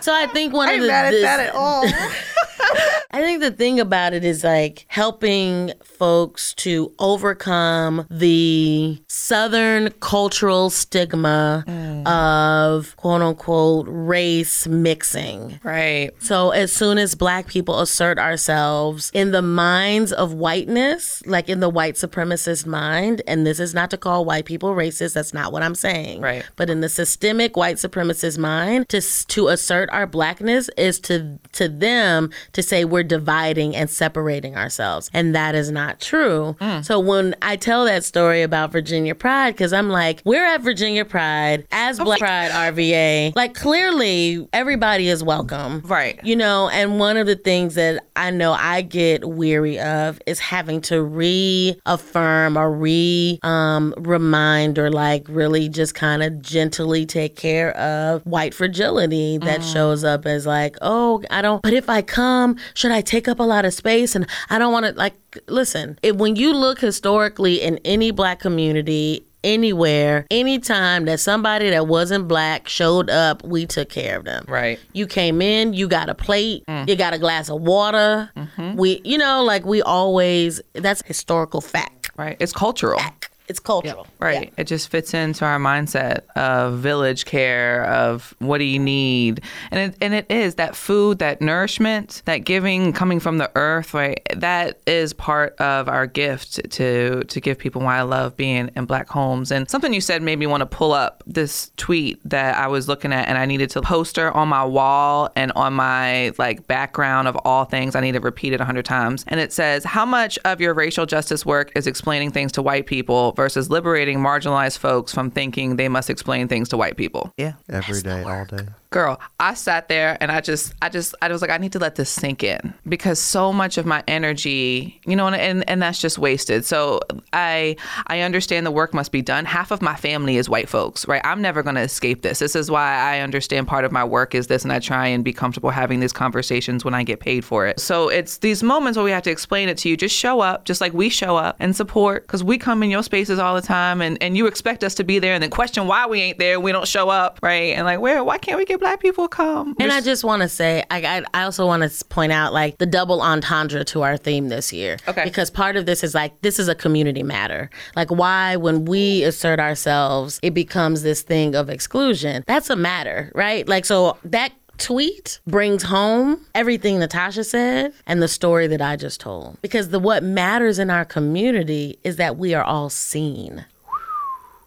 So 0.00 0.14
I 0.14 0.26
think 0.26 0.52
one 0.52 0.68
of 0.68 0.80
the 0.80 0.86
mad 0.86 1.12
this- 1.12 1.22
that 1.22 1.40
at 1.40 1.54
all. 1.54 1.84
I 3.12 3.22
think 3.22 3.40
the 3.40 3.50
thing 3.50 3.80
about 3.80 4.12
it 4.12 4.24
is 4.24 4.44
like 4.44 4.84
helping 4.88 5.72
folks 5.82 6.54
to 6.54 6.92
overcome 6.98 8.06
the 8.08 9.02
Southern 9.08 9.90
cultural 10.00 10.70
stigma 10.70 11.64
mm. 11.66 12.06
of 12.06 12.96
quote 12.96 13.22
unquote 13.22 13.86
race 13.88 14.66
mixing. 14.66 15.58
Right. 15.64 16.10
So 16.20 16.50
as 16.50 16.72
soon 16.72 16.98
as 16.98 17.14
black 17.14 17.48
people 17.48 17.80
assert 17.80 18.18
ourselves 18.18 19.10
in 19.12 19.32
the 19.32 19.42
minds 19.42 20.12
of 20.12 20.34
whiteness, 20.34 21.24
like 21.26 21.48
in 21.48 21.60
the 21.60 21.68
white 21.68 21.94
supremacist 21.94 22.64
mind, 22.64 23.22
and 23.26 23.44
this 23.44 23.58
is 23.58 23.74
not 23.74 23.90
to 23.90 23.98
call 23.98 24.24
white 24.24 24.44
people 24.44 24.70
racist, 24.70 25.14
that's 25.14 25.34
not 25.34 25.52
what 25.52 25.62
I'm 25.62 25.74
saying. 25.74 26.20
Right. 26.20 26.44
But 26.56 26.70
in 26.70 26.80
the 26.80 26.88
systemic 26.88 27.56
white 27.56 27.76
supremacist 27.76 28.38
mind, 28.38 28.88
to 28.90 29.00
to 29.00 29.48
assert 29.70 29.88
our 29.92 30.06
blackness 30.06 30.68
is 30.76 30.98
to 30.98 31.38
to 31.52 31.68
them 31.68 32.30
to 32.52 32.62
say 32.62 32.84
we're 32.84 33.04
dividing 33.04 33.76
and 33.76 33.88
separating 33.88 34.56
ourselves. 34.56 35.10
And 35.14 35.34
that 35.34 35.54
is 35.54 35.70
not 35.70 36.00
true. 36.00 36.56
So 36.82 36.98
when 36.98 37.34
I 37.42 37.56
tell 37.56 37.84
that 37.84 38.04
story 38.04 38.42
about 38.42 38.72
Virginia 38.72 39.14
Pride, 39.14 39.52
because 39.52 39.72
I'm 39.72 39.88
like, 39.88 40.22
we're 40.24 40.44
at 40.44 40.60
Virginia 40.60 41.04
Pride 41.04 41.66
as 41.70 41.98
Black 41.98 42.18
Pride 42.18 42.50
RVA. 42.50 43.34
Like, 43.36 43.54
clearly, 43.54 44.48
everybody 44.52 45.08
is 45.08 45.22
welcome. 45.22 45.80
Right. 45.84 46.18
You 46.24 46.36
know, 46.36 46.68
and 46.70 46.98
one 46.98 47.16
of 47.16 47.26
the 47.26 47.36
things 47.36 47.74
that 47.74 48.04
I 48.16 48.30
know 48.30 48.52
I 48.52 48.82
get 48.82 49.28
weary 49.28 49.78
of 49.78 50.20
is 50.26 50.38
having 50.38 50.80
to 50.82 51.02
reaffirm 51.02 52.56
or 52.56 52.72
re 52.72 53.38
um, 53.42 53.94
remind 53.98 54.78
or 54.78 54.90
like 54.90 55.26
really 55.28 55.68
just 55.68 55.94
kind 55.94 56.22
of 56.22 56.42
gently 56.42 57.06
take 57.06 57.36
care 57.36 57.76
of 57.76 58.24
white 58.26 58.54
fragility 58.54 59.38
that 59.38 59.59
shows 59.62 60.04
up 60.04 60.26
as 60.26 60.46
like, 60.46 60.76
oh, 60.82 61.22
I 61.30 61.42
don't, 61.42 61.62
but 61.62 61.72
if 61.72 61.88
I 61.88 62.02
come, 62.02 62.56
should 62.74 62.90
I 62.90 63.00
take 63.00 63.28
up 63.28 63.40
a 63.40 63.44
lot 63.44 63.64
of 63.64 63.74
space? 63.74 64.14
And 64.14 64.26
I 64.48 64.58
don't 64.58 64.72
want 64.72 64.86
to, 64.86 64.92
like, 64.92 65.14
listen, 65.46 65.98
if, 66.02 66.16
when 66.16 66.36
you 66.36 66.52
look 66.52 66.80
historically 66.80 67.60
in 67.60 67.78
any 67.84 68.10
black 68.10 68.40
community, 68.40 69.24
anywhere, 69.42 70.26
anytime 70.30 71.06
that 71.06 71.18
somebody 71.18 71.70
that 71.70 71.86
wasn't 71.86 72.28
black 72.28 72.68
showed 72.68 73.08
up, 73.08 73.42
we 73.42 73.64
took 73.64 73.88
care 73.88 74.18
of 74.18 74.24
them. 74.24 74.44
Right. 74.46 74.78
You 74.92 75.06
came 75.06 75.40
in, 75.40 75.72
you 75.72 75.88
got 75.88 76.08
a 76.10 76.14
plate, 76.14 76.64
mm. 76.66 76.86
you 76.88 76.94
got 76.94 77.14
a 77.14 77.18
glass 77.18 77.48
of 77.48 77.62
water. 77.62 78.30
Mm-hmm. 78.36 78.76
We, 78.76 79.00
you 79.02 79.16
know, 79.16 79.42
like 79.42 79.64
we 79.64 79.80
always, 79.80 80.60
that's 80.74 81.02
historical 81.06 81.60
fact. 81.60 82.10
Right. 82.16 82.36
It's 82.38 82.52
cultural. 82.52 83.00
It's 83.50 83.58
cultural. 83.58 84.06
Right. 84.20 84.52
It 84.56 84.68
just 84.68 84.90
fits 84.90 85.12
into 85.12 85.44
our 85.44 85.58
mindset 85.58 86.20
of 86.36 86.78
village 86.78 87.24
care, 87.24 87.84
of 87.86 88.32
what 88.38 88.58
do 88.58 88.64
you 88.64 88.78
need? 88.78 89.40
And 89.72 89.92
it, 89.92 89.98
and 90.00 90.14
it 90.14 90.30
is 90.30 90.54
that 90.54 90.76
food, 90.76 91.18
that 91.18 91.40
nourishment, 91.40 92.22
that 92.26 92.44
giving 92.44 92.92
coming 92.92 93.18
from 93.18 93.38
the 93.38 93.50
earth, 93.56 93.92
right? 93.92 94.24
That 94.36 94.80
is 94.86 95.12
part 95.12 95.56
of 95.60 95.88
our 95.88 96.06
gift 96.06 96.70
to 96.70 97.24
to 97.24 97.40
give 97.40 97.58
people 97.58 97.82
why 97.82 97.98
I 97.98 98.02
love 98.02 98.36
being 98.36 98.70
in 98.76 98.84
black 98.84 99.08
homes. 99.08 99.50
And 99.50 99.68
something 99.68 99.92
you 99.92 100.00
said 100.00 100.22
made 100.22 100.38
me 100.38 100.46
want 100.46 100.60
to 100.60 100.66
pull 100.66 100.92
up 100.92 101.24
this 101.26 101.72
tweet 101.76 102.20
that 102.24 102.56
I 102.56 102.68
was 102.68 102.86
looking 102.86 103.12
at 103.12 103.26
and 103.26 103.36
I 103.36 103.46
needed 103.46 103.70
to 103.70 103.82
poster 103.82 104.30
on 104.30 104.46
my 104.46 104.64
wall 104.64 105.28
and 105.34 105.50
on 105.56 105.72
my 105.72 106.32
like 106.38 106.68
background 106.68 107.26
of 107.26 107.36
all 107.44 107.64
things. 107.64 107.96
I 107.96 108.00
need 108.00 108.12
to 108.12 108.20
repeat 108.20 108.52
it 108.52 108.60
a 108.60 108.64
hundred 108.64 108.84
times. 108.84 109.24
And 109.26 109.40
it 109.40 109.52
says, 109.52 109.82
How 109.82 110.06
much 110.06 110.38
of 110.44 110.60
your 110.60 110.72
racial 110.72 111.04
justice 111.04 111.44
work 111.44 111.72
is 111.74 111.88
explaining 111.88 112.30
things 112.30 112.52
to 112.52 112.62
white 112.62 112.86
people 112.86 113.32
versus 113.40 113.70
liberating 113.70 114.18
marginalized 114.18 114.76
folks 114.76 115.14
from 115.14 115.30
thinking 115.30 115.76
they 115.76 115.88
must 115.88 116.10
explain 116.10 116.46
things 116.46 116.68
to 116.68 116.76
white 116.76 116.98
people. 116.98 117.32
Yeah. 117.38 117.54
Every 117.70 118.02
day, 118.02 118.22
all 118.22 118.44
day. 118.44 118.66
Girl, 118.90 119.20
I 119.38 119.54
sat 119.54 119.88
there 119.88 120.18
and 120.20 120.32
I 120.32 120.40
just, 120.40 120.74
I 120.82 120.88
just, 120.88 121.14
I 121.22 121.28
was 121.28 121.42
like, 121.42 121.50
I 121.52 121.58
need 121.58 121.70
to 121.72 121.78
let 121.78 121.94
this 121.94 122.10
sink 122.10 122.42
in 122.42 122.74
because 122.88 123.20
so 123.20 123.52
much 123.52 123.78
of 123.78 123.86
my 123.86 124.02
energy, 124.08 125.00
you 125.06 125.14
know, 125.14 125.28
and, 125.28 125.36
and, 125.36 125.70
and 125.70 125.80
that's 125.80 126.00
just 126.00 126.18
wasted. 126.18 126.64
So 126.64 126.98
I, 127.32 127.76
I 128.08 128.22
understand 128.22 128.66
the 128.66 128.72
work 128.72 128.92
must 128.92 129.12
be 129.12 129.22
done. 129.22 129.44
Half 129.44 129.70
of 129.70 129.80
my 129.80 129.94
family 129.94 130.38
is 130.38 130.48
white 130.48 130.68
folks, 130.68 131.06
right? 131.06 131.20
I'm 131.24 131.40
never 131.40 131.62
going 131.62 131.76
to 131.76 131.82
escape 131.82 132.22
this. 132.22 132.40
This 132.40 132.56
is 132.56 132.68
why 132.68 132.96
I 132.96 133.20
understand 133.20 133.68
part 133.68 133.84
of 133.84 133.92
my 133.92 134.02
work 134.02 134.34
is 134.34 134.48
this, 134.48 134.64
and 134.64 134.72
I 134.72 134.80
try 134.80 135.06
and 135.06 135.22
be 135.22 135.32
comfortable 135.32 135.70
having 135.70 136.00
these 136.00 136.12
conversations 136.12 136.84
when 136.84 136.92
I 136.92 137.04
get 137.04 137.20
paid 137.20 137.44
for 137.44 137.68
it. 137.68 137.78
So 137.78 138.08
it's 138.08 138.38
these 138.38 138.64
moments 138.64 138.96
where 138.96 139.04
we 139.04 139.12
have 139.12 139.22
to 139.22 139.30
explain 139.30 139.68
it 139.68 139.78
to 139.78 139.88
you. 139.88 139.96
Just 139.96 140.16
show 140.16 140.40
up, 140.40 140.64
just 140.64 140.80
like 140.80 140.92
we 140.94 141.10
show 141.10 141.36
up 141.36 141.54
and 141.60 141.76
support, 141.76 142.22
because 142.22 142.42
we 142.42 142.58
come 142.58 142.82
in 142.82 142.90
your 142.90 143.04
spaces 143.04 143.38
all 143.38 143.54
the 143.54 143.62
time, 143.62 144.02
and 144.02 144.20
and 144.20 144.36
you 144.36 144.48
expect 144.48 144.82
us 144.82 144.96
to 144.96 145.04
be 145.04 145.20
there, 145.20 145.34
and 145.34 145.40
then 145.40 145.50
question 145.50 145.86
why 145.86 146.08
we 146.08 146.20
ain't 146.20 146.40
there, 146.40 146.58
we 146.58 146.72
don't 146.72 146.88
show 146.88 147.08
up, 147.08 147.38
right? 147.40 147.76
And 147.76 147.86
like, 147.86 148.00
where, 148.00 148.24
why 148.24 148.38
can't 148.38 148.58
we 148.58 148.64
get 148.64 148.79
black 148.80 149.00
people 149.00 149.28
come? 149.28 149.76
And 149.78 149.92
I 149.92 150.00
just 150.00 150.24
want 150.24 150.42
to 150.42 150.48
say, 150.48 150.84
I, 150.90 151.24
I, 151.32 151.44
also 151.44 151.66
want 151.66 151.88
to 151.88 152.04
point 152.06 152.32
out 152.32 152.52
like 152.52 152.78
the 152.78 152.86
double 152.86 153.20
entendre 153.22 153.84
to 153.84 154.02
our 154.02 154.16
theme 154.16 154.48
this 154.48 154.72
year. 154.72 154.96
Okay. 155.06 155.24
Because 155.24 155.50
part 155.50 155.76
of 155.76 155.86
this 155.86 156.02
is 156.02 156.14
like, 156.14 156.40
this 156.42 156.58
is 156.58 156.68
a 156.68 156.74
community 156.74 157.22
matter. 157.22 157.70
Like, 157.94 158.10
why, 158.10 158.56
when 158.56 158.84
we 158.84 159.22
assert 159.24 159.60
ourselves, 159.60 160.40
it 160.42 160.54
becomes 160.54 161.02
this 161.02 161.22
thing 161.22 161.54
of 161.54 161.68
exclusion? 161.68 162.44
That's 162.46 162.70
a 162.70 162.76
matter, 162.76 163.30
right? 163.34 163.68
Like, 163.68 163.84
so 163.84 164.16
that 164.24 164.52
tweet 164.80 165.40
brings 165.46 165.82
home 165.82 166.46
everything 166.54 166.98
Natasha 166.98 167.44
said 167.44 167.92
and 168.06 168.22
the 168.22 168.28
story 168.28 168.66
that 168.66 168.80
I 168.80 168.96
just 168.96 169.20
told. 169.20 169.60
Because 169.60 169.90
the 169.90 169.98
what 169.98 170.22
matters 170.22 170.78
in 170.78 170.90
our 170.90 171.04
community 171.04 171.98
is 172.02 172.16
that 172.16 172.36
we 172.36 172.54
are 172.54 172.64
all 172.64 172.88
seen. 172.88 173.66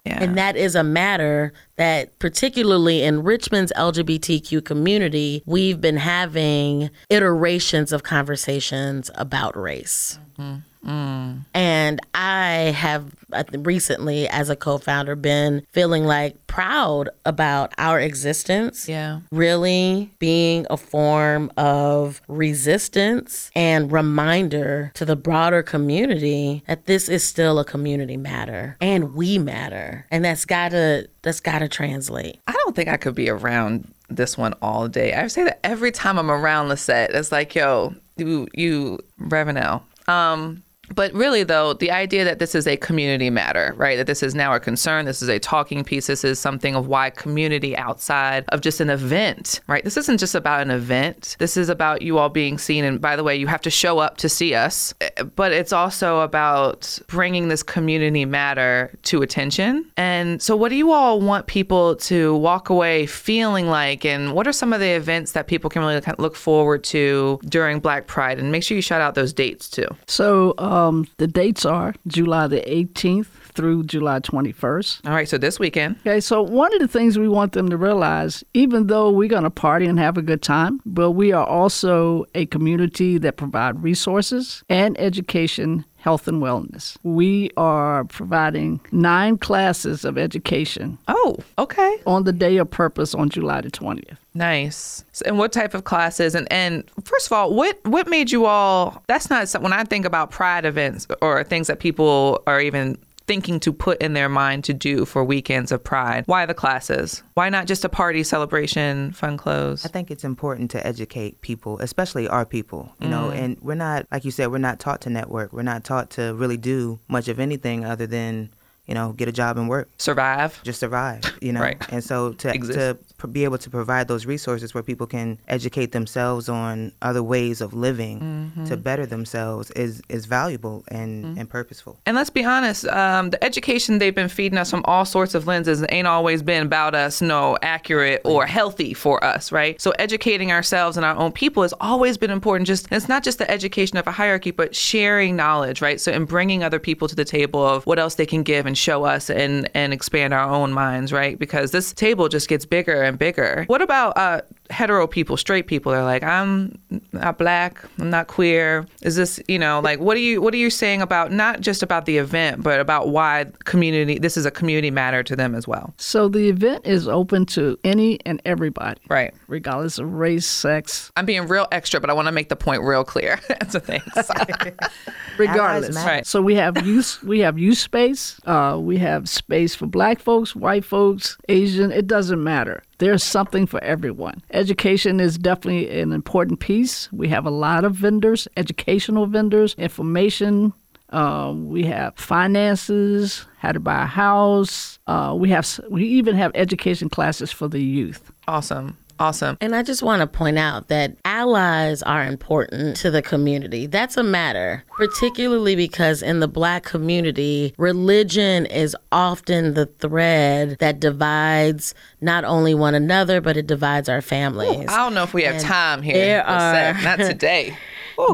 Yeah. 0.06 0.22
And 0.22 0.38
that 0.38 0.58
is 0.58 0.76
a 0.76 0.84
matter 0.84 1.54
that, 1.78 2.20
particularly 2.20 3.04
in 3.04 3.24
Richmond's 3.24 3.72
LGBTQ 3.78 4.66
community, 4.66 5.44
we've 5.46 5.80
been 5.80 5.98
having 5.98 6.89
iterations 7.10 7.94
of 7.94 8.04
conversations 8.04 9.10
about 9.16 9.56
race. 9.56 10.20
Mm-hmm. 10.38 10.60
And 10.86 12.00
I 12.13 12.74
have 12.76 13.13
recently, 13.54 14.28
as 14.28 14.50
a 14.50 14.56
co 14.56 14.78
founder, 14.78 15.15
been 15.15 15.65
feeling 15.72 16.06
like 16.06 16.46
proud 16.48 17.10
about 17.26 17.74
our 17.78 18.00
existence. 18.00 18.88
Yeah. 18.88 19.22
Really 19.32 20.12
being 20.19 20.65
a 20.69 20.78
form 20.78 21.52
of 21.58 22.22
resistance 22.28 23.50
and 23.56 23.91
reminder 23.91 24.91
to 24.96 25.06
the 25.06 25.15
broader 25.15 25.63
community 25.63 26.63
that 26.67 26.86
this 26.86 27.10
is 27.10 27.24
still 27.24 27.60
a 27.60 27.65
community 27.65 28.17
matter 28.17 28.78
and 28.82 29.15
we 29.15 29.38
matter. 29.38 30.06
And 30.12 30.24
that's 30.26 30.46
gotta 30.46 31.10
that's 31.22 31.39
gotta 31.39 31.67
translate. 31.67 32.39
I 32.48 32.54
don't 32.54 32.76
think 32.76 32.89
I 32.89 32.98
could 32.98 33.15
be 33.15 33.30
around 33.30 33.93
this 34.10 34.38
one 34.38 34.54
all 34.62 34.88
day. 34.88 35.13
I 35.13 35.28
say 35.28 35.43
that 35.43 35.60
every 35.63 35.91
time 35.91 36.17
I'm 36.19 36.32
around 36.32 36.69
Lisette, 36.69 37.12
it's 37.12 37.32
like, 37.32 37.56
yo, 37.56 37.96
you, 38.17 38.48
you, 38.54 39.00
Revenel. 39.19 39.84
Um, 40.08 40.62
but 40.91 41.13
really, 41.13 41.43
though, 41.43 41.74
the 41.74 41.91
idea 41.91 42.24
that 42.26 42.39
this 42.39 42.56
is 42.56 42.67
a 42.67 42.76
community 42.78 43.30
matter, 43.30 43.74
right? 43.78 43.98
That 43.98 44.08
this 44.08 44.22
is 44.22 44.36
now 44.36 44.54
a 44.54 44.60
concern, 44.60 45.06
this 45.06 45.22
is 45.22 45.30
a 45.30 45.39
talking 45.39 45.84
piece, 45.84 46.08
this 46.08 46.24
is 46.24 46.39
something 46.39 46.76
of 46.76 46.88
why 46.88 47.10
community 47.10 47.76
outside 47.78 48.46
of 48.50 48.62
just 48.62 48.82
an 48.82 48.89
event, 48.89 49.62
right? 49.67 49.84
This 49.84 49.98
isn't 49.98 50.17
just 50.17 50.36
about 50.36 50.62
an 50.62 50.72
event. 50.72 51.38
This 51.39 51.58
is 51.58 51.69
about 51.69 52.02
you 52.02 52.17
all 52.17 52.30
being 52.30 52.58
seen. 52.58 52.84
And 52.84 53.00
by 53.00 53.15
the 53.15 53.24
way, 53.24 53.36
you 53.36 53.48
have 53.48 53.62
to 53.62 53.69
show 53.69 54.00
up 54.00 54.17
to 54.17 54.30
see 54.30 54.54
us, 54.54 54.93
but 55.36 55.52
it's 55.54 55.72
also 55.72 56.19
about 56.19 57.00
bringing 57.08 57.48
this 57.48 57.63
community 57.63 58.26
matter 58.26 58.91
to 59.04 59.22
attention. 59.22 59.89
And 59.96 60.41
so, 60.41 60.56
what 60.56 60.69
do 60.69 60.76
you 60.76 60.91
all 60.91 61.22
want 61.22 61.48
people 61.48 61.96
to 61.96 62.36
walk 62.36 62.69
away 62.69 63.06
feeling 63.06 63.67
like? 63.67 64.06
And 64.06 64.34
what 64.34 64.48
are 64.48 64.54
some 64.54 64.74
of 64.74 64.80
the 64.80 64.89
events 64.89 65.32
that 65.32 65.48
people 65.48 65.69
can 65.69 65.82
really 65.82 66.02
look 66.17 66.36
forward 66.36 66.84
to 66.86 67.39
during 67.46 67.80
Black 67.80 68.08
Pride? 68.08 68.38
And 68.38 68.52
make 68.52 68.63
sure 68.63 68.76
you 68.76 68.82
shout 68.82 69.02
out 69.02 69.15
those 69.15 69.32
dates 69.32 69.69
too. 69.69 69.88
So 70.08 70.54
um, 70.58 70.73
Um, 70.74 71.08
the 71.18 71.28
dates 71.28 71.66
are 71.66 71.94
July 72.08 72.48
the 72.48 72.62
18th 72.62 73.28
through 73.54 73.84
July 73.84 74.20
21st. 74.20 75.06
All 75.06 75.14
right, 75.14 75.30
so 75.30 75.38
this 75.38 75.60
weekend. 75.60 75.98
Okay, 76.00 76.20
so 76.20 76.42
one 76.42 76.74
of 76.74 76.80
the 76.80 76.88
things 76.88 77.20
we 77.20 77.28
want 77.28 77.52
them 77.52 77.70
to 77.70 77.78
realize, 77.78 78.44
even 78.56 78.88
though 78.88 79.12
we're 79.12 79.30
going 79.30 79.44
to 79.44 79.52
party 79.52 79.86
and 79.86 80.00
have 80.00 80.18
a 80.18 80.24
good 80.24 80.42
time, 80.42 80.82
but 80.84 81.12
we 81.12 81.32
are 81.32 81.46
also 81.46 82.26
a 82.34 82.48
community 82.48 83.20
that 83.20 83.38
provide 83.38 83.84
resources 83.84 84.64
and 84.68 85.00
education, 85.00 85.86
health 86.04 86.28
and 86.28 86.42
wellness. 86.44 86.98
We 87.04 87.50
are 87.56 88.04
providing 88.04 88.82
nine 88.92 89.38
classes 89.38 90.04
of 90.04 90.18
education 90.18 90.98
Oh, 91.08 91.38
okay. 91.58 91.96
on 92.06 92.26
the 92.26 92.34
day 92.34 92.58
of 92.58 92.70
purpose 92.70 93.16
on 93.16 93.30
July 93.30 93.62
the 93.62 93.72
20th. 93.72 94.18
Nice. 94.34 95.06
So, 95.13 95.24
and 95.26 95.38
what 95.38 95.54
type 95.54 95.74
of 95.74 95.86
classes? 95.86 96.36
And 96.36 96.52
and 96.52 96.84
first 97.06 97.28
of 97.28 97.32
all, 97.34 97.54
what 97.54 97.80
what 97.86 98.08
made 98.08 98.32
you 98.32 98.46
all? 98.46 99.02
That's 99.08 99.30
not 99.30 99.50
when 99.62 99.72
I 99.72 99.86
think 99.86 100.06
about 100.06 100.30
Pride 100.32 100.66
events 100.66 101.08
or 101.22 101.44
things 101.46 101.68
that 101.68 101.80
people 101.80 102.42
are 102.48 102.60
even 102.60 102.98
thinking 103.26 103.60
to 103.62 103.72
put 103.72 104.02
in 104.02 104.14
their 104.14 104.30
mind 104.30 104.64
to 104.66 104.74
do 104.74 105.06
for 105.06 105.24
weekends 105.24 105.72
of 105.72 105.84
Pride. 105.84 106.24
Why 106.26 106.46
the 106.46 106.54
classes? 106.54 107.24
Why 107.34 107.50
not 107.50 107.68
just 107.68 107.86
a 107.86 107.90
party 107.90 108.24
celebration, 108.24 109.12
fun 109.12 109.38
clothes? 109.38 109.86
I 109.86 109.90
think 109.90 110.12
it's 110.12 110.24
important 110.24 110.72
to 110.72 110.86
educate 110.86 111.42
people, 111.42 111.80
especially 111.80 112.28
our 112.28 112.46
people, 112.46 112.94
you 113.00 113.08
know, 113.08 113.30
mm. 113.30 113.36
and 113.38 113.58
we're 113.62 113.76
not, 113.76 114.08
like 114.12 114.26
you 114.26 114.32
said, 114.32 114.52
we're 114.52 114.58
not 114.58 114.80
taught 114.80 115.02
to 115.02 115.10
network. 115.10 115.54
We're 115.54 115.64
not 115.64 115.84
taught 115.84 116.12
to 116.12 116.34
really 116.36 116.58
do 116.58 117.00
much 117.08 117.28
of 117.28 117.40
anything 117.40 117.86
other 117.86 118.08
than, 118.08 118.50
you 118.86 118.93
know, 118.93 119.13
get 119.13 119.28
a 119.28 119.32
job 119.32 119.58
and 119.58 119.69
work, 119.69 119.89
Survive. 119.98 120.60
just 120.63 120.80
survive, 120.80 121.22
you 121.41 121.52
know. 121.54 121.62
Right. 121.62 121.82
And 121.89 122.04
so 122.04 122.34
to, 122.34 122.54
Exist. 122.54 122.78
to 122.78 122.98
pr- 123.17 123.28
be 123.28 123.46
able 123.46 123.58
to 123.60 123.69
provide 123.69 124.08
those 124.10 124.26
resources 124.26 124.74
where 124.74 124.84
people 124.84 125.08
can 125.08 125.39
educate 125.48 125.93
themselves 125.93 126.50
on 126.50 126.91
other 127.02 127.24
ways 127.24 127.62
of 127.62 127.74
living 127.74 128.52
to 128.67 128.76
better 128.78 129.06
themselves 129.06 129.72
is, 129.72 130.02
is 130.10 130.26
valuable 130.26 130.84
and, 130.89 131.38
and 131.38 131.50
purposeful. 131.50 131.98
And 132.06 132.15
let's 132.15 132.30
be 132.30 132.43
honest, 132.43 132.86
um, 132.88 133.30
the 133.30 133.41
education 133.43 134.00
they've 134.00 134.13
been 134.13 134.28
feeding 134.30 134.58
us 134.58 134.69
from 134.69 134.82
all 134.86 135.06
sorts 135.06 135.34
of 135.34 135.48
lenses 135.48 135.84
ain't 135.89 136.08
always 136.08 136.41
been 136.43 136.65
about 136.65 136.93
us, 136.93 137.22
no, 137.22 137.58
accurate 137.62 138.22
or 138.26 138.46
healthy 138.46 138.93
for 138.93 139.24
us, 139.24 139.52
right? 139.52 139.80
So 139.82 139.91
educating 139.91 140.52
ourselves 140.52 140.98
and 140.98 141.06
our 141.06 141.15
own 141.15 141.32
people 141.32 141.63
has 141.63 141.74
always 141.80 142.17
been 142.17 142.32
important. 142.32 142.67
Just 142.67 142.88
it's 142.91 143.08
not 143.08 143.24
just 143.24 143.38
the 143.38 143.50
education 143.50 143.98
of 143.98 144.08
a 144.08 144.12
hierarchy, 144.12 144.52
but 144.52 144.76
sharing 144.76 145.36
knowledge, 145.36 145.82
right? 145.82 146.02
So 146.02 146.12
and 146.12 146.28
bringing 146.28 146.63
other 146.63 146.80
people 146.80 147.08
to 147.08 147.15
the 147.15 147.26
table 147.26 147.65
of 147.65 147.86
what 147.86 147.98
else 147.98 148.15
they 148.15 148.26
can 148.26 148.43
give 148.43 148.65
and 148.65 148.73
show 148.78 149.04
us 149.04 149.30
and 149.30 149.70
and 149.74 149.94
expand 149.94 150.34
our 150.34 150.50
own 150.50 150.72
minds, 150.74 151.12
right? 151.12 151.38
Because 151.38 151.72
this 151.72 151.94
table 151.94 152.30
just 152.30 152.48
gets 152.48 152.66
bigger 152.66 153.02
and 153.02 153.18
bigger. 153.18 153.64
What 153.68 153.82
about 153.82 154.18
uh, 154.18 154.42
hetero 154.69 155.06
people, 155.08 155.38
straight 155.38 155.67
people, 155.67 155.91
they're 155.91 156.04
like, 156.04 156.23
I'm 156.23 156.78
not 157.12 157.38
black, 157.38 157.84
I'm 157.99 158.10
not 158.10 158.28
queer. 158.28 158.86
Is 159.02 159.15
this, 159.15 159.39
you 159.47 159.60
know, 159.60 159.80
like 159.82 159.99
what 159.99 160.15
are 160.17 160.21
you 160.21 160.41
what 160.41 160.54
are 160.54 160.58
you 160.58 160.69
saying 160.69 161.02
about 161.02 161.32
not 161.32 161.62
just 161.62 161.84
about 161.84 162.06
the 162.06 162.17
event, 162.17 162.63
but 162.63 162.80
about 162.80 163.10
why 163.10 163.45
community 163.65 164.17
this 164.19 164.38
is 164.38 164.45
a 164.45 164.52
community 164.52 164.89
matter 164.91 165.21
to 165.23 165.36
them 165.36 165.54
as 165.56 165.67
well? 165.67 165.93
So 165.97 166.28
the 166.28 166.49
event 166.49 166.86
is 166.86 167.08
open 167.08 167.45
to 167.47 167.78
any 167.84 168.19
and 168.26 168.41
everybody, 168.45 169.02
Right. 169.10 169.34
regardless 169.47 169.99
of 169.99 170.12
race, 170.13 170.45
sex, 170.47 171.12
I'm 171.17 171.26
being 171.26 171.47
real 171.47 171.67
extra, 171.71 171.99
but 171.99 172.10
I 172.10 172.13
want 172.13 172.28
to 172.28 172.32
make 172.32 172.49
the 172.49 172.56
point 172.56 172.82
real 172.84 173.04
clear. 173.04 173.39
That's 173.47 173.73
the 173.73 173.80
thing. 173.80 174.02
regardless. 175.38 175.93
matter. 175.95 176.08
Right. 176.10 176.26
So 176.28 176.41
we 176.41 176.56
have 176.56 176.86
youth, 176.86 177.21
we 177.23 177.39
have 177.39 177.58
youth 177.58 177.78
space. 177.78 178.39
Uh, 178.45 178.78
we 178.82 178.97
have 178.97 179.28
space 179.30 179.76
for 179.76 179.86
black 179.88 180.19
folks, 180.19 180.56
white 180.56 180.86
folks, 180.86 181.38
Asian. 181.49 181.91
It 181.91 182.08
doesn't 182.08 182.43
matter. 182.43 182.84
There's 183.04 183.22
something 183.22 183.66
for 183.66 183.84
everyone. 183.84 184.42
Education 184.52 185.20
is 185.20 185.38
definitely 185.38 186.00
an 186.00 186.13
important 186.13 186.62
piece. 186.62 187.12
We 187.12 187.28
have 187.28 187.46
a 187.46 187.50
lot 187.50 187.84
of 187.84 187.96
vendors, 187.96 188.48
educational 188.56 189.26
vendors, 189.26 189.76
information. 189.78 190.72
Uh, 191.10 191.54
we 191.54 191.84
have 191.84 192.16
finances, 192.16 193.46
how 193.60 193.74
to 193.74 193.82
buy 193.82 194.04
a 194.04 194.06
house. 194.06 195.00
Uh, 195.06 195.36
we 195.38 195.50
have 195.50 195.82
we 195.89 196.06
even 196.06 196.38
have 196.38 196.54
education 196.56 197.10
classes 197.10 197.52
for 197.52 197.68
the 197.68 197.82
youth. 197.82 198.32
awesome. 198.48 198.96
Awesome. 199.19 199.58
And 199.62 199.76
I 199.76 199.84
just 199.84 200.02
want 200.04 200.21
to 200.21 200.28
point 200.28 200.58
out 200.58 200.88
that 200.88 201.15
allies 201.23 202.02
are 202.04 202.23
important 202.26 202.97
to 202.97 203.12
the 203.12 203.21
community. 203.21 203.86
That's 203.86 204.17
a 204.17 204.23
matter, 204.23 204.84
particularly 204.97 205.76
because 205.76 206.21
in 206.23 206.39
the 206.39 206.47
black 206.47 206.84
community, 206.84 207.73
religion 207.78 208.65
is 208.65 208.95
often 209.11 209.76
the 209.76 209.86
thread 209.86 210.78
that 210.80 210.99
divides 210.99 211.93
not 212.22 212.43
only 212.43 212.74
one 212.74 212.95
another, 212.95 213.39
but 213.39 213.55
it 213.55 213.68
divides 213.68 214.09
our 214.09 214.22
families. 214.22 214.89
I 214.89 214.97
don't 214.97 215.14
know 215.14 215.24
if 215.24 215.34
we 215.34 215.43
have 215.43 215.61
time 215.61 216.01
here. 216.01 216.16
there 216.16 216.47
are- 216.47 217.01
Not 217.01 217.18
today. 217.20 217.78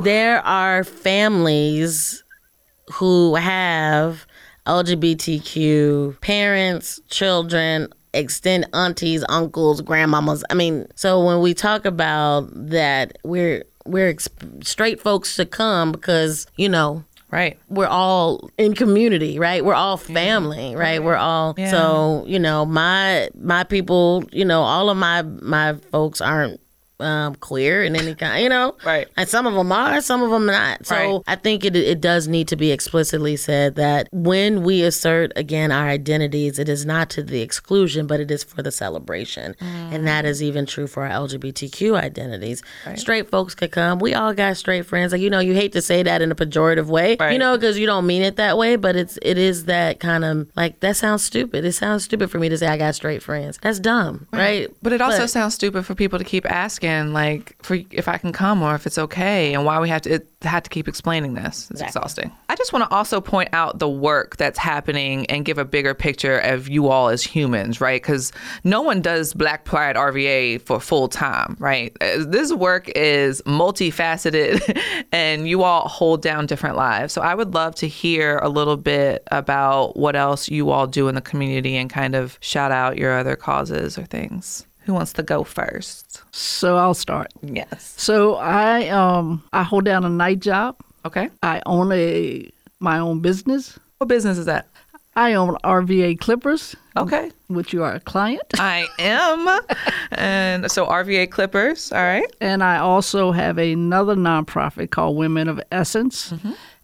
there 0.01 0.39
are 0.45 0.84
families 0.84 2.23
who 2.93 3.36
have 3.36 4.25
LGBTQ 4.65 6.19
parents, 6.21 6.99
children, 7.09 7.88
extend 8.14 8.68
aunties, 8.74 9.24
uncles, 9.30 9.82
grandmamas. 9.82 10.43
I 10.49 10.53
mean, 10.53 10.88
so 10.95 11.24
when 11.24 11.41
we 11.41 11.53
talk 11.53 11.86
about 11.86 12.49
that, 12.53 13.18
we're 13.24 13.64
we're 13.86 14.10
ex- 14.10 14.30
straight 14.64 15.01
folks 15.01 15.36
to 15.38 15.45
come 15.45 15.91
because 15.91 16.45
you 16.57 16.70
know 16.70 17.03
Right. 17.32 17.60
we're 17.70 17.86
all 17.88 18.49
in 18.57 18.74
community, 18.74 19.38
right? 19.38 19.64
We're 19.64 19.76
all 19.76 19.97
family, 19.97 20.76
right? 20.76 21.01
We're 21.03 21.16
all 21.16 21.53
Yeah. 21.57 21.70
so 21.70 22.24
you 22.28 22.39
know 22.39 22.66
my 22.66 23.30
my 23.39 23.64
people, 23.64 24.24
you 24.32 24.45
know, 24.45 24.62
all 24.62 24.89
of 24.89 24.97
my 24.97 25.22
my 25.22 25.76
folks 25.91 26.22
aren't 26.22 26.60
um, 27.00 27.36
queer 27.36 27.84
in 27.84 27.95
any 27.95 28.14
kind, 28.16 28.43
you 28.43 28.50
know, 28.50 28.76
Right. 28.86 29.08
And 29.18 29.28
some 29.30 29.45
of 29.47 29.54
them 29.54 29.72
are, 29.72 30.02
some 30.02 30.22
of 30.22 30.30
them 30.32 30.45
not. 30.45 30.86
So 30.86 30.95
Right. 30.95 31.22
I 31.28 31.36
think 31.36 31.64
it 31.66 31.76
it 31.76 32.02
does 32.02 32.28
need 32.28 32.47
to 32.50 32.56
be 32.56 32.72
explicitly 32.72 33.36
said 33.38 33.76
that 33.76 34.08
when 34.12 34.64
we 34.64 34.84
assert 34.84 35.32
again 35.36 35.72
our 35.72 35.88
identities, 35.88 36.60
it 36.60 36.68
is 36.70 36.86
not 36.86 37.10
to 37.12 37.24
the 37.24 37.41
exclusion, 37.41 38.08
but 38.08 38.20
it 38.20 38.30
is 38.32 38.43
for 38.43 38.62
the 38.62 38.72
celebration, 38.72 39.56
and 39.62 40.06
that 40.08 40.26
is 40.26 40.41
even 40.43 40.66
true 40.66 40.88
for 40.88 41.06
our 41.06 41.28
LGBTQ 41.28 41.95
identities. 42.02 42.62
Straight 42.95 43.30
folks 43.30 43.56
could 43.56 43.72
come. 43.72 44.00
We 44.00 44.14
all 44.14 44.34
got 44.34 44.58
straight 44.58 44.86
friends. 44.86 45.12
Like 45.12 45.22
you 45.22 45.30
know, 45.30 45.39
you 45.39 45.54
hate 45.54 45.72
to 45.74 45.82
say 45.82 46.04
that 46.04 46.22
in 46.22 46.32
a 46.32 46.36
pejorative 46.36 46.88
way, 46.88 47.16
Right. 47.20 47.32
you 47.34 47.39
know, 47.39 47.56
because 47.58 47.78
you 47.80 47.86
don't 47.86 48.06
mean 48.06 48.22
it 48.22 48.36
that 48.38 48.58
way, 48.58 48.76
but 48.76 48.95
it's 48.95 49.18
it 49.22 49.38
is 49.38 49.66
that 49.66 50.00
kind 50.00 50.26
of 50.26 50.50
like 50.56 50.80
that 50.82 50.95
sounds 50.97 51.24
stupid. 51.24 51.66
It 51.66 51.74
sounds 51.74 52.04
stupid 52.04 52.30
for 52.32 52.39
me 52.39 52.50
to 52.50 52.58
say 52.58 52.68
I 52.68 52.78
got 52.78 52.95
straight 52.95 53.24
friends. 53.24 53.58
That's 53.62 53.80
dumb, 53.80 54.28
right? 54.34 54.68
But 54.82 54.93
it 54.93 55.02
also 55.02 55.20
But- 55.20 55.30
sounds 55.30 55.54
stupid 55.56 55.86
for 55.86 55.95
people 55.95 56.20
to 56.20 56.26
keep 56.26 56.50
asking, 56.50 56.88
like, 57.13 57.55
for 57.63 57.77
if 57.91 58.07
I 58.07 58.17
can 58.17 58.31
come 58.31 58.61
or 58.61 58.75
if 58.75 58.85
it's 58.85 58.97
okay, 58.97 59.53
and 59.53 59.65
why 59.65 59.79
we 59.79 59.89
have 59.89 60.01
to 60.03 60.13
it, 60.15 60.27
had 60.41 60.63
to 60.63 60.69
keep 60.69 60.87
explaining 60.87 61.33
this. 61.33 61.69
It's 61.71 61.81
exhausting. 61.81 62.31
I 62.47 62.55
just 62.55 62.71
want 62.71 62.89
to 62.89 62.95
also 62.95 63.19
point 63.19 63.49
out 63.51 63.79
the 63.79 63.89
work 63.89 64.37
that's 64.37 64.57
happening 64.57 65.25
and 65.27 65.43
give 65.43 65.57
a 65.57 65.65
bigger 65.65 65.93
picture 65.93 66.39
of 66.39 66.69
you 66.69 66.87
all 66.87 67.09
as 67.09 67.23
humans, 67.23 67.81
right? 67.81 68.01
Because 68.01 68.31
no 68.63 68.81
one 68.81 69.01
does 69.01 69.33
Black 69.33 69.65
Pride 69.65 69.95
RVA 69.95 70.61
for 70.61 70.79
full 70.79 71.07
time, 71.09 71.57
right? 71.59 71.95
Uh, 72.01 72.23
This 72.25 72.53
work 72.53 72.89
is 72.95 73.41
multifaceted, 73.43 74.79
and 75.11 75.47
you 75.47 75.63
all 75.63 75.87
hold 75.87 76.21
down 76.21 76.45
different 76.45 76.75
lives. 76.77 77.13
So 77.13 77.21
I 77.21 77.35
would 77.35 77.53
love 77.53 77.75
to 77.75 77.87
hear 77.87 78.37
a 78.37 78.49
little 78.49 78.77
bit 78.77 79.23
about 79.31 79.97
what 79.97 80.15
else 80.15 80.49
you 80.49 80.69
all 80.69 80.87
do 80.87 81.07
in 81.07 81.15
the 81.15 81.21
community 81.21 81.75
and 81.75 81.89
kind 81.89 82.15
of 82.15 82.37
shout 82.41 82.71
out 82.71 82.97
your 82.97 83.17
other 83.17 83.35
causes 83.35 83.97
or 83.97 84.05
things. 84.05 84.65
Who 84.89 84.95
wants 84.95 85.13
to 85.13 85.21
go 85.21 85.43
first? 85.43 86.23
So 86.31 86.75
I'll 86.77 86.95
start. 86.95 87.31
Yes. 87.43 87.93
So 87.95 88.37
I 88.37 88.87
um 88.89 89.43
I 89.53 89.61
hold 89.61 89.85
down 89.85 90.03
a 90.03 90.09
night 90.09 90.39
job. 90.39 90.77
Okay. 91.05 91.29
I 91.43 91.61
own 91.67 91.91
a 91.91 92.49
my 92.79 92.97
own 92.97 93.19
business. 93.19 93.77
What 93.99 94.07
business 94.07 94.39
is 94.39 94.47
that? 94.47 94.65
I 95.15 95.33
own 95.33 95.57
RVA 95.63 96.19
Clippers, 96.19 96.75
Okay. 96.97 97.29
which 97.49 97.71
you 97.71 97.83
are 97.83 97.93
a 97.93 97.99
client, 97.99 98.41
I 98.55 98.87
am. 98.97 99.47
and 100.11 100.71
so 100.71 100.87
RVA 100.87 101.29
Clippers. 101.29 101.91
All 101.91 102.01
right. 102.01 102.25
and 102.41 102.63
I 102.63 102.77
also 102.79 103.31
have 103.31 103.59
another 103.59 104.15
nonprofit 104.15 104.89
called 104.89 105.17
Women 105.17 105.47
of 105.49 105.61
Essence, 105.71 106.33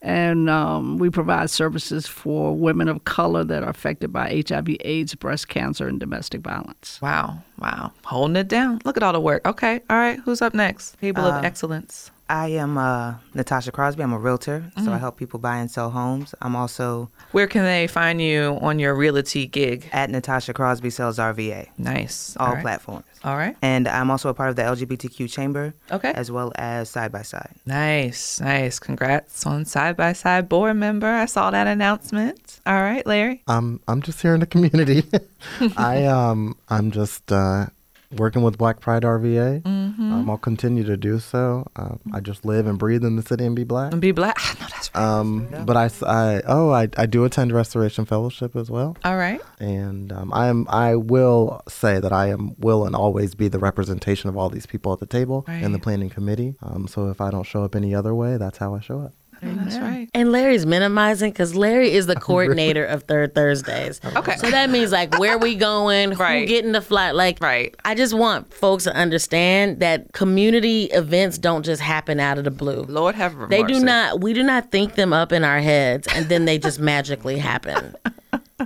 and 0.06 0.52
um, 0.52 1.00
we 1.00 1.10
provide 1.10 1.50
services 1.50 2.06
for 2.06 2.56
women 2.56 2.88
of 2.88 3.04
color 3.06 3.44
that 3.44 3.64
are 3.64 3.70
affected 3.70 4.14
by 4.14 4.44
HIV/AIDS, 4.48 5.16
breast 5.16 5.48
cancer, 5.48 5.88
and 5.88 6.00
domestic 6.00 6.42
violence. 6.42 7.00
Wow. 7.02 7.40
Wow. 7.60 7.92
Holding 8.04 8.36
it 8.36 8.48
down. 8.48 8.82
Look 8.86 8.98
at 8.98 9.04
all 9.04 9.14
the 9.14 9.20
work. 9.20 9.46
Okay. 9.48 9.82
All 9.90 9.98
right. 9.98 10.20
Who's 10.20 10.44
up 10.44 10.54
next? 10.54 11.00
Table 11.02 11.24
of 11.24 11.44
Excellence. 11.44 12.12
I 12.28 12.48
am 12.48 12.78
uh, 12.78 13.16
Natasha 13.36 13.72
Crosby. 13.72 14.02
I'm 14.02 14.12
a 14.14 14.18
realtor, 14.18 14.66
so 14.84 14.92
I 14.92 14.98
help 14.98 15.16
people 15.18 15.40
buy 15.40 15.58
and 15.58 15.70
sell 15.70 15.92
homes. 15.92 16.34
I'm 16.42 16.56
also 16.56 17.10
Where 17.34 17.46
can 17.46 17.64
they 17.64 17.86
find 17.86 18.20
you 18.20 18.58
on 18.62 18.80
your 18.80 18.96
realty 18.96 19.46
gig? 19.46 19.88
at 19.94 20.10
Natasha 20.10 20.52
Crosby 20.54 20.90
Sells 20.90 21.20
RVA, 21.20 21.68
Nice. 21.78 22.36
all 22.40 22.48
All 22.48 22.54
right. 22.56 22.62
platforms. 22.64 23.06
All 23.24 23.38
right. 23.38 23.56
And 23.62 23.88
I'm 23.88 24.10
also 24.10 24.30
a 24.30 24.34
part 24.34 24.50
of 24.50 24.56
the 24.56 24.64
LGBTQ 24.64 25.32
chamber, 25.32 25.74
Okay. 25.92 26.12
as 26.16 26.32
well 26.32 26.52
as 26.56 26.90
Side 26.90 27.12
by 27.12 27.22
Side. 27.22 27.54
Nice. 27.68 28.40
Nice. 28.42 28.80
Congrats 28.80 29.46
on 29.46 29.66
side 29.66 29.96
by 29.96 30.14
side 30.14 30.50
board 30.50 30.78
member. 30.78 31.08
I 31.08 31.26
saw 31.26 31.52
that 31.52 31.68
announcement. 31.68 32.60
All 32.66 32.74
right, 32.82 33.06
Larry. 33.06 33.44
Um, 33.48 33.80
I'm 33.88 34.02
just 34.02 34.22
here 34.22 34.34
in 34.34 34.40
the 34.40 34.46
community. 34.48 35.04
I 35.78 36.06
um, 36.06 36.56
I'm 36.70 36.90
just 36.90 37.32
uh, 37.32 37.68
working 38.12 38.42
with 38.42 38.58
Black 38.58 38.80
Pride 38.80 39.04
RVA. 39.04 39.62
Mm-hmm. 39.62 40.14
Um, 40.14 40.30
I'll 40.30 40.38
continue 40.38 40.84
to 40.84 40.98
do 40.98 41.20
so. 41.20 41.66
Um, 41.76 42.00
I 42.14 42.20
just 42.20 42.46
live 42.46 42.68
and 42.68 42.78
breathe 42.78 43.04
in 43.04 43.16
the 43.16 43.22
city 43.22 43.46
and 43.46 43.56
be 43.56 43.64
black. 43.64 43.92
And 43.92 44.02
be 44.02 44.12
black. 44.12 44.36
I 44.40 44.54
know 44.60 44.68
that's 44.72 44.94
right. 44.94 45.02
Um, 45.04 45.48
but 45.66 45.78
I, 45.78 46.42
oh, 46.48 46.72
I, 46.72 46.88
I 46.98 47.06
do 47.06 47.24
attend 47.26 47.52
Restoration 47.52 48.06
Fellowship 48.06 48.56
as 48.56 48.70
well, 48.70 48.98
All 49.04 49.18
right. 49.18 49.42
and 49.60 50.12
um, 50.12 50.34
I 50.34 50.48
am 50.48 50.66
I 50.70 50.96
will 50.96 51.62
say 51.68 52.00
that 52.00 52.12
I 52.14 52.28
am 52.30 52.56
will 52.60 52.86
and 52.86 52.96
always 52.96 53.36
be 53.36 53.48
the 53.48 53.60
representation 53.60 54.30
of 54.30 54.38
all 54.38 54.50
these 54.50 54.66
people 54.66 54.94
at 54.94 55.00
the 55.00 55.06
table 55.06 55.46
in 55.48 55.72
the 55.72 55.80
planning 55.80 56.10
committee. 56.10 56.56
Um, 56.62 56.88
so 56.88 57.10
if 57.10 57.22
I 57.22 57.32
don't 57.32 57.44
show 57.44 57.64
up 57.64 57.76
any 57.76 57.94
other 57.96 58.14
way, 58.14 58.38
that's 58.38 58.58
how 58.58 58.76
I 58.76 58.80
show 58.80 59.00
up. 59.02 59.14
I 59.46 59.54
that's 59.64 59.78
right. 59.78 60.10
And 60.14 60.32
Larry's 60.32 60.66
minimizing 60.66 61.32
because 61.32 61.56
Larry 61.56 61.92
is 61.92 62.08
the 62.08 62.16
coordinator 62.20 62.86
of 62.86 63.04
Third 63.04 63.36
Thursdays. 63.36 64.02
Okay. 64.16 64.38
So 64.38 64.50
that 64.50 64.70
means 64.70 64.92
like 64.92 65.18
where 65.20 65.38
we 65.38 65.56
going, 65.56 66.12
right. 66.12 66.16
who 66.18 66.24
Right. 66.24 66.48
getting 66.48 66.72
the 66.72 66.82
flight. 66.82 67.16
Like 67.16 67.40
Right. 67.42 67.76
I 67.86 67.96
just 67.96 68.14
want 68.14 68.54
folks 68.54 68.86
to 68.86 68.94
understand 68.96 69.80
that 69.82 70.14
community 70.14 70.86
events 70.86 71.38
don't 71.38 71.64
just 71.64 71.82
happen 71.82 72.20
out 72.20 72.38
of 72.38 72.44
the 72.46 72.52
blue. 72.52 72.84
Lord 72.84 73.16
have 73.16 73.36
mercy. 73.36 73.50
They 73.50 73.64
do 73.64 73.80
not 73.80 74.22
we 74.22 74.34
do 74.34 74.42
not 74.44 74.72
think 74.72 74.96
them 74.96 75.12
up 75.14 75.32
in 75.32 75.44
our 75.44 75.60
heads 75.60 76.08
and 76.14 76.28
then 76.28 76.46
they 76.46 76.58
just 76.58 76.80
magically 76.92 77.38
happen. 77.38 77.96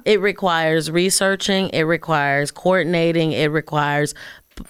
It 0.05 0.21
requires 0.21 0.91
researching, 0.91 1.69
it 1.69 1.81
requires 1.81 2.51
coordinating, 2.51 3.31
it 3.31 3.47
requires 3.47 4.13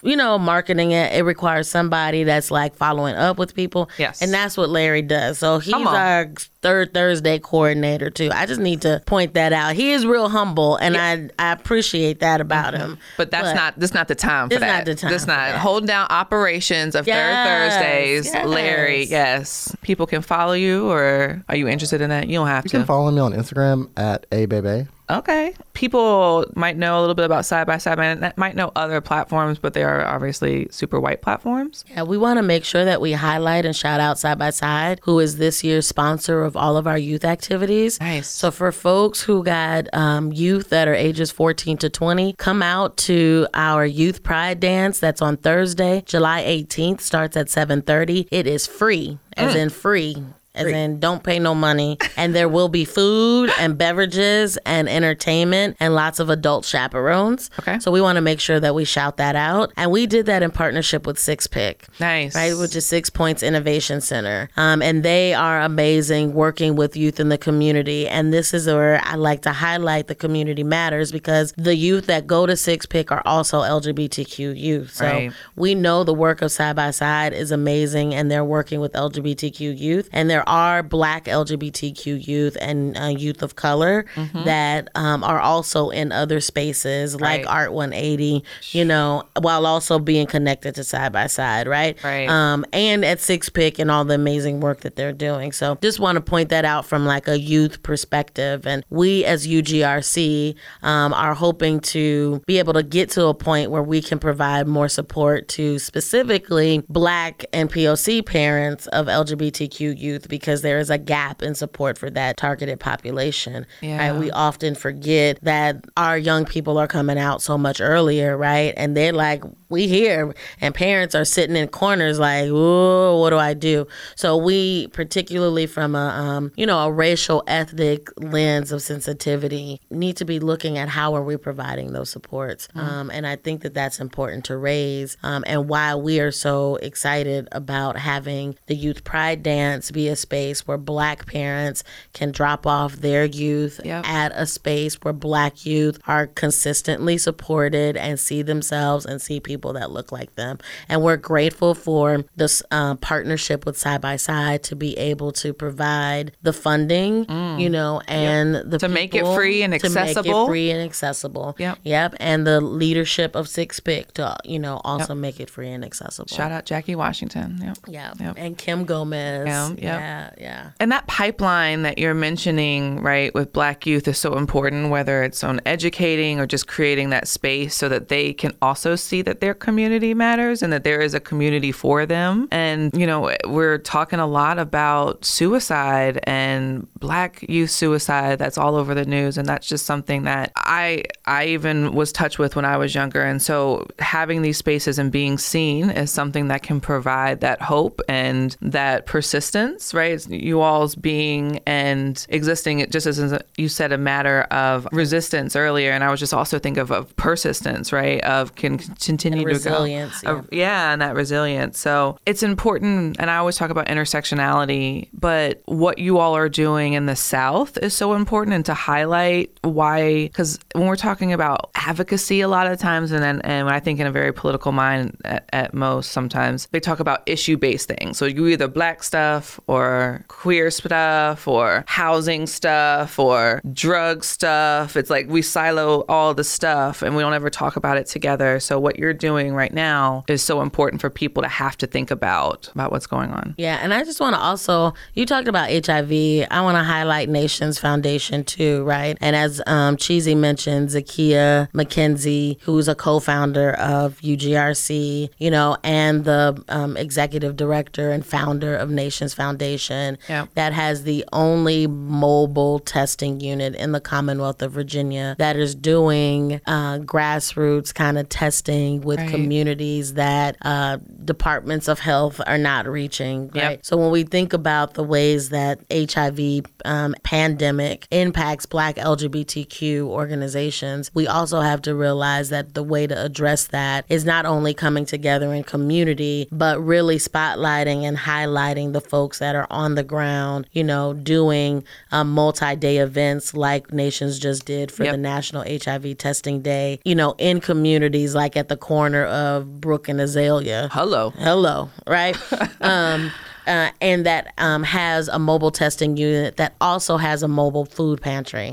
you 0.01 0.15
know, 0.15 0.37
marketing 0.37 0.91
it, 0.91 1.13
it 1.13 1.23
requires 1.23 1.69
somebody 1.69 2.23
that's 2.23 2.51
like 2.51 2.75
following 2.75 3.15
up 3.15 3.37
with 3.37 3.53
people. 3.55 3.89
Yes. 3.97 4.21
And 4.21 4.33
that's 4.33 4.57
what 4.57 4.69
Larry 4.69 5.01
does. 5.01 5.39
So 5.39 5.59
he's 5.59 5.73
our 5.73 6.27
third 6.61 6.93
Thursday 6.93 7.39
coordinator 7.39 8.09
too. 8.09 8.29
I 8.33 8.45
just 8.45 8.59
need 8.59 8.81
to 8.81 9.01
point 9.05 9.33
that 9.35 9.53
out. 9.53 9.75
He 9.75 9.91
is 9.91 10.05
real 10.05 10.29
humble 10.29 10.75
and 10.77 10.97
I 10.97 11.29
I 11.39 11.51
appreciate 11.53 12.19
that 12.19 12.41
about 12.41 12.73
mm-hmm. 12.73 12.91
him. 12.91 12.97
But 13.17 13.31
that's 13.31 13.55
not 13.55 13.79
this 13.79 13.93
not 13.93 14.07
the 14.07 14.15
time 14.15 14.49
for 14.49 14.55
It's 14.55 14.61
that. 14.61 14.77
not 14.77 14.85
the 14.85 14.95
time 14.95 15.11
This 15.11 15.23
for 15.23 15.31
not 15.31 15.51
that. 15.51 15.59
holding 15.59 15.87
down 15.87 16.07
operations 16.09 16.95
of 16.95 17.07
Yes, 17.07 17.47
Third 17.47 17.81
Thursdays. 17.81 18.25
yes. 18.25 18.45
Larry, 18.47 19.03
yes. 19.05 19.75
People 19.81 20.05
can 20.05 20.21
follow 20.21 20.53
you 20.53 20.89
or 20.89 21.43
are 21.47 21.55
you 21.55 21.67
interested 21.67 22.01
in 22.01 22.09
that? 22.09 22.27
You 22.27 22.35
don't 22.39 22.47
have 22.47 22.65
You 22.65 22.69
to. 22.69 22.77
can 22.77 22.85
follow 22.85 23.09
me 23.11 23.19
on 23.19 23.33
Instagram 23.33 23.89
at 23.97 24.25
a 24.31 24.45
baby. 24.45 24.87
Okay. 25.09 25.53
People 25.73 26.45
might 26.55 26.77
know 26.77 26.99
a 26.99 27.01
little 27.01 27.15
bit 27.15 27.25
about 27.25 27.45
side 27.45 27.65
by 27.65 27.77
side 27.77 27.99
and 27.99 28.33
might 28.37 28.55
know 28.55 28.71
other 28.75 29.01
platforms, 29.01 29.57
but 29.57 29.73
they 29.73 29.83
are 29.83 30.05
obviously 30.05 30.67
super 30.71 30.99
white 30.99 31.21
platforms. 31.21 31.83
Yeah, 31.89 32.03
we 32.03 32.17
want 32.17 32.37
to 32.37 32.43
make 32.43 32.63
sure 32.63 32.85
that 32.85 33.01
we 33.01 33.13
highlight 33.13 33.65
and 33.65 33.75
shout 33.75 33.99
out 33.99 34.19
Side 34.19 34.37
by 34.37 34.51
Side, 34.51 34.99
who 35.03 35.19
is 35.19 35.37
this 35.37 35.63
year's 35.63 35.87
sponsor 35.87 36.43
of 36.43 36.55
all 36.55 36.77
of 36.77 36.85
our 36.85 36.97
youth 36.97 37.25
activities. 37.25 37.99
Nice. 37.99 38.27
So 38.27 38.51
for 38.51 38.71
folks 38.71 39.21
who 39.21 39.43
got 39.43 39.91
um, 39.93 40.31
youth 40.31 40.69
that 40.69 40.87
are 40.87 40.93
ages 40.93 41.31
14 41.31 41.77
to 41.77 41.89
20, 41.89 42.33
come 42.33 42.61
out 42.61 42.97
to 42.97 43.47
our 43.53 43.85
Youth 43.85 44.21
Pride 44.21 44.59
Dance. 44.59 44.99
That's 44.99 45.21
on 45.21 45.37
Thursday, 45.37 46.03
July 46.05 46.43
18th. 46.43 47.01
Starts 47.01 47.35
at 47.35 47.47
7:30. 47.47 48.27
It 48.31 48.45
is 48.45 48.67
free, 48.67 49.17
as 49.35 49.55
in 49.55 49.69
free. 49.69 50.17
As 50.59 50.67
in, 50.67 50.99
don't 50.99 51.23
pay 51.23 51.39
no 51.39 51.55
money. 51.55 51.97
And 52.17 52.35
there 52.35 52.49
will 52.49 52.69
be 52.69 52.85
food 52.85 53.49
and 53.59 53.77
beverages 53.77 54.57
and 54.65 54.87
entertainment 54.89 55.77
and 55.79 55.95
lots 55.95 56.19
of 56.19 56.29
adult 56.29 56.65
chaperones. 56.65 57.49
Okay. 57.59 57.79
So 57.79 57.91
we 57.91 58.01
want 58.01 58.17
to 58.17 58.21
make 58.21 58.39
sure 58.39 58.59
that 58.59 58.75
we 58.75 58.85
shout 58.85 59.17
that 59.17 59.35
out. 59.35 59.71
And 59.77 59.91
we 59.91 60.05
did 60.05 60.25
that 60.27 60.43
in 60.43 60.51
partnership 60.51 61.05
with 61.07 61.17
Six 61.19 61.47
Pick 61.47 61.87
Nice. 61.99 62.35
right, 62.35 62.55
which 62.57 62.75
is 62.75 62.85
Six 62.85 63.09
Points 63.09 63.43
Innovation 63.43 64.01
Center. 64.01 64.49
Um, 64.57 64.81
and 64.81 65.03
they 65.03 65.33
are 65.33 65.61
amazing 65.61 66.33
working 66.33 66.75
with 66.75 66.95
youth 66.95 67.19
in 67.19 67.29
the 67.29 67.37
community. 67.37 68.07
And 68.07 68.33
this 68.33 68.53
is 68.53 68.67
where 68.67 68.99
I 69.03 69.15
like 69.15 69.41
to 69.43 69.51
highlight 69.51 70.07
the 70.07 70.15
community 70.15 70.63
matters 70.63 71.11
because 71.11 71.53
the 71.57 71.75
youth 71.75 72.05
that 72.07 72.27
go 72.27 72.45
to 72.45 72.55
Six 72.55 72.85
Pick 72.85 73.11
are 73.11 73.21
also 73.25 73.61
LGBTQ 73.61 74.57
youth. 74.57 74.93
So 74.95 75.05
Right. 75.05 75.31
we 75.55 75.75
know 75.75 76.03
the 76.03 76.13
work 76.13 76.41
of 76.41 76.51
Side 76.51 76.75
by 76.75 76.91
Side 76.91 77.33
is 77.33 77.51
amazing 77.51 78.13
and 78.13 78.29
they're 78.29 78.43
working 78.45 78.79
with 78.79 78.93
LGBTQ 78.93 79.77
youth. 79.77 80.09
And 80.11 80.29
there 80.29 80.47
are 80.49 80.83
black 80.83 81.25
LGBTQ 81.25 82.27
youth 82.27 82.57
and 82.59 82.97
uh, 82.97 83.05
youth 83.05 83.41
of 83.43 83.55
color 83.55 84.05
that 84.33 84.89
um, 84.95 85.23
are 85.23 85.39
also 85.39 85.89
in 85.89 86.11
other 86.11 86.39
spaces 86.41 87.15
like 87.19 87.29
Right. 87.29 87.45
Art 87.45 87.73
180, 87.73 88.43
you 88.71 88.83
know, 88.83 89.23
while 89.39 89.65
also 89.65 89.99
being 89.99 90.25
connected 90.27 90.75
to 90.75 90.83
Side 90.83 91.13
by 91.13 91.27
Side, 91.27 91.67
right? 91.67 92.01
Right. 92.03 92.27
Um, 92.27 92.65
and 92.73 93.05
at 93.05 93.19
Six 93.21 93.49
Pick 93.49 93.77
and 93.79 93.91
all 93.91 94.03
the 94.03 94.15
amazing 94.15 94.59
work 94.61 94.81
that 94.81 94.95
they're 94.95 95.13
doing. 95.13 95.51
So 95.51 95.77
just 95.81 95.99
want 95.99 96.15
to 96.15 96.21
point 96.21 96.49
that 96.49 96.65
out 96.65 96.85
from 96.85 97.05
like 97.05 97.27
a 97.27 97.39
youth 97.39 97.83
perspective. 97.83 98.65
And 98.65 98.83
we 98.89 99.23
as 99.25 99.47
UGRC 99.47 100.55
um, 100.81 101.13
are 101.13 101.33
hoping 101.35 101.79
to 101.81 102.41
be 102.47 102.57
able 102.59 102.73
to 102.73 102.83
get 102.83 103.09
to 103.11 103.27
a 103.27 103.33
point 103.33 103.71
where 103.71 103.83
we 103.83 104.01
can 104.01 104.17
provide 104.19 104.67
more 104.67 104.89
support 104.89 105.47
to 105.49 105.77
specifically 105.79 106.83
Black 106.89 107.45
and 107.53 107.69
POC 107.71 108.25
parents 108.25 108.87
of 108.87 109.07
LGBTQ 109.07 109.97
youth 109.97 110.28
because 110.29 110.61
there 110.61 110.79
is 110.79 110.89
a 110.89 110.97
gap 110.97 111.41
in 111.41 111.55
support 111.55 111.97
for 111.97 112.09
that 112.11 112.37
targeted 112.37 112.79
population. 112.79 113.65
Yeah. 113.81 113.97
Right? 113.97 114.19
We 114.19 114.31
often 114.31 114.75
forget 114.75 115.39
that 115.41 115.83
our 115.97 116.17
young 116.17 116.45
people 116.45 116.77
are 116.77 116.87
coming 116.87 117.17
out 117.17 117.41
so 117.41 117.57
much 117.57 117.81
earlier, 117.81 118.37
right? 118.37 118.73
And 118.77 118.95
they're 118.95 119.11
like, 119.11 119.43
we 119.69 119.87
here, 119.87 120.33
and 120.61 120.73
parents 120.73 121.13
are 121.13 121.25
sitting 121.25 121.55
in 121.55 121.67
corners 121.67 122.17
like, 122.17 122.49
oh, 122.49 123.19
what 123.19 123.29
do 123.29 123.37
I 123.37 123.53
do? 123.53 123.87
So 124.15 124.35
we, 124.37 124.87
particularly 124.87 125.67
from 125.67 125.95
a, 125.95 126.07
um, 126.09 126.51
you 126.55 126.65
know, 126.65 126.79
a 126.79 126.91
racial 126.91 127.43
ethnic 127.45 128.09
lens 128.17 128.71
of 128.71 128.81
sensitivity, 128.81 129.81
need 129.89 130.17
to 130.17 130.25
be 130.25 130.39
looking 130.39 130.77
at 130.77 130.89
how 130.89 131.13
are 131.13 131.23
we 131.23 131.37
providing 131.37 131.93
those 131.93 132.09
supports. 132.09 132.67
Um, 132.75 133.11
and 133.11 133.27
I 133.27 133.35
think 133.35 133.61
that 133.61 133.73
that's 133.73 133.99
important 133.99 134.45
to 134.45 134.57
raise, 134.57 135.17
um, 135.23 135.43
and 135.45 135.69
why 135.69 135.95
we 135.95 136.19
are 136.19 136.31
so 136.31 136.77
excited 136.77 137.47
about 137.51 137.97
having 137.97 138.55
the 138.67 138.75
Youth 138.75 139.03
Pride 139.03 139.43
Dance 139.43 139.91
be 139.91 140.07
a 140.07 140.15
space 140.19 140.67
where 140.67 140.77
Black 140.77 141.25
parents 141.25 141.83
can 142.13 142.31
drop 142.31 142.65
off 142.67 142.97
their 142.97 143.25
youth 143.25 143.79
Yep. 143.83 144.05
at 144.07 144.31
a 144.35 144.45
space 144.45 144.95
where 145.01 145.13
Black 145.13 145.65
youth 145.65 145.99
are 146.07 146.27
consistently 146.27 147.17
supported 147.17 147.95
and 147.97 148.19
see 148.19 148.41
themselves 148.41 149.05
and 149.05 149.21
see 149.21 149.39
people 149.39 149.73
that 149.73 149.91
look 149.91 150.11
like 150.11 150.35
them. 150.35 150.57
And 150.87 151.01
we're 151.03 151.17
grateful 151.17 151.73
for 151.75 152.23
this 152.35 152.61
uh, 152.71 152.95
partnership 152.95 153.65
with 153.65 153.77
Side 153.77 154.01
by 154.01 154.15
Side 154.17 154.63
to 154.63 154.75
be 154.75 154.97
able 154.97 155.31
to 155.33 155.53
provide 155.53 156.31
the 156.41 156.53
funding, 156.53 157.25
you 157.59 157.69
know, 157.69 158.01
and 158.07 158.55
the 158.55 158.79
Mm. 158.79 158.79
To 158.79 158.87
make 158.87 159.13
it 159.13 159.25
free 159.35 159.61
and 159.63 159.73
to 159.79 159.89
make 159.89 159.97
accessible. 160.09 160.45
it 160.45 160.47
free 160.47 160.71
and 160.71 160.81
accessible. 160.81 161.55
Yep. 161.59 161.79
Yep. 161.83 162.15
And 162.19 162.47
the 162.47 162.61
leadership 162.61 163.35
of 163.35 163.47
Six 163.49 163.79
Pick 163.79 164.13
to 164.13 164.37
you 164.45 164.57
know 164.59 164.79
also 164.85 165.13
make 165.13 165.39
it 165.39 165.49
free 165.49 165.69
and 165.69 165.83
accessible. 165.83 166.27
Shout 166.33 166.51
out 166.51 166.65
Jackie 166.65 166.95
Washington. 166.95 167.59
Yep. 167.61 167.77
Yeah. 167.87 168.13
Yep. 168.19 168.35
And 168.37 168.57
Kim 168.57 168.85
Gomez. 168.85 169.45
Kim, 169.45 169.77
yep. 169.83 169.99
Yeah. 170.09 170.29
Yeah. 170.39 170.71
And 170.79 170.91
that 170.91 171.05
pipeline 171.05 171.83
that 171.83 171.99
you're 171.99 172.15
mentioning, 172.15 173.01
right, 173.01 173.31
with 173.35 173.53
Black 173.53 173.85
youth 173.85 174.07
is 174.07 174.17
so 174.17 174.37
important, 174.37 174.89
whether 174.89 175.21
it's 175.23 175.43
on 175.43 175.61
educating 175.67 176.39
or 176.39 176.47
just 176.47 176.67
creating 176.67 177.11
that 177.11 177.27
space 177.27 177.75
so 177.75 177.87
that 177.89 178.07
they 178.07 178.33
can 178.33 178.53
also 178.59 178.95
see 178.95 179.21
that 179.21 179.39
their 179.39 179.53
community 179.53 180.15
matters 180.15 180.63
and 180.63 180.73
that 180.73 180.83
there 180.83 180.99
is 180.99 181.13
a 181.13 181.19
community 181.19 181.71
for 181.71 182.07
them. 182.07 182.47
And, 182.49 182.91
you 182.97 183.05
know, 183.05 183.31
we're 183.45 183.77
talking 183.77 184.19
a 184.19 184.25
lot 184.25 184.57
about 184.57 185.25
suicide 185.25 186.19
and 186.23 186.87
Black 186.99 187.45
youth 187.47 187.69
suicide 187.69 188.39
that's 188.39 188.57
all 188.57 188.75
over 188.75 188.95
the 188.95 189.05
news. 189.05 189.37
And 189.37 189.47
that's 189.47 189.67
just 189.67 189.85
something 189.85 190.23
that 190.23 190.51
I, 190.55 191.03
I 191.25 191.45
even 191.45 191.93
was 191.93 192.11
touched 192.11 192.39
with 192.39 192.55
when 192.55 192.65
I 192.65 192.77
was 192.77 192.95
younger. 192.95 193.21
And 193.21 193.41
so 193.41 193.85
having 193.99 194.41
these 194.41 194.57
spaces 194.57 194.97
and 194.97 195.11
being 195.11 195.37
seen 195.37 195.91
is 195.91 196.09
something 196.09 196.47
that 196.47 196.63
can 196.63 196.81
provide 196.81 197.41
that 197.41 197.61
hope 197.61 198.01
and 198.09 198.57
that 198.61 199.05
persistence, 199.05 199.93
right? 199.93 199.98
It's 200.01 200.27
you 200.27 200.61
all's 200.61 200.95
being 200.95 201.59
and 201.65 202.25
existing, 202.29 202.79
it 202.79 202.91
just 202.91 203.07
as 203.07 203.41
you 203.57 203.69
said, 203.69 203.91
a 203.91 203.97
matter 203.97 204.41
of 204.51 204.87
resistance 204.91 205.55
earlier. 205.55 205.91
And 205.91 206.03
I 206.03 206.11
was 206.11 206.19
just 206.19 206.33
also 206.33 206.59
think 206.59 206.77
of, 206.77 206.91
of 206.91 207.15
persistence, 207.15 207.91
right? 207.91 208.21
Of 208.21 208.55
can 208.55 208.77
continue 208.77 209.39
And 209.39 209.47
to 209.47 209.53
resilience, 209.53 210.21
go. 210.21 210.37
Of- 210.37 210.49
yeah, 210.51 210.93
and 210.93 211.01
that 211.01 211.15
resilience. 211.15 211.79
So 211.79 212.17
it's 212.25 212.43
important. 212.43 213.17
And 213.19 213.29
I 213.29 213.37
always 213.37 213.57
talk 213.57 213.69
about 213.69 213.87
intersectionality, 213.87 215.09
but 215.13 215.61
what 215.65 215.99
you 215.99 216.17
all 216.17 216.35
are 216.35 216.49
doing 216.49 216.93
in 216.93 217.05
the 217.05 217.15
South 217.15 217.77
is 217.77 217.93
so 217.93 218.13
important 218.13 218.55
and 218.55 218.65
to 218.65 218.73
highlight 218.73 219.51
why, 219.63 220.23
because 220.27 220.59
when 220.73 220.87
we're 220.87 220.95
talking 220.95 221.33
about 221.33 221.69
advocacy 221.75 222.41
a 222.41 222.47
lot 222.47 222.67
of 222.67 222.79
times, 222.79 223.11
and 223.11 223.23
then, 223.23 223.41
and 223.41 223.69
I 223.69 223.79
think 223.79 223.99
in 223.99 224.07
a 224.07 224.11
very 224.11 224.33
political 224.33 224.71
mind 224.71 225.17
at, 225.25 225.49
at 225.53 225.73
most, 225.73 226.11
sometimes 226.11 226.67
they 226.71 226.79
talk 226.79 226.99
about 226.99 227.21
issue 227.25 227.57
based 227.57 227.87
things. 227.87 228.17
So 228.17 228.25
you 228.25 228.47
either 228.47 228.67
black 228.67 229.03
stuff 229.03 229.59
or 229.67 229.88
queer 230.27 230.71
stuff 230.71 231.47
or 231.47 231.83
housing 231.87 232.47
stuff 232.47 233.19
or 233.19 233.61
drug 233.73 234.23
stuff. 234.23 234.95
It's 234.95 235.09
like 235.09 235.27
we 235.29 235.41
silo 235.41 236.05
all 236.07 236.33
the 236.33 236.43
stuff 236.43 237.01
and 237.01 237.15
we 237.15 237.21
don't 237.21 237.33
ever 237.33 237.49
talk 237.49 237.75
about 237.75 237.97
it 237.97 238.05
together. 238.05 238.59
So 238.59 238.79
what 238.79 238.97
you're 238.97 239.13
doing 239.13 239.53
right 239.53 239.73
now 239.73 240.23
is 240.27 240.41
so 240.41 240.61
important 240.61 241.01
for 241.01 241.09
people 241.09 241.43
to 241.43 241.49
have 241.49 241.77
to 241.77 241.87
think 241.87 242.11
about 242.11 242.69
about 242.73 242.91
what's 242.91 243.07
going 243.07 243.31
on. 243.31 243.55
Yeah, 243.57 243.79
and 243.81 243.93
I 243.93 244.03
just 244.03 244.19
want 244.19 244.35
to 244.35 244.39
also, 244.39 244.93
you 245.13 245.25
talked 245.25 245.47
about 245.47 245.69
HIV. 245.69 246.11
I 246.49 246.61
want 246.61 246.77
to 246.77 246.83
highlight 246.83 247.29
Nationz 247.29 247.79
Foundation 247.79 248.43
too, 248.43 248.83
right? 248.83 249.17
And 249.21 249.35
as 249.35 249.61
um, 249.67 249.97
Cheesy 249.97 250.35
mentioned, 250.35 250.89
Zakia 250.89 251.69
McKenzie, 251.71 252.59
who's 252.61 252.87
a 252.87 252.95
co 252.95 253.19
founder 253.19 253.73
of 253.73 254.19
UGRC, 254.21 255.29
you 255.37 255.51
know, 255.51 255.77
and 255.83 256.25
the 256.25 256.63
um, 256.69 256.97
executive 256.97 257.55
director 257.55 258.11
and 258.11 258.25
founder 258.25 258.75
of 258.75 258.89
Nationz 258.89 259.35
Foundation, 259.35 259.78
Yeah. 260.27 260.45
that 260.55 260.73
has 260.73 261.03
the 261.03 261.25
only 261.33 261.87
mobile 261.87 262.79
testing 262.79 263.39
unit 263.39 263.75
in 263.75 263.91
the 263.91 263.99
Commonwealth 264.01 264.61
of 264.61 264.71
Virginia 264.71 265.35
that 265.39 265.55
is 265.55 265.75
doing 265.75 266.61
uh, 266.65 266.97
grassroots 266.99 267.93
kind 267.93 268.17
of 268.17 268.27
testing 268.29 269.01
with 269.01 269.19
Right. 269.19 269.29
communities 269.29 270.13
that 270.13 270.55
uh, 270.61 270.97
departments 271.25 271.87
of 271.87 271.99
health 271.99 272.39
are 272.47 272.57
not 272.57 272.87
reaching. 272.87 273.51
Yep. 273.53 273.63
Right. 273.63 273.85
So 273.85 273.97
when 273.97 274.11
we 274.11 274.23
think 274.23 274.53
about 274.53 274.93
the 274.93 275.03
ways 275.03 275.49
that 275.49 275.79
HIV 275.91 276.61
um, 276.85 277.15
pandemic 277.23 278.07
impacts 278.11 278.65
Black 278.65 278.97
LGBTQ 278.97 280.03
organizations, 280.03 281.11
we 281.13 281.27
also 281.27 281.61
have 281.61 281.81
to 281.83 281.95
realize 281.95 282.49
that 282.49 282.73
the 282.73 282.83
way 282.83 283.07
to 283.07 283.23
address 283.25 283.67
that 283.67 284.05
is 284.09 284.25
not 284.25 284.45
only 284.45 284.73
coming 284.73 285.05
together 285.05 285.53
in 285.53 285.63
community, 285.63 286.47
but 286.51 286.79
really 286.83 287.17
spotlighting 287.17 288.03
and 288.03 288.17
highlighting 288.17 288.93
the 288.93 289.01
folks 289.01 289.39
that 289.39 289.55
are 289.55 289.67
on 289.69 289.95
the 289.95 290.03
ground. 290.03 290.67
You 290.73 290.83
know, 290.83 291.13
doing 291.13 291.83
um, 292.11 292.31
multi-day 292.31 292.97
events 292.97 293.53
like 293.53 293.87
Nationz 293.89 294.39
just 294.39 294.65
did 294.65 294.91
for 294.91 295.03
Yep. 295.03 295.13
the 295.13 295.17
National 295.17 295.63
HIV 295.63 296.17
Testing 296.17 296.61
Day. 296.61 296.99
You 297.05 297.15
know, 297.15 297.35
in 297.37 297.59
communities 297.61 298.35
like 298.35 298.55
at 298.57 298.67
the 298.69 298.77
corner 298.77 299.25
of 299.25 299.79
Brook 299.81 300.07
and 300.09 300.19
Azalea 300.21 300.89
Hello. 300.91 301.31
hello, 301.31 301.89
right? 302.07 302.35
um, 302.81 303.31
uh, 303.67 303.91
and 304.01 304.25
that 304.25 304.51
um, 304.57 304.81
has 304.81 305.27
a 305.27 305.37
mobile 305.37 305.69
testing 305.69 306.17
unit 306.17 306.57
that 306.57 306.73
also 306.81 307.17
has 307.17 307.43
a 307.43 307.47
mobile 307.47 307.85
food 307.85 308.19
pantry, 308.19 308.71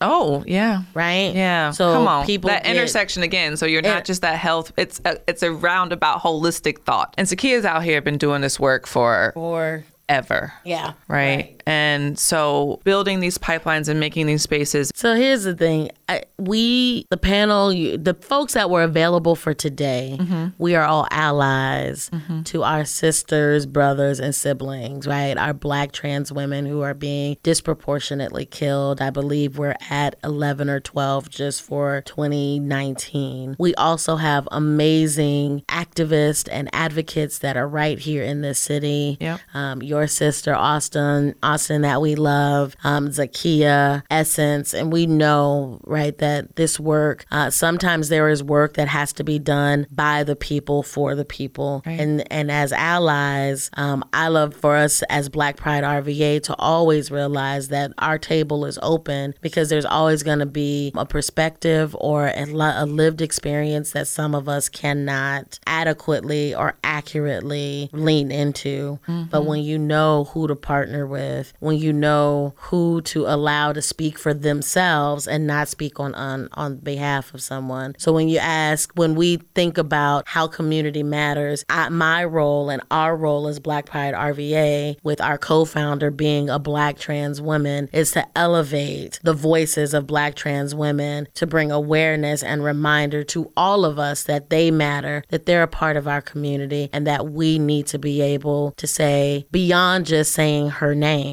Oh, 0.00 0.44
yeah. 0.46 0.82
right? 0.94 1.34
Yeah. 1.34 1.72
So 1.72 1.92
come 1.92 2.06
on. 2.06 2.24
people 2.26 2.48
that 2.48 2.62
get- 2.62 2.76
intersection 2.76 3.22
again. 3.24 3.56
So 3.56 3.66
you're 3.66 3.82
not 3.82 3.98
It- 3.98 4.04
just 4.04 4.22
that 4.22 4.38
health. 4.38 4.70
It's 4.76 5.00
a, 5.04 5.18
it's 5.26 5.42
a 5.42 5.50
roundabout 5.52 6.20
holistic 6.20 6.82
thought. 6.82 7.14
And 7.18 7.26
Zakia's 7.26 7.64
out 7.64 7.82
here 7.82 8.00
been 8.00 8.18
doing 8.18 8.42
this 8.42 8.60
work 8.60 8.86
for 8.86 9.32
or 9.34 9.84
ever. 10.08 10.52
yeah, 10.64 10.92
Right. 11.08 11.61
And 11.66 12.18
so 12.18 12.80
building 12.84 13.20
these 13.20 13.38
pipelines 13.38 13.88
and 13.88 14.00
making 14.00 14.26
these 14.26 14.42
spaces. 14.42 14.90
So 14.94 15.14
here's 15.14 15.44
the 15.44 15.54
thing. 15.54 15.90
I, 16.08 16.22
we, 16.38 17.06
the 17.10 17.16
panel, 17.16 17.72
you, 17.72 17.96
the 17.96 18.14
folks 18.14 18.54
that 18.54 18.70
were 18.70 18.82
available 18.82 19.36
for 19.36 19.54
today, 19.54 20.18
we 20.58 20.74
are 20.74 20.84
all 20.84 21.06
allies 21.10 22.10
to 22.44 22.62
our 22.62 22.84
sisters, 22.84 23.66
brothers, 23.66 24.20
and 24.20 24.34
siblings, 24.34 25.06
right? 25.06 25.36
Our 25.36 25.54
black 25.54 25.92
trans 25.92 26.32
women 26.32 26.66
who 26.66 26.82
are 26.82 26.94
being 26.94 27.36
disproportionately 27.42 28.44
killed. 28.44 29.00
I 29.00 29.10
believe 29.10 29.58
we're 29.58 29.76
at 29.90 30.16
11 30.24 30.68
or 30.68 30.80
12 30.80 31.30
just 31.30 31.62
for 31.62 32.02
2019. 32.02 33.56
We 33.58 33.74
also 33.76 34.16
have 34.16 34.48
amazing 34.50 35.62
activists 35.68 36.48
and 36.50 36.68
advocates 36.72 37.38
that 37.38 37.56
are 37.56 37.68
right 37.68 37.98
here 37.98 38.22
in 38.22 38.40
this 38.40 38.58
city. 38.58 39.16
Yep. 39.20 39.40
Um, 39.54 39.82
your 39.82 40.06
sister, 40.06 40.54
Austin, 40.54 40.82
Austin, 40.92 41.34
that 41.82 42.00
we 42.00 42.14
love, 42.14 42.76
um, 42.84 43.08
Zakia, 43.08 44.02
Essence, 44.10 44.74
and 44.74 44.92
we 44.92 45.06
know, 45.06 45.80
right, 45.84 46.16
that 46.18 46.56
this 46.56 46.78
work, 46.80 47.24
uh, 47.30 47.50
sometimes 47.50 48.08
there 48.08 48.28
is 48.28 48.42
work 48.42 48.74
that 48.74 48.88
has 48.88 49.12
to 49.14 49.24
be 49.24 49.38
done 49.38 49.86
by 49.90 50.24
the 50.24 50.36
people 50.36 50.82
for 50.82 51.14
the 51.14 51.24
people. 51.24 51.82
And, 52.00 52.32
and 52.32 52.50
as 52.50 52.72
allies, 52.72 53.70
um, 53.74 54.04
I 54.12 54.28
love 54.28 54.54
for 54.54 54.76
us 54.76 55.02
as 55.08 55.28
Black 55.28 55.56
Pride 55.56 55.84
RVA 55.84 56.42
to 56.44 56.54
always 56.56 57.10
realize 57.10 57.68
that 57.68 57.92
our 57.98 58.18
table 58.18 58.64
is 58.64 58.78
open 58.82 59.34
because 59.40 59.68
there's 59.68 59.84
always 59.84 60.22
going 60.22 60.38
to 60.40 60.46
be 60.46 60.92
a 60.96 61.06
perspective 61.06 61.94
or 61.98 62.26
a, 62.26 62.44
a 62.44 62.86
lived 62.86 63.20
experience 63.20 63.92
that 63.92 64.06
some 64.06 64.34
of 64.34 64.48
us 64.48 64.68
cannot 64.68 65.58
adequately 65.66 66.54
or 66.54 66.74
accurately 66.84 67.88
lean 67.92 68.30
into. 68.30 68.98
But 69.30 69.44
when 69.44 69.60
you 69.62 69.78
know 69.78 70.24
who 70.32 70.46
to 70.48 70.56
partner 70.56 71.06
with, 71.06 71.41
when 71.60 71.78
you 71.78 71.92
know 71.92 72.54
who 72.56 73.00
to 73.02 73.26
allow 73.26 73.72
to 73.72 73.82
speak 73.82 74.18
for 74.18 74.34
themselves 74.34 75.26
and 75.26 75.46
not 75.46 75.68
speak 75.68 75.98
on, 76.00 76.14
on, 76.14 76.48
on 76.52 76.76
behalf 76.76 77.34
of 77.34 77.42
someone. 77.42 77.94
So 77.98 78.12
when 78.12 78.28
you 78.28 78.38
ask, 78.38 78.92
when 78.94 79.14
we 79.14 79.36
think 79.54 79.78
about 79.78 80.28
how 80.28 80.46
community 80.46 81.02
matters, 81.02 81.64
I, 81.68 81.88
my 81.88 82.24
role 82.24 82.70
and 82.70 82.82
our 82.90 83.16
role 83.16 83.48
as 83.48 83.58
Black 83.58 83.86
Pride 83.86 84.14
RVA, 84.14 84.96
with 85.02 85.20
our 85.20 85.38
co 85.38 85.64
founder 85.64 86.10
being 86.10 86.48
a 86.48 86.58
black 86.58 86.98
trans 86.98 87.40
woman, 87.40 87.88
is 87.92 88.12
to 88.12 88.26
elevate 88.36 89.20
the 89.22 89.32
voices 89.32 89.94
of 89.94 90.06
black 90.06 90.34
trans 90.34 90.74
women 90.74 91.28
to 91.34 91.46
bring 91.46 91.70
awareness 91.70 92.42
and 92.42 92.64
reminder 92.64 93.22
to 93.24 93.50
all 93.56 93.84
of 93.84 93.98
us 93.98 94.24
that 94.24 94.50
they 94.50 94.70
matter, 94.70 95.24
that 95.28 95.46
they're 95.46 95.62
a 95.62 95.68
part 95.68 95.96
of 95.96 96.08
our 96.08 96.20
community, 96.20 96.88
and 96.92 97.06
that 97.06 97.28
we 97.28 97.58
need 97.58 97.86
to 97.86 97.98
be 97.98 98.20
able 98.20 98.72
to 98.72 98.86
say, 98.86 99.46
beyond 99.50 100.06
just 100.06 100.32
saying 100.32 100.70
her 100.70 100.94
name, 100.94 101.31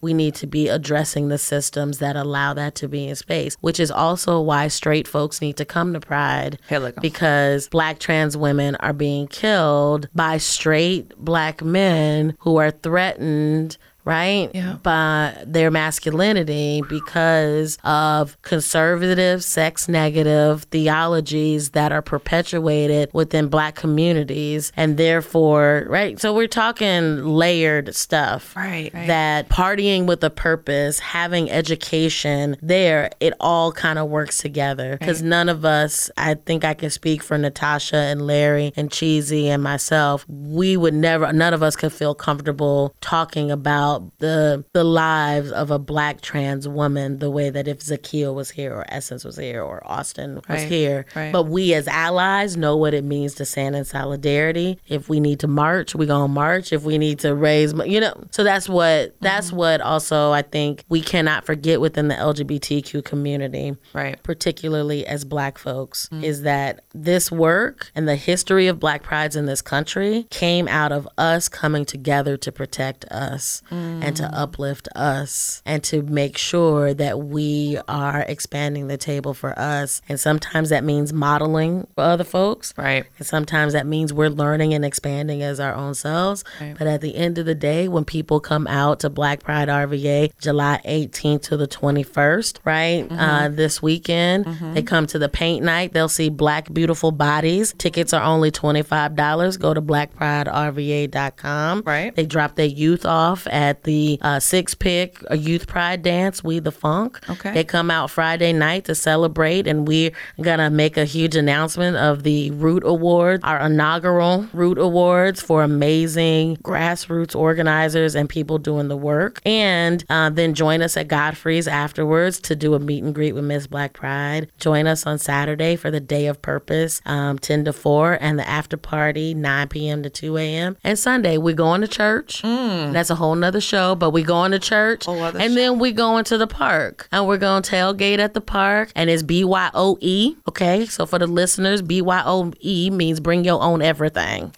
we 0.00 0.14
need 0.14 0.34
to 0.36 0.46
be 0.46 0.68
addressing 0.68 1.28
the 1.28 1.38
systems 1.38 1.98
that 1.98 2.16
allow 2.16 2.54
that 2.54 2.74
to 2.76 2.88
be 2.88 3.08
in 3.08 3.16
space, 3.16 3.56
which 3.60 3.78
is 3.80 3.90
also 3.90 4.40
why 4.40 4.68
straight 4.68 5.06
folks 5.08 5.40
need 5.40 5.56
to 5.56 5.64
come 5.64 5.92
to 5.92 6.00
Pride 6.00 6.58
because 7.00 7.68
black 7.68 7.98
trans 7.98 8.36
women 8.36 8.76
are 8.76 8.92
being 8.92 9.26
killed 9.28 10.08
by 10.14 10.38
straight 10.38 11.16
black 11.16 11.62
men 11.62 12.36
who 12.40 12.56
are 12.56 12.70
threatened 12.70 13.76
right 14.04 14.50
Yeah. 14.54 14.76
by 14.82 15.34
their 15.46 15.70
masculinity 15.70 16.82
because 16.88 17.78
of 17.84 18.40
conservative 18.42 19.44
sex 19.44 19.88
negative 19.88 20.64
theologies 20.70 21.70
that 21.70 21.92
are 21.92 22.02
perpetuated 22.02 23.10
within 23.12 23.48
black 23.48 23.74
communities 23.74 24.72
and 24.76 24.96
therefore 24.96 25.86
right 25.88 26.20
so 26.20 26.34
we're 26.34 26.46
talking 26.48 27.24
layered 27.24 27.94
stuff 27.94 28.54
Right, 28.56 28.90
right. 28.92 29.06
that 29.06 29.48
partying 29.48 30.06
with 30.06 30.22
a 30.24 30.30
purpose, 30.30 30.98
having 30.98 31.50
education 31.50 32.56
there, 32.62 33.10
it 33.20 33.34
all 33.40 33.72
kind 33.72 33.98
of 33.98 34.08
works 34.08 34.38
together. 34.38 34.96
Because 34.98 35.22
none 35.22 35.48
of 35.48 35.64
us, 35.64 36.10
I 36.16 36.34
think 36.34 36.64
I 36.64 36.74
can 36.74 36.90
speak 36.90 37.22
for 37.22 37.36
Natasha 37.38 37.96
and 37.96 38.22
Larry 38.26 38.72
and 38.76 38.90
Cheesy 38.90 39.48
and 39.48 39.62
myself, 39.62 40.24
we 40.28 40.76
would 40.76 40.94
never, 40.94 41.32
none 41.32 41.54
of 41.54 41.62
us 41.62 41.76
could 41.76 41.92
feel 41.92 42.14
comfortable 42.14 42.94
talking 43.00 43.50
about 43.50 43.91
the 44.18 44.64
the 44.72 44.84
lives 44.84 45.50
of 45.52 45.70
a 45.70 45.78
black 45.78 46.20
trans 46.20 46.66
woman 46.68 47.18
the 47.18 47.30
way 47.30 47.50
that 47.50 47.66
if 47.68 47.80
Zakia 47.80 48.32
was 48.34 48.50
here 48.50 48.72
or 48.74 48.84
Essence 48.88 49.24
was 49.24 49.36
here 49.36 49.62
or 49.62 49.82
Austin 49.86 50.36
was 50.36 50.44
Right, 50.48 50.68
here. 50.68 51.06
right. 51.14 51.32
But 51.32 51.44
we 51.44 51.74
as 51.74 51.88
allies 51.88 52.56
know 52.56 52.76
what 52.76 52.94
it 52.94 53.04
means 53.04 53.34
to 53.36 53.44
stand 53.44 53.76
in 53.76 53.84
solidarity. 53.84 54.78
If 54.88 55.08
we 55.08 55.20
need 55.20 55.40
to 55.40 55.48
march, 55.48 55.94
we 55.94 56.06
gonna 56.06 56.28
march. 56.28 56.72
If 56.72 56.82
we 56.82 56.98
need 56.98 57.18
to 57.20 57.34
raise, 57.34 57.72
you 57.86 58.00
know, 58.00 58.14
so 58.30 58.44
that's 58.44 58.68
what 58.68 59.14
that's 59.20 59.48
Mm-hmm. 59.48 59.56
what 59.56 59.80
also 59.80 60.30
I 60.32 60.42
think 60.42 60.84
we 60.88 61.00
cannot 61.00 61.44
forget 61.44 61.80
within 61.80 62.08
the 62.08 62.14
LGBTQ 62.14 63.04
community, 63.04 63.76
Right. 63.92 64.22
particularly 64.22 65.06
as 65.06 65.24
Black 65.24 65.58
folks, 65.58 66.08
is 66.22 66.42
that 66.42 66.84
this 66.94 67.30
work 67.32 67.90
and 67.94 68.06
the 68.08 68.16
history 68.16 68.66
of 68.66 68.78
Black 68.80 69.02
prides 69.02 69.36
in 69.36 69.46
this 69.46 69.62
country 69.62 70.26
came 70.30 70.68
out 70.68 70.92
of 70.92 71.08
us 71.18 71.48
coming 71.48 71.84
together 71.84 72.36
to 72.36 72.52
protect 72.52 73.04
us 73.06 73.62
and 73.82 74.16
to 74.16 74.24
uplift 74.26 74.88
us 74.94 75.62
and 75.64 75.82
to 75.84 76.02
make 76.02 76.38
sure 76.38 76.94
that 76.94 77.18
we 77.18 77.78
are 77.88 78.20
expanding 78.20 78.88
the 78.88 78.96
table 78.96 79.34
for 79.34 79.58
us. 79.58 80.02
And 80.08 80.18
sometimes 80.18 80.70
that 80.70 80.84
means 80.84 81.12
modeling 81.12 81.86
for 81.94 82.02
other 82.02 82.24
folks. 82.24 82.74
Right. 82.76 83.04
And 83.18 83.26
sometimes 83.26 83.72
that 83.72 83.86
means 83.86 84.12
we're 84.12 84.30
learning 84.30 84.74
and 84.74 84.84
expanding 84.84 85.42
as 85.42 85.60
our 85.60 85.74
own 85.74 85.94
selves. 85.94 86.44
Right. 86.60 86.76
But 86.78 86.86
at 86.86 87.00
the 87.00 87.16
end 87.16 87.38
of 87.38 87.46
the 87.46 87.54
day, 87.54 87.88
when 87.88 88.04
people 88.04 88.40
come 88.40 88.66
out 88.66 89.00
to 89.00 89.10
Black 89.10 89.42
Pride 89.42 89.68
RVA 89.68 90.32
July 90.40 90.80
18th 90.84 91.42
to 91.42 91.56
the 91.56 91.68
21st, 91.68 92.58
right? 92.64 93.06
Uh, 93.10 93.48
this 93.48 93.82
weekend, 93.82 94.46
they 94.74 94.82
come 94.82 95.06
to 95.06 95.18
the 95.18 95.28
paint 95.28 95.64
night. 95.64 95.92
They'll 95.92 96.08
see 96.08 96.28
black, 96.28 96.72
beautiful 96.72 97.12
bodies. 97.12 97.74
Tickets 97.78 98.12
are 98.12 98.22
only 98.22 98.50
$25. 98.50 99.60
Go 99.60 99.74
to 99.74 99.82
blackpriderva.com. 99.82 101.82
Right. 101.84 102.14
They 102.14 102.26
drop 102.26 102.56
their 102.56 102.66
youth 102.66 103.06
off 103.06 103.46
at 103.48 103.71
the 103.82 104.18
uh, 104.22 104.40
Six 104.40 104.74
Pick 104.74 105.22
Youth 105.32 105.66
Pride 105.66 106.02
Dance, 106.02 106.44
We 106.44 106.58
the 106.58 106.72
Funk. 106.72 107.18
Okay. 107.28 107.52
They 107.52 107.64
come 107.64 107.90
out 107.90 108.10
Friday 108.10 108.52
night 108.52 108.84
to 108.86 108.94
celebrate, 108.94 109.66
and 109.66 109.86
we're 109.88 110.12
gonna 110.40 110.70
make 110.70 110.96
a 110.96 111.04
huge 111.04 111.36
announcement 111.36 111.96
of 111.96 112.22
the 112.22 112.50
Root 112.52 112.82
Awards, 112.84 113.42
our 113.44 113.60
inaugural 113.66 114.46
Root 114.52 114.78
Awards 114.78 115.40
for 115.40 115.62
amazing 115.62 116.56
grassroots 116.58 117.34
organizers 117.34 118.14
and 118.14 118.28
people 118.28 118.58
doing 118.58 118.88
the 118.88 118.96
work. 118.96 119.40
And 119.44 120.04
uh, 120.10 120.30
then 120.30 120.54
join 120.54 120.82
us 120.82 120.96
at 120.96 121.08
Godfrey's 121.08 121.68
afterwards 121.68 122.40
to 122.42 122.56
do 122.56 122.74
a 122.74 122.78
meet 122.78 123.02
and 123.02 123.14
greet 123.14 123.32
with 123.32 123.44
Miss 123.44 123.66
Black 123.66 123.92
Pride. 123.92 124.50
Join 124.58 124.86
us 124.86 125.06
on 125.06 125.18
Saturday 125.18 125.76
for 125.76 125.90
the 125.90 126.00
Day 126.00 126.26
of 126.26 126.40
Purpose, 126.42 127.00
um, 127.06 127.38
10 127.38 127.64
to 127.64 127.72
4, 127.72 128.18
and 128.20 128.38
the 128.38 128.48
after 128.48 128.76
party, 128.76 129.34
9 129.34 129.68
p.m. 129.68 130.02
to 130.02 130.10
2 130.10 130.36
a.m. 130.36 130.76
And 130.84 130.98
Sunday, 130.98 131.38
we're 131.38 131.54
going 131.54 131.80
to 131.80 131.88
church. 131.88 132.42
That's 132.42 133.10
a 133.10 133.14
whole 133.14 133.34
nother 133.34 133.60
show, 133.62 133.94
but 133.94 134.10
we 134.10 134.22
going 134.22 134.52
to 134.52 134.58
church. 134.58 135.04
Whole 135.06 135.22
other 135.22 135.38
and 135.38 135.56
then 135.56 135.78
we 135.78 135.92
going 135.92 136.24
to 136.24 136.38
the 136.38 136.46
park. 136.46 137.08
And 137.12 137.26
we're 137.26 137.38
going 137.38 137.62
to 137.62 137.70
tailgate 137.70 138.18
at 138.18 138.34
the 138.34 138.40
park. 138.40 138.92
And 138.94 139.08
it's 139.08 139.22
BYOE. 139.22 140.36
Okay. 140.48 140.86
So 140.86 141.06
for 141.06 141.18
the 141.18 141.26
listeners, 141.26 141.82
BYOE 141.82 142.90
means 142.90 143.20
bring 143.20 143.44
your 143.44 143.62
own 143.62 143.82
everything. 143.82 144.54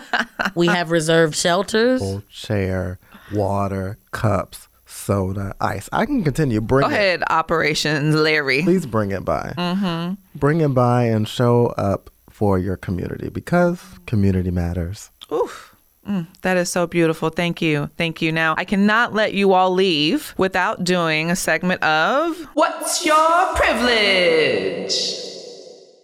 we 0.54 0.66
have 0.66 0.90
reserved 0.90 1.34
shelters. 1.34 2.00
Table, 2.00 2.22
chair, 2.30 2.98
water, 3.32 3.98
cups, 4.10 4.68
soda, 4.86 5.54
ice. 5.60 5.88
I 5.92 6.06
can 6.06 6.24
continue. 6.24 6.60
Bring 6.60 6.88
Go 6.88 6.90
it. 6.90 6.98
ahead, 6.98 7.22
Operations 7.30 8.14
Larry. 8.14 8.62
Please 8.62 8.86
bring 8.86 9.10
it 9.10 9.24
by. 9.24 9.54
Mm-hmm. 9.56 10.14
Bring 10.38 10.60
it 10.60 10.74
by 10.74 11.04
and 11.04 11.26
show 11.28 11.68
up 11.78 12.10
for 12.30 12.58
your 12.58 12.76
community 12.76 13.28
because 13.28 13.82
community 14.06 14.50
matters. 14.50 15.10
Oof. 15.32 15.74
Mm, 16.08 16.26
that 16.40 16.56
is 16.56 16.70
so 16.70 16.86
beautiful. 16.86 17.28
Thank 17.28 17.60
you. 17.60 17.90
Thank 17.98 18.22
you. 18.22 18.32
Now, 18.32 18.54
I 18.56 18.64
cannot 18.64 19.12
let 19.12 19.34
you 19.34 19.52
all 19.52 19.70
leave 19.70 20.34
without 20.38 20.82
doing 20.82 21.30
a 21.30 21.36
segment 21.36 21.82
of 21.82 22.34
What's 22.54 23.04
Your 23.04 23.54
Privilege? 23.54 24.94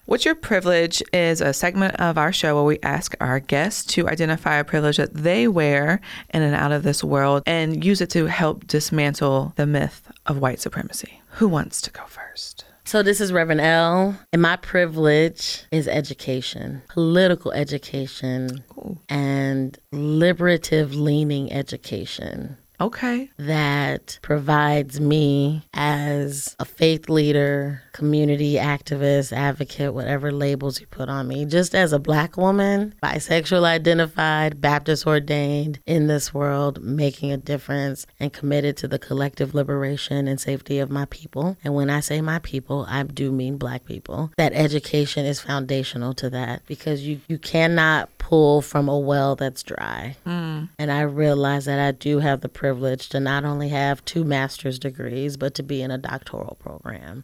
What's 0.05 0.27
Your 0.27 0.35
Privilege 0.35 1.03
is 1.15 1.41
a 1.41 1.55
segment 1.55 1.97
of 1.97 2.19
our 2.19 2.31
show 2.35 2.55
where 2.55 2.65
we 2.65 2.79
ask 2.83 3.15
our 3.21 3.41
guests 3.41 3.95
to 3.95 4.07
identify 4.07 4.57
a 4.57 4.65
privilege 4.65 4.99
that 4.99 5.15
they 5.15 5.49
wear 5.49 6.03
in 6.35 6.43
and 6.43 6.55
out 6.55 6.73
of 6.73 6.83
this 6.83 7.03
world 7.03 7.43
and 7.47 7.83
use 7.83 8.03
it 8.03 8.11
to 8.11 8.27
help 8.27 8.67
dismantle 8.67 9.55
the 9.57 9.67
myth 9.67 10.13
of 10.27 10.37
white 10.37 10.61
supremacy. 10.61 11.23
Who 11.37 11.49
wants 11.49 11.81
to 11.81 11.91
go 11.91 12.05
first? 12.05 12.64
So 12.87 13.03
this 13.03 13.21
is 13.21 13.33
Reverend 13.33 13.63
L, 13.63 14.17
and 14.33 14.43
my 14.43 14.57
privilege 14.57 15.65
is 15.73 15.89
education, 15.89 16.83
political 16.89 17.51
education, 17.53 18.63
and 19.09 19.79
liberative 19.91 20.95
leaning 20.95 21.51
education. 21.53 22.59
Okay. 22.81 23.31
that 23.39 24.19
provides 24.21 25.01
me 25.01 25.63
as 25.73 26.57
a 26.59 26.65
faith 26.65 27.09
leader 27.09 27.84
community 27.95 28.55
activist, 28.55 29.33
advocate, 29.33 29.95
whatever 29.95 30.31
labels 30.31 30.81
you 30.81 30.87
put 30.89 31.09
on 31.09 31.29
me. 31.29 31.47
Just 31.47 31.75
as 31.75 31.93
a 31.93 31.99
black 31.99 32.37
woman, 32.37 32.93
bisexual 33.03 33.63
identified, 33.63 34.61
Baptist 34.61 35.07
ordained 35.07 35.79
in 35.87 36.09
this 36.09 36.35
world, 36.35 36.83
making 36.83 37.31
a 37.33 37.37
difference 37.37 38.07
and 38.19 38.33
committed 38.33 38.77
to 38.77 38.89
the 38.89 38.99
collective 38.99 39.55
liberation 39.55 40.27
and 40.27 40.41
safety 40.41 40.81
of 40.81 40.91
my 40.91 41.07
people. 41.07 41.57
And 41.63 41.75
when 41.75 41.89
I 41.89 42.01
say 42.01 42.21
my 42.21 42.41
people, 42.41 42.85
I 42.89 43.05
do 43.05 43.31
mean 43.31 43.57
black 43.57 43.85
people. 43.85 44.33
That 44.37 44.53
education 44.53 45.25
is 45.25 45.41
foundational 45.41 46.15
to 46.15 46.29
that 46.31 46.67
because 46.67 47.07
you, 47.07 47.21
you 47.29 47.39
cannot 47.39 48.11
pull 48.19 48.61
from 48.61 48.89
a 48.89 48.99
well 48.99 49.37
that's 49.37 49.63
dry. 49.63 50.17
Hmm. 50.25 50.65
And 50.79 50.91
I 50.91 51.03
realize 51.03 51.67
that 51.67 51.79
I 51.79 51.93
do 51.93 52.19
have 52.19 52.41
the 52.41 52.49
privilege 52.49 53.09
to 53.11 53.21
not 53.21 53.45
only 53.45 53.69
have 53.69 54.05
two 54.05 54.25
master's 54.25 54.81
degrees, 54.81 55.37
but 55.37 55.55
to 55.55 55.63
be 55.63 55.81
in 55.81 55.93
a 55.93 55.99
doctoral 55.99 56.57
program 56.59 57.23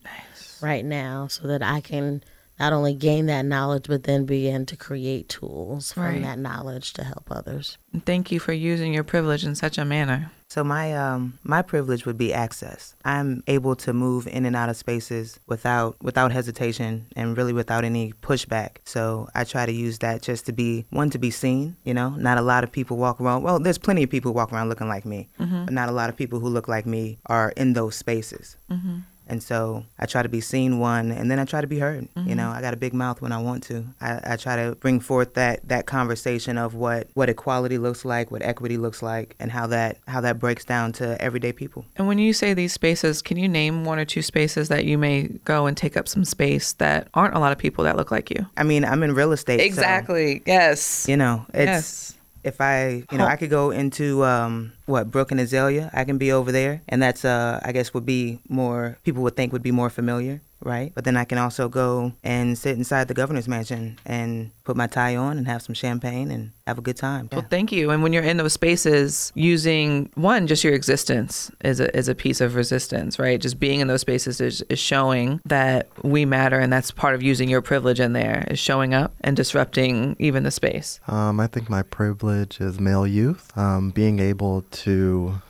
right 0.62 0.84
now 0.84 1.26
so 1.28 1.46
that 1.48 1.62
I 1.62 1.80
can 1.80 2.22
not 2.58 2.72
only 2.74 2.92
gain 2.94 3.24
that 3.26 3.46
knowledge, 3.46 3.86
but 3.88 4.02
then 4.04 4.26
begin 4.26 4.66
to 4.66 4.76
create 4.76 5.30
tools 5.30 5.92
from 5.92 6.02
Right. 6.02 6.22
that 6.22 6.38
knowledge 6.38 6.92
to 6.94 7.04
help 7.04 7.24
others. 7.30 7.78
Thank 8.04 8.30
you 8.30 8.38
for 8.38 8.52
using 8.52 8.92
your 8.92 9.04
privilege 9.04 9.44
in 9.46 9.54
such 9.54 9.78
a 9.78 9.84
manner. 9.84 10.30
So 10.48 10.64
my 10.64 10.94
um 10.96 11.38
my 11.44 11.62
privilege 11.62 12.04
would 12.06 12.18
be 12.18 12.34
access. 12.34 12.96
I'm 13.04 13.42
able 13.46 13.76
to 13.76 13.92
move 13.92 14.26
in 14.26 14.44
and 14.44 14.56
out 14.56 14.68
of 14.68 14.76
spaces 14.76 15.38
without 15.46 15.96
without 16.02 16.32
hesitation 16.32 17.06
and 17.16 17.36
really 17.36 17.52
without 17.52 17.84
any 17.84 18.12
pushback. 18.20 18.78
So 18.84 19.28
I 19.34 19.44
try 19.44 19.64
to 19.64 19.72
use 19.72 20.00
that 20.00 20.22
just 20.22 20.46
to 20.46 20.52
be 20.52 20.86
one 20.90 21.08
to 21.10 21.18
be 21.18 21.30
seen. 21.30 21.76
You 21.84 21.94
know, 21.94 22.10
not 22.10 22.36
a 22.36 22.42
lot 22.42 22.64
of 22.64 22.72
people 22.72 22.96
walk 22.96 23.20
around. 23.20 23.44
Well, 23.44 23.60
there's 23.60 23.78
plenty 23.78 24.02
of 24.02 24.10
people 24.10 24.32
who 24.32 24.36
walk 24.36 24.52
around 24.52 24.68
looking 24.68 24.88
like 24.88 25.06
me, 25.06 25.28
but 25.38 25.70
not 25.72 25.88
a 25.88 25.92
lot 25.92 26.10
of 26.10 26.16
people 26.16 26.40
who 26.40 26.48
look 26.48 26.66
like 26.68 26.84
me 26.84 27.18
are 27.26 27.50
in 27.56 27.72
those 27.74 27.94
spaces. 27.94 28.56
And 29.30 29.40
so 29.40 29.84
I 29.96 30.06
try 30.06 30.22
to 30.22 30.28
be 30.28 30.40
seen 30.40 30.80
one, 30.80 31.12
and 31.12 31.30
then 31.30 31.38
I 31.38 31.44
try 31.44 31.60
to 31.60 31.68
be 31.68 31.78
heard. 31.78 32.02
You 32.16 32.22
mm-hmm. 32.22 32.34
know, 32.34 32.50
I 32.50 32.60
got 32.60 32.74
a 32.74 32.76
big 32.76 32.92
mouth 32.92 33.22
when 33.22 33.30
I 33.30 33.38
want 33.38 33.62
to. 33.64 33.86
I, 34.00 34.32
I 34.32 34.36
try 34.36 34.56
to 34.56 34.74
bring 34.74 34.98
forth 34.98 35.34
that 35.34 35.66
that 35.68 35.86
conversation 35.86 36.58
of 36.58 36.74
what 36.74 37.06
what 37.14 37.28
equality 37.28 37.78
looks 37.78 38.04
like, 38.04 38.32
what 38.32 38.42
equity 38.42 38.76
looks 38.76 39.02
like, 39.02 39.36
and 39.38 39.52
how 39.52 39.68
that 39.68 39.98
how 40.08 40.20
that 40.22 40.40
breaks 40.40 40.64
down 40.64 40.92
to 40.94 41.20
everyday 41.22 41.52
people. 41.52 41.84
And 41.96 42.08
when 42.08 42.18
you 42.18 42.32
say 42.32 42.54
these 42.54 42.72
spaces, 42.72 43.22
can 43.22 43.36
you 43.36 43.48
name 43.48 43.84
one 43.84 44.00
or 44.00 44.04
two 44.04 44.22
spaces 44.22 44.68
that 44.68 44.84
you 44.84 44.98
may 44.98 45.28
go 45.44 45.66
and 45.66 45.76
take 45.76 45.96
up 45.96 46.08
some 46.08 46.24
space 46.24 46.72
that 46.74 47.06
aren't 47.14 47.34
a 47.34 47.38
lot 47.38 47.52
of 47.52 47.58
people 47.58 47.84
that 47.84 47.96
look 47.96 48.10
like 48.10 48.30
you? 48.30 48.44
I 48.56 48.64
mean, 48.64 48.84
I'm 48.84 49.04
in 49.04 49.14
real 49.14 49.30
estate. 49.30 49.60
so, 49.60 49.64
Exactly. 49.64 50.42
yes. 50.44 51.06
you 51.08 51.16
know, 51.16 51.46
it's 51.54 51.66
yes. 51.66 52.14
If 52.42 52.60
I, 52.60 53.04
you 53.10 53.18
know, 53.18 53.26
I 53.26 53.36
could 53.36 53.50
go 53.50 53.70
into 53.70 54.24
um, 54.24 54.72
what 54.86 55.10
Brook 55.10 55.30
and 55.30 55.40
Azalea. 55.40 55.90
I 55.92 56.04
can 56.04 56.18
be 56.18 56.32
over 56.32 56.52
there, 56.52 56.82
and 56.88 57.02
that's, 57.02 57.24
uh, 57.24 57.60
I 57.62 57.72
guess, 57.72 57.92
would 57.94 58.06
be 58.06 58.40
more 58.48 58.98
people 59.04 59.22
would 59.22 59.36
think 59.36 59.52
would 59.52 59.62
be 59.62 59.72
more 59.72 59.90
familiar, 59.90 60.40
right? 60.62 60.92
But 60.94 61.04
then 61.04 61.16
I 61.16 61.24
can 61.24 61.38
also 61.38 61.68
go 61.68 62.12
and 62.22 62.56
sit 62.56 62.76
inside 62.76 63.08
the 63.08 63.14
governor's 63.14 63.48
mansion 63.48 63.98
and 64.04 64.50
put 64.64 64.76
my 64.76 64.86
tie 64.86 65.16
on 65.16 65.38
and 65.38 65.46
have 65.46 65.62
some 65.62 65.74
champagne 65.74 66.30
and 66.30 66.52
have 66.66 66.78
a 66.78 66.82
good 66.82 66.96
time. 66.96 67.28
Well, 67.32 67.46
thank 67.48 67.72
you. 67.72 67.90
And 67.90 68.02
when 68.02 68.12
you're 68.12 68.22
in 68.22 68.36
those 68.36 68.52
spaces, 68.52 69.32
using 69.34 70.10
one, 70.14 70.46
just 70.46 70.62
your 70.62 70.74
existence 70.74 71.50
is 71.64 71.80
a, 71.80 71.96
is 71.96 72.08
a 72.08 72.14
piece 72.14 72.40
of 72.40 72.54
resistance, 72.54 73.18
right? 73.18 73.40
Just 73.40 73.58
being 73.58 73.80
in 73.80 73.88
those 73.88 74.02
spaces 74.02 74.40
is, 74.40 74.62
is 74.68 74.78
showing 74.78 75.40
that 75.46 75.88
we 76.02 76.24
matter. 76.24 76.58
And 76.58 76.72
that's 76.72 76.90
part 76.90 77.14
of 77.14 77.22
using 77.22 77.48
your 77.48 77.62
privilege 77.62 78.00
in 78.00 78.12
there, 78.12 78.46
is 78.50 78.58
showing 78.58 78.94
up 78.94 79.14
and 79.22 79.36
disrupting 79.36 80.16
even 80.18 80.42
the 80.42 80.50
space. 80.50 81.00
Um, 81.08 81.40
I 81.40 81.46
think 81.46 81.68
my 81.68 81.82
privilege 81.82 82.60
is 82.60 82.78
male 82.78 83.06
youth, 83.06 83.56
um, 83.56 83.90
being 83.90 84.18
able 84.18 84.62
to 84.62 85.40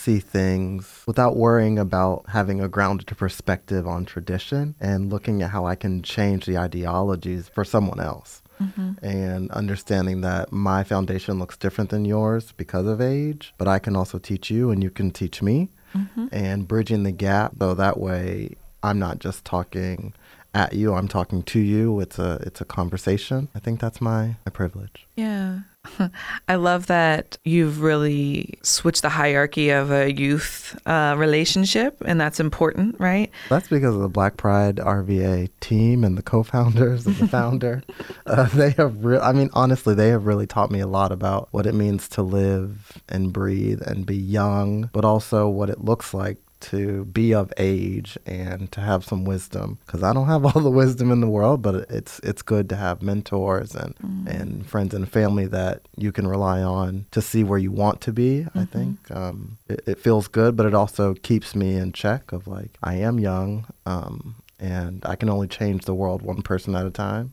see 0.00 0.18
things 0.18 1.02
without 1.06 1.36
worrying 1.36 1.78
about 1.78 2.24
having 2.28 2.60
a 2.60 2.68
grounded 2.68 3.06
perspective 3.16 3.86
on 3.86 4.04
tradition 4.04 4.74
and 4.80 5.10
looking 5.10 5.42
at 5.42 5.50
how 5.50 5.66
I 5.66 5.74
can 5.74 6.02
change 6.02 6.46
the 6.46 6.58
ideologies 6.58 7.48
for 7.48 7.64
someone 7.64 8.00
else. 8.00 8.42
Mm-hmm. 8.60 9.04
And 9.04 9.50
understanding 9.52 10.20
that 10.20 10.52
my 10.52 10.84
foundation 10.84 11.38
looks 11.38 11.56
different 11.56 11.88
than 11.90 12.04
yours 12.04 12.52
because 12.52 12.86
of 12.86 13.00
age, 13.00 13.54
but 13.56 13.66
I 13.68 13.78
can 13.78 13.96
also 13.96 14.18
teach 14.18 14.50
you 14.50 14.70
and 14.70 14.82
you 14.82 14.90
can 14.90 15.10
teach 15.10 15.40
me. 15.40 15.70
Mm-hmm. 15.94 16.26
And 16.30 16.68
bridging 16.68 17.02
the 17.02 17.10
gap 17.10 17.54
so 17.58 17.74
that 17.74 17.98
way 17.98 18.56
I'm 18.82 18.98
not 18.98 19.18
just 19.18 19.44
talking 19.44 20.12
at 20.54 20.72
you, 20.74 20.94
I'm 20.94 21.08
talking 21.08 21.42
to 21.44 21.58
you. 21.58 22.00
It's 22.00 22.18
a 22.18 22.38
it's 22.42 22.60
a 22.60 22.64
conversation. 22.64 23.48
I 23.54 23.60
think 23.60 23.80
that's 23.80 24.00
my, 24.00 24.36
my 24.44 24.50
privilege. 24.52 25.06
Yeah. 25.16 25.60
I 26.48 26.56
love 26.56 26.86
that 26.86 27.38
you've 27.44 27.80
really 27.80 28.54
switched 28.62 29.02
the 29.02 29.08
hierarchy 29.08 29.70
of 29.70 29.90
a 29.90 30.12
youth 30.12 30.78
uh, 30.86 31.14
relationship, 31.16 32.02
and 32.04 32.20
that's 32.20 32.40
important, 32.40 32.96
right? 32.98 33.30
That's 33.48 33.68
because 33.68 33.94
of 33.94 34.00
the 34.00 34.08
Black 34.08 34.36
Pride 34.36 34.76
RVA 34.76 35.48
team 35.60 36.04
and 36.04 36.18
the 36.18 36.22
co-founders 36.22 37.06
and 37.06 37.16
the 37.16 37.28
founder. 37.28 37.82
uh, 38.26 38.44
they 38.48 38.70
have, 38.70 39.04
re- 39.04 39.18
I 39.18 39.32
mean, 39.32 39.50
honestly, 39.52 39.94
they 39.94 40.08
have 40.08 40.26
really 40.26 40.46
taught 40.46 40.70
me 40.70 40.80
a 40.80 40.86
lot 40.86 41.12
about 41.12 41.48
what 41.52 41.66
it 41.66 41.74
means 41.74 42.08
to 42.10 42.22
live 42.22 43.00
and 43.08 43.32
breathe 43.32 43.82
and 43.82 44.04
be 44.04 44.16
young, 44.16 44.90
but 44.92 45.04
also 45.04 45.48
what 45.48 45.70
it 45.70 45.82
looks 45.82 46.12
like 46.12 46.38
to 46.60 47.04
be 47.06 47.34
of 47.34 47.52
age 47.56 48.18
and 48.26 48.70
to 48.72 48.80
have 48.80 49.04
some 49.04 49.24
wisdom. 49.24 49.78
Because 49.86 50.02
I 50.02 50.12
don't 50.12 50.26
have 50.26 50.44
all 50.44 50.62
the 50.62 50.70
wisdom 50.70 51.10
in 51.10 51.20
the 51.20 51.28
world, 51.28 51.62
but 51.62 51.74
it's 51.90 52.20
it's 52.20 52.42
good 52.42 52.68
to 52.70 52.76
have 52.76 53.02
mentors 53.02 53.74
and 53.74 53.94
and 54.26 54.66
friends 54.66 54.94
and 54.94 55.10
family 55.10 55.46
that 55.46 55.82
you 55.96 56.12
can 56.12 56.26
rely 56.26 56.62
on 56.62 57.06
to 57.10 57.22
see 57.22 57.44
where 57.44 57.58
you 57.58 57.72
want 57.72 58.00
to 58.02 58.12
be. 58.12 58.46
I 58.54 58.64
think 58.64 59.10
um, 59.10 59.58
it, 59.68 59.80
it 59.86 59.98
feels 59.98 60.28
good, 60.28 60.56
but 60.56 60.66
it 60.66 60.74
also 60.74 61.14
keeps 61.14 61.54
me 61.54 61.76
in 61.76 61.92
check. 61.92 62.32
Of 62.32 62.46
like 62.46 62.70
I 62.82 62.94
am 62.96 63.18
young. 63.18 63.66
Um, 63.86 64.36
and 64.60 65.02
I 65.06 65.16
can 65.16 65.30
only 65.30 65.48
change 65.48 65.86
the 65.86 65.94
world 65.94 66.22
one 66.22 66.42
person 66.42 66.74
at 66.76 66.86
a 66.86 66.90
time, 66.90 67.32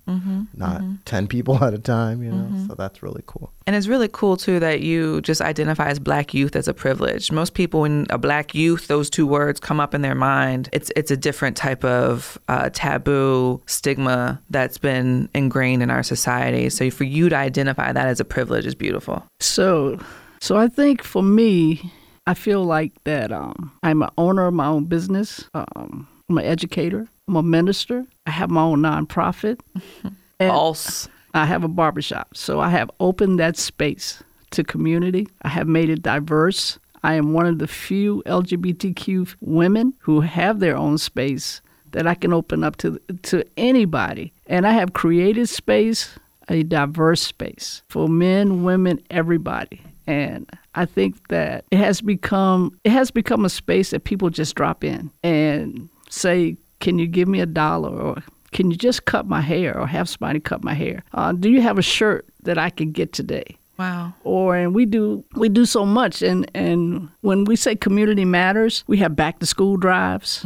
not 0.56 0.82
10 1.06 1.28
people 1.28 1.62
at 1.64 1.74
a 1.74 1.78
time, 1.78 2.24
you 2.24 2.32
know? 2.32 2.68
So 2.68 2.76
that's 2.76 3.04
really 3.04 3.24
cool. 3.26 3.52
And 3.66 3.76
it's 3.76 3.88
really 3.88 4.08
cool 4.08 4.38
too 4.38 4.60
that 4.62 4.82
you 4.82 5.22
just 5.22 5.42
identify 5.42 5.88
as 5.90 6.00
black 6.00 6.34
youth 6.34 6.56
as 6.56 6.68
a 6.68 6.74
privilege. 6.74 7.32
Most 7.32 7.54
people, 7.54 7.82
when 7.82 8.08
a 8.10 8.18
black 8.18 8.56
youth, 8.56 8.88
those 8.88 9.10
two 9.10 9.28
words 9.28 9.60
come 9.60 9.80
up 9.80 9.94
in 9.94 10.02
their 10.02 10.16
mind, 10.16 10.70
it's 10.72 10.90
it's 10.96 11.12
a 11.12 11.18
different 11.18 11.58
type 11.58 11.84
of 11.84 12.40
uh, 12.48 12.70
taboo 12.72 13.62
stigma 13.66 14.42
that's 14.50 14.78
been 14.78 15.30
ingrained 15.34 15.84
in 15.84 15.92
our 15.92 16.04
society. 16.04 16.70
So 16.70 16.90
for 16.90 17.04
you 17.04 17.28
to 17.30 17.36
identify 17.36 17.92
that 17.92 18.08
as 18.08 18.22
a 18.22 18.26
privilege 18.26 18.66
is 18.66 18.76
beautiful. 18.76 19.24
So, 19.42 20.00
so 20.40 20.56
I 20.56 20.70
think 20.70 21.04
for 21.04 21.22
me, 21.22 21.92
I 22.26 22.34
feel 22.34 22.64
like 22.64 22.94
that 23.04 23.32
um, 23.32 23.72
I'm 23.84 24.02
an 24.02 24.10
owner 24.18 24.48
of 24.48 24.54
my 24.54 24.68
own 24.68 24.86
business. 24.86 25.50
Um, 25.54 26.08
I'm 26.30 26.38
an 26.38 26.46
educator. 26.46 27.08
I'm 27.28 27.36
a 27.36 27.44
minister. 27.44 28.06
I 28.26 28.32
have 28.32 28.50
my 28.50 28.62
own 28.62 28.82
nonprofit. 28.82 29.60
False. 30.40 31.10
I 31.34 31.46
have 31.46 31.64
a 31.64 31.68
barbershop. 31.68 32.36
So 32.36 32.60
I 32.60 32.70
have 32.70 32.90
opened 33.00 33.40
that 33.40 33.58
space 33.58 34.24
to 34.52 34.64
community. 34.64 35.28
I 35.42 35.50
have 35.50 35.68
made 35.68 35.90
it 35.90 36.02
diverse. 36.02 36.80
I 37.04 37.14
am 37.14 37.34
one 37.34 37.46
of 37.46 37.60
the 37.60 37.68
few 37.68 38.24
LGBTQ 38.26 39.36
women 39.42 39.94
who 40.00 40.22
have 40.22 40.60
their 40.60 40.76
own 40.76 40.98
space 40.98 41.62
that 41.92 42.08
I 42.08 42.16
can 42.16 42.34
open 42.34 42.64
up 42.64 42.78
to 42.78 43.00
to 43.24 43.44
anybody. 43.56 44.34
And 44.48 44.66
I 44.66 44.72
have 44.72 44.94
created 44.94 45.48
space, 45.48 46.18
a 46.50 46.64
diverse 46.64 47.22
space 47.22 47.82
for 47.88 48.08
men, 48.08 48.64
women, 48.64 49.02
everybody. 49.10 49.82
And 50.06 50.50
I 50.76 50.86
think 50.86 51.28
that 51.28 51.66
it 51.72 51.78
has 51.78 52.02
become 52.02 52.78
it 52.84 52.92
has 52.92 53.12
become 53.12 53.46
a 53.46 53.50
space 53.50 53.92
that 53.92 54.06
people 54.06 54.30
just 54.30 54.56
drop 54.56 54.84
in 54.84 55.12
and 55.24 55.90
say, 56.10 56.58
"Can 56.80 57.00
you 57.00 57.08
give 57.08 57.28
me 57.28 57.40
a 57.42 57.46
dollar?" 57.46 57.90
or 57.90 58.24
"Can 58.52 58.72
you 58.72 58.78
just 58.78 59.06
cut 59.06 59.26
my 59.28 59.42
hair?" 59.42 59.78
or 59.80 59.88
have 59.88 60.08
somebody 60.10 60.40
cut 60.40 60.64
my 60.64 60.74
hair. 60.74 61.04
Uh, 61.14 61.32
do 61.34 61.50
you 61.50 61.62
have 61.62 61.78
a 61.78 61.82
shirt 61.82 62.26
that 62.44 62.58
I 62.58 62.70
can 62.70 62.92
get 62.92 63.14
today? 63.14 63.58
Wow. 63.80 64.14
or 64.24 64.56
and 64.56 64.74
we 64.74 64.86
do 64.88 65.24
we 65.36 65.50
do 65.50 65.64
so 65.64 65.86
much 65.86 66.24
and 66.24 66.50
and 66.56 67.10
when 67.22 67.44
we 67.46 67.56
say 67.56 67.76
community 67.76 68.26
matters 68.26 68.84
we 68.88 68.98
have 68.98 69.16
back 69.16 69.38
to 69.38 69.46
school 69.46 69.78
drives 69.78 70.44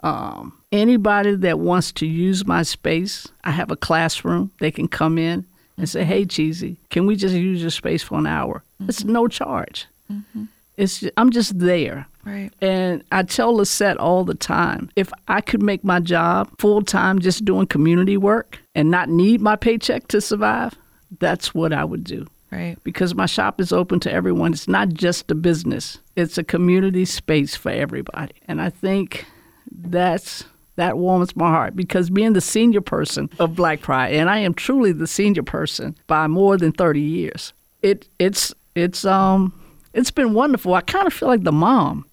um, 0.00 0.52
anybody 0.72 1.34
that 1.36 1.58
wants 1.58 1.92
to 1.92 2.06
use 2.06 2.46
my 2.46 2.62
space 2.62 3.28
i 3.44 3.50
have 3.50 3.70
a 3.70 3.76
classroom 3.76 4.50
they 4.60 4.70
can 4.70 4.88
come 4.88 5.18
in 5.18 5.44
and 5.76 5.88
say 5.90 6.04
hey 6.04 6.24
cheesy 6.24 6.78
can 6.88 7.04
we 7.06 7.16
just 7.16 7.34
use 7.34 7.60
your 7.60 7.70
space 7.70 8.02
for 8.02 8.18
an 8.18 8.26
hour 8.26 8.62
it's 8.88 9.04
no 9.04 9.28
charge 9.28 9.86
it's 10.78 11.04
i'm 11.18 11.30
just 11.30 11.58
there 11.58 12.06
Right. 12.26 12.50
and 12.60 13.02
I 13.12 13.22
tell 13.22 13.54
Lisette 13.56 13.96
all 13.98 14.24
the 14.24 14.34
time 14.34 14.90
if 14.96 15.12
I 15.28 15.40
could 15.40 15.62
make 15.62 15.84
my 15.84 16.00
job 16.00 16.50
full 16.58 16.82
time 16.82 17.18
just 17.18 17.44
doing 17.44 17.66
community 17.66 18.16
work 18.16 18.58
and 18.74 18.90
not 18.90 19.08
need 19.08 19.40
my 19.40 19.56
paycheck 19.56 20.08
to 20.08 20.20
survive, 20.20 20.74
that's 21.18 21.54
what 21.54 21.72
I 21.72 21.84
would 21.84 22.04
do 22.04 22.26
Right. 22.50 22.76
because 22.84 23.14
my 23.14 23.26
shop 23.26 23.60
is 23.60 23.72
open 23.72 24.00
to 24.00 24.12
everyone. 24.12 24.52
It's 24.52 24.68
not 24.68 24.90
just 24.90 25.30
a 25.30 25.34
business, 25.34 25.98
it's 26.16 26.38
a 26.38 26.44
community 26.44 27.04
space 27.04 27.54
for 27.56 27.70
everybody. 27.70 28.32
And 28.48 28.60
I 28.60 28.70
think 28.70 29.26
that's 29.70 30.44
that 30.76 30.98
warms 30.98 31.36
my 31.36 31.48
heart 31.48 31.76
because 31.76 32.10
being 32.10 32.32
the 32.32 32.40
senior 32.40 32.80
person 32.80 33.30
of 33.38 33.54
Black 33.54 33.80
Pride, 33.80 34.14
and 34.14 34.28
I 34.28 34.38
am 34.38 34.54
truly 34.54 34.92
the 34.92 35.06
senior 35.06 35.42
person 35.44 35.96
by 36.08 36.26
more 36.26 36.56
than 36.56 36.72
30 36.72 37.00
years. 37.00 37.52
It 37.82 38.08
it's 38.18 38.52
it's 38.74 39.04
um 39.04 39.52
it's 39.92 40.10
been 40.10 40.34
wonderful. 40.34 40.74
I 40.74 40.80
kind 40.80 41.06
of 41.06 41.12
feel 41.12 41.28
like 41.28 41.44
the 41.44 41.52
mom 41.52 42.06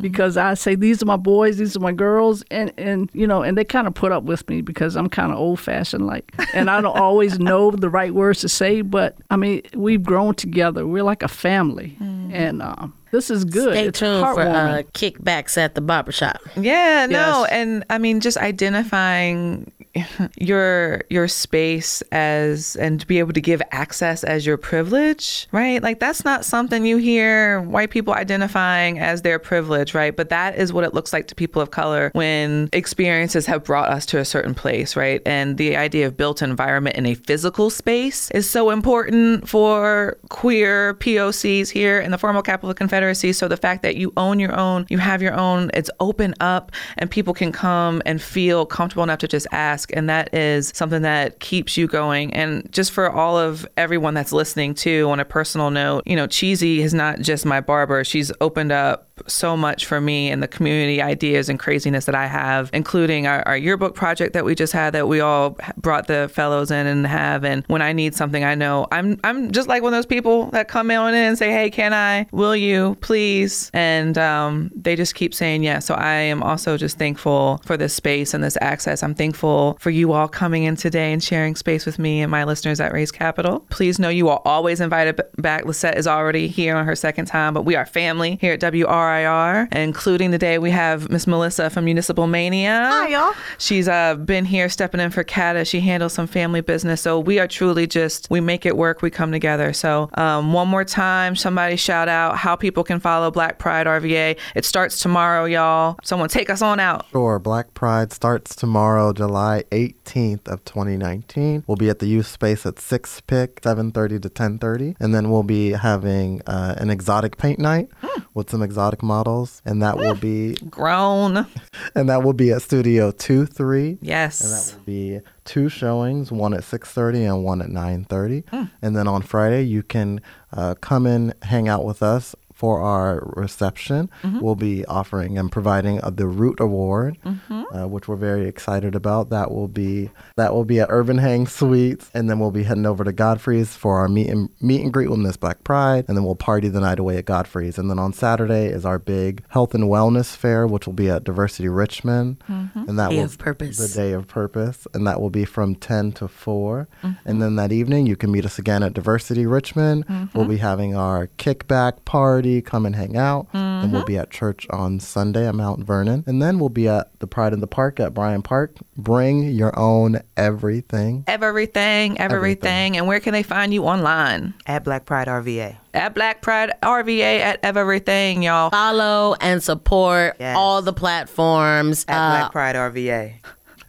because 0.00 0.36
I 0.36 0.54
say 0.54 0.74
these 0.74 1.02
are 1.02 1.06
my 1.06 1.16
boys, 1.16 1.56
these 1.58 1.76
are 1.76 1.80
my 1.80 1.92
girls, 1.92 2.42
and 2.50 2.72
and 2.76 3.10
you 3.12 3.26
know, 3.26 3.42
and 3.42 3.56
they 3.56 3.64
kind 3.64 3.86
of 3.86 3.94
put 3.94 4.12
up 4.12 4.24
with 4.24 4.48
me 4.48 4.60
because 4.60 4.96
I'm 4.96 5.08
kind 5.08 5.32
of 5.32 5.38
old 5.38 5.60
fashioned, 5.60 6.06
like, 6.06 6.32
and 6.54 6.70
I 6.70 6.80
don't 6.80 6.96
always 6.98 7.38
know 7.48 7.70
the 7.70 7.88
right 7.88 8.12
words 8.12 8.40
to 8.40 8.48
say, 8.48 8.82
but 8.82 9.16
I 9.30 9.36
mean, 9.36 9.62
we've 9.74 10.02
grown 10.02 10.34
together. 10.34 10.86
We're 10.86 11.02
like 11.02 11.22
a 11.22 11.28
family, 11.28 11.96
and 12.00 12.62
um, 12.62 12.94
this 13.10 13.30
is 13.30 13.44
good. 13.44 13.72
Stay 13.74 13.86
it's 13.86 13.98
tuned 13.98 14.24
for 14.26 14.40
uh, 14.42 14.82
kickbacks 14.94 15.56
at 15.58 15.74
the 15.74 15.80
barbershop. 15.80 16.40
Yeah, 16.56 17.06
no, 17.06 17.42
Yes. 17.42 17.48
and 17.50 17.84
I 17.90 17.98
mean 17.98 18.20
just 18.20 18.36
identifying 18.36 19.70
your 20.38 21.02
your 21.10 21.28
space 21.28 22.02
as 22.12 22.76
and 22.76 23.00
to 23.00 23.06
be 23.06 23.18
able 23.18 23.32
to 23.32 23.40
give 23.40 23.62
access 23.70 24.24
as 24.24 24.46
your 24.46 24.56
privilege, 24.56 25.48
right? 25.52 25.82
Like 25.82 26.00
that's 26.00 26.24
not 26.24 26.44
something 26.44 26.84
you 26.84 26.96
hear 26.98 27.60
white 27.62 27.90
people 27.90 28.14
identifying 28.14 28.98
as 28.98 29.22
their 29.22 29.38
privilege, 29.38 29.94
right? 29.94 30.14
But 30.14 30.28
that 30.28 30.56
is 30.56 30.72
what 30.72 30.84
it 30.84 30.94
looks 30.94 31.12
like 31.12 31.26
to 31.28 31.34
people 31.34 31.62
of 31.62 31.70
color 31.70 32.10
when 32.14 32.68
experiences 32.72 33.46
have 33.46 33.64
brought 33.64 33.88
us 33.90 34.06
to 34.06 34.18
a 34.18 34.24
certain 34.24 34.54
place, 34.54 34.96
right? 34.96 35.20
And 35.26 35.56
the 35.56 35.76
idea 35.76 36.06
of 36.06 36.16
built 36.16 36.42
environment 36.42 36.96
in 36.96 37.06
a 37.06 37.14
physical 37.14 37.70
space 37.70 38.30
is 38.32 38.48
so 38.48 38.70
important 38.70 39.48
for 39.48 40.16
queer 40.28 40.94
POCs 40.94 41.70
here 41.70 42.00
in 42.00 42.10
the 42.10 42.18
formal 42.18 42.42
capital 42.42 42.70
of 42.70 42.76
the 42.76 42.78
Confederacy. 42.98 43.32
So 43.32 43.46
the 43.46 43.56
fact 43.56 43.82
that 43.82 43.94
you 43.94 44.12
own 44.16 44.40
your 44.40 44.58
own, 44.58 44.84
you 44.88 44.98
have 44.98 45.22
your 45.22 45.32
own, 45.32 45.70
it's 45.72 45.88
open 46.00 46.34
up 46.40 46.72
and 46.96 47.08
people 47.08 47.32
can 47.32 47.52
come 47.52 48.02
and 48.04 48.20
feel 48.20 48.66
comfortable 48.66 49.04
enough 49.04 49.20
to 49.20 49.28
just 49.28 49.46
ask. 49.52 49.92
And 49.96 50.10
that 50.10 50.34
is 50.34 50.72
something 50.74 51.02
that 51.02 51.38
keeps 51.38 51.76
you 51.76 51.86
going. 51.86 52.34
And 52.34 52.70
just 52.72 52.90
for 52.90 53.08
all 53.08 53.38
of 53.38 53.64
everyone 53.76 54.14
that's 54.14 54.32
listening 54.32 54.74
too, 54.74 55.08
on 55.10 55.20
a 55.20 55.24
personal 55.24 55.70
note, 55.70 56.02
you 56.06 56.16
know, 56.16 56.26
Cheesy 56.26 56.82
is 56.82 56.92
not 56.92 57.20
just 57.20 57.46
my 57.46 57.60
barber. 57.60 58.02
She's 58.02 58.32
opened 58.40 58.72
up 58.72 59.07
so 59.26 59.56
much 59.56 59.86
for 59.86 60.00
me 60.00 60.30
and 60.30 60.42
the 60.42 60.48
community 60.48 61.00
ideas 61.02 61.48
and 61.48 61.58
craziness 61.58 62.04
that 62.06 62.14
I 62.14 62.26
have, 62.26 62.70
including 62.72 63.26
our, 63.26 63.46
our 63.46 63.56
yearbook 63.56 63.94
project 63.94 64.32
that 64.34 64.44
we 64.44 64.54
just 64.54 64.72
had 64.72 64.94
that 64.94 65.08
we 65.08 65.20
all 65.20 65.56
brought 65.76 66.06
the 66.06 66.30
fellows 66.32 66.70
in 66.70 66.86
and 66.86 67.06
have. 67.06 67.44
And 67.44 67.64
when 67.66 67.82
I 67.82 67.92
need 67.92 68.14
something, 68.14 68.44
I 68.44 68.54
know 68.54 68.86
I'm 68.92 69.18
I'm 69.24 69.50
just 69.52 69.68
like 69.68 69.82
one 69.82 69.92
of 69.92 69.98
those 69.98 70.06
people 70.06 70.46
that 70.50 70.68
come 70.68 70.90
in 70.90 70.98
and 71.14 71.38
say, 71.38 71.52
"Hey, 71.52 71.70
can 71.70 71.92
I? 71.92 72.26
Will 72.32 72.56
you? 72.56 72.96
Please?" 73.00 73.70
And 73.74 74.16
um, 74.18 74.70
they 74.74 74.96
just 74.96 75.14
keep 75.14 75.34
saying 75.34 75.62
yes. 75.62 75.86
So 75.86 75.94
I 75.94 76.14
am 76.14 76.42
also 76.42 76.76
just 76.76 76.98
thankful 76.98 77.60
for 77.64 77.76
this 77.76 77.94
space 77.94 78.34
and 78.34 78.42
this 78.42 78.58
access. 78.60 79.02
I'm 79.02 79.14
thankful 79.14 79.76
for 79.80 79.90
you 79.90 80.12
all 80.12 80.28
coming 80.28 80.64
in 80.64 80.76
today 80.76 81.12
and 81.12 81.22
sharing 81.22 81.56
space 81.56 81.86
with 81.86 81.98
me 81.98 82.20
and 82.20 82.30
my 82.30 82.44
listeners 82.44 82.80
at 82.80 82.92
Race 82.92 83.10
Capitol. 83.10 83.60
Please 83.70 83.98
know 83.98 84.08
you 84.08 84.28
are 84.28 84.40
always 84.44 84.80
invited 84.80 85.20
back. 85.36 85.64
Lisette 85.64 85.98
is 85.98 86.06
already 86.06 86.48
here 86.48 86.76
on 86.76 86.86
her 86.86 86.96
second 86.96 87.26
time, 87.26 87.54
but 87.54 87.64
we 87.64 87.76
are 87.76 87.86
family 87.86 88.38
here 88.40 88.52
at 88.52 88.60
WRIR, 89.08 89.68
including 89.74 90.30
today 90.30 90.58
we 90.58 90.70
have 90.70 91.08
Miss 91.10 91.26
Melissa 91.26 91.70
from 91.70 91.84
Municipal 91.86 92.26
Mania. 92.26 92.88
Hi, 92.90 93.08
y'all. 93.08 93.34
She's 93.58 93.88
uh, 93.88 94.16
been 94.16 94.44
here 94.44 94.68
stepping 94.68 95.00
in 95.00 95.10
for 95.10 95.24
Kata. 95.24 95.64
She 95.64 95.80
handles 95.80 96.12
some 96.12 96.26
family 96.26 96.60
business. 96.60 97.00
So 97.00 97.18
we 97.18 97.38
are 97.38 97.48
truly 97.48 97.86
just, 97.86 98.28
we 98.30 98.40
make 98.40 98.66
it 98.66 98.76
work. 98.76 99.00
We 99.00 99.10
come 99.10 99.32
together. 99.32 99.72
So 99.72 100.10
um, 100.14 100.52
one 100.52 100.68
more 100.68 100.84
time, 100.84 101.36
somebody 101.36 101.76
shout 101.76 102.08
out 102.08 102.36
how 102.36 102.54
people 102.56 102.84
can 102.84 103.00
follow 103.00 103.30
Black 103.30 103.58
Pride 103.58 103.86
RVA. 103.86 104.38
It 104.54 104.64
starts 104.64 105.00
tomorrow, 105.00 105.46
y'all. 105.46 105.98
Someone 106.02 106.28
take 106.28 106.50
us 106.50 106.60
on 106.60 106.78
out. 106.80 107.06
Sure. 107.10 107.38
Black 107.38 107.72
Pride 107.74 108.12
starts 108.12 108.54
tomorrow, 108.54 109.12
July 109.12 109.64
18th 109.70 110.46
of 110.48 110.64
2019. 110.64 111.64
We'll 111.66 111.76
be 111.76 111.88
at 111.88 111.98
the 111.98 112.06
youth 112.06 112.26
space 112.26 112.66
at 112.66 112.78
6 112.78 113.22
Pick, 113.22 113.62
7:30 113.62 114.20
to 114.22 114.28
10:30, 114.28 114.96
and 115.00 115.14
then 115.14 115.30
we'll 115.30 115.42
be 115.42 115.72
having 115.72 116.42
uh, 116.46 116.74
an 116.78 116.90
exotic 116.90 117.36
paint 117.36 117.58
night 117.58 117.88
with 118.34 118.50
some 118.50 118.62
exotic 118.62 118.97
models, 119.02 119.62
and 119.64 119.82
that 119.82 119.96
will 119.96 120.14
be 120.14 120.54
Grown. 120.70 121.46
and 121.94 122.08
that 122.08 122.22
will 122.22 122.32
be 122.32 122.50
at 122.52 122.62
Studio 122.62 123.10
23. 123.10 123.98
And 124.42 124.52
that 124.52 124.74
will 124.78 124.84
be 124.84 125.20
two 125.44 125.68
showings, 125.68 126.30
one 126.30 126.54
at 126.54 126.62
6:30 126.62 127.34
and 127.34 127.44
one 127.44 127.62
at 127.62 127.70
9:30. 127.70 128.44
And 128.82 128.96
then 128.96 129.08
on 129.08 129.22
Friday, 129.22 129.62
you 129.62 129.82
can 129.82 130.20
uh, 130.52 130.74
come 130.80 131.06
and 131.06 131.34
hang 131.42 131.68
out 131.68 131.84
with 131.84 132.02
us 132.02 132.34
for 132.58 132.80
our 132.82 133.22
reception. 133.36 134.10
We'll 134.42 134.56
be 134.56 134.84
offering 134.86 135.38
and 135.38 135.50
providing 135.50 136.02
uh, 136.02 136.10
the 136.10 136.26
Root 136.26 136.58
Award, 136.58 137.16
uh, 137.24 137.86
which 137.86 138.08
we're 138.08 138.16
very 138.16 138.48
excited 138.48 138.96
about. 138.96 139.30
That 139.30 139.52
will 139.52 139.68
be 139.68 140.10
that 140.36 140.52
will 140.52 140.64
be 140.64 140.80
at 140.80 140.88
Urban 140.90 141.18
Hang 141.18 141.46
Suites, 141.46 142.10
and 142.14 142.28
then 142.28 142.40
we'll 142.40 142.50
be 142.50 142.64
heading 142.64 142.84
over 142.84 143.04
to 143.04 143.12
Godfrey's 143.12 143.76
for 143.76 143.98
our 143.98 144.08
meet 144.08 144.28
and 144.28 144.48
meet 144.60 144.80
and 144.82 144.92
greet 144.92 145.08
with 145.08 145.20
Miss 145.20 145.36
Black 145.36 145.62
Pride, 145.62 146.04
and 146.08 146.16
then 146.16 146.24
we'll 146.24 146.34
party 146.50 146.68
the 146.68 146.80
night 146.80 146.98
away 146.98 147.16
at 147.16 147.26
Godfrey's. 147.26 147.78
And 147.78 147.88
then 147.90 148.00
on 148.00 148.12
Saturday 148.12 148.66
is 148.66 148.84
our 148.84 148.98
big 148.98 149.44
health 149.50 149.72
and 149.76 149.84
wellness 149.84 150.34
fair, 150.36 150.66
which 150.66 150.84
will 150.86 150.94
be 151.04 151.08
at 151.08 151.22
Diversity 151.22 151.68
Richmond, 151.68 152.42
and 152.48 152.98
that 152.98 153.10
Day 153.10 153.18
will 153.18 153.24
of 153.26 153.38
Purpose. 153.38 153.76
the 153.78 153.88
day 154.02 154.12
of 154.18 154.26
purpose, 154.26 154.88
and 154.94 155.06
that 155.06 155.20
will 155.20 155.30
be 155.30 155.44
from 155.44 155.76
10 155.76 156.10
to 156.18 156.26
4. 156.26 156.88
And 157.24 157.40
then 157.40 157.54
that 157.54 157.70
evening, 157.70 158.06
you 158.08 158.16
can 158.16 158.32
meet 158.32 158.44
us 158.44 158.58
again 158.58 158.82
at 158.82 158.94
Diversity 158.94 159.46
Richmond. 159.46 160.04
We'll 160.34 160.46
be 160.56 160.56
having 160.70 160.96
our 160.96 161.28
kickback 161.38 162.04
party. 162.04 162.47
Come 162.64 162.86
and 162.86 162.94
hang 162.96 163.16
out. 163.16 163.46
And 163.52 163.92
we'll 163.92 164.04
be 164.04 164.18
at 164.18 164.30
church 164.30 164.66
on 164.70 164.98
Sunday 164.98 165.46
at 165.46 165.54
Mount 165.54 165.84
Vernon. 165.84 166.24
And 166.26 166.42
then 166.42 166.58
we'll 166.58 166.68
be 166.68 166.88
at 166.88 167.16
the 167.20 167.26
Pride 167.28 167.52
in 167.52 167.60
the 167.60 167.66
Park 167.68 168.00
at 168.00 168.12
Bryan 168.14 168.42
Park. 168.42 168.72
Bring 168.96 169.44
your 169.50 169.76
own 169.78 170.20
everything. 170.36 171.22
Everything, 171.28 172.18
everything. 172.20 172.96
And 172.96 173.06
where 173.06 173.20
can 173.20 173.32
they 173.32 173.42
find 173.44 173.72
you 173.72 173.84
online? 173.84 174.54
At 174.66 174.82
Black 174.84 175.04
Pride 175.04 175.28
RVA. 175.28 175.76
At 175.94 176.14
Black 176.14 176.42
Pride 176.42 176.72
RVA 176.82 177.40
at 177.40 177.60
everything, 177.62 178.42
y'all. 178.42 178.70
Follow 178.70 179.36
and 179.40 179.62
support 179.62 180.36
Yes. 180.40 180.56
all 180.56 180.82
the 180.82 180.92
platforms. 180.92 182.04
At 182.08 182.16
Uh, 182.18 182.30
Black 182.40 182.52
Pride 182.52 182.74
RVA. 182.76 183.34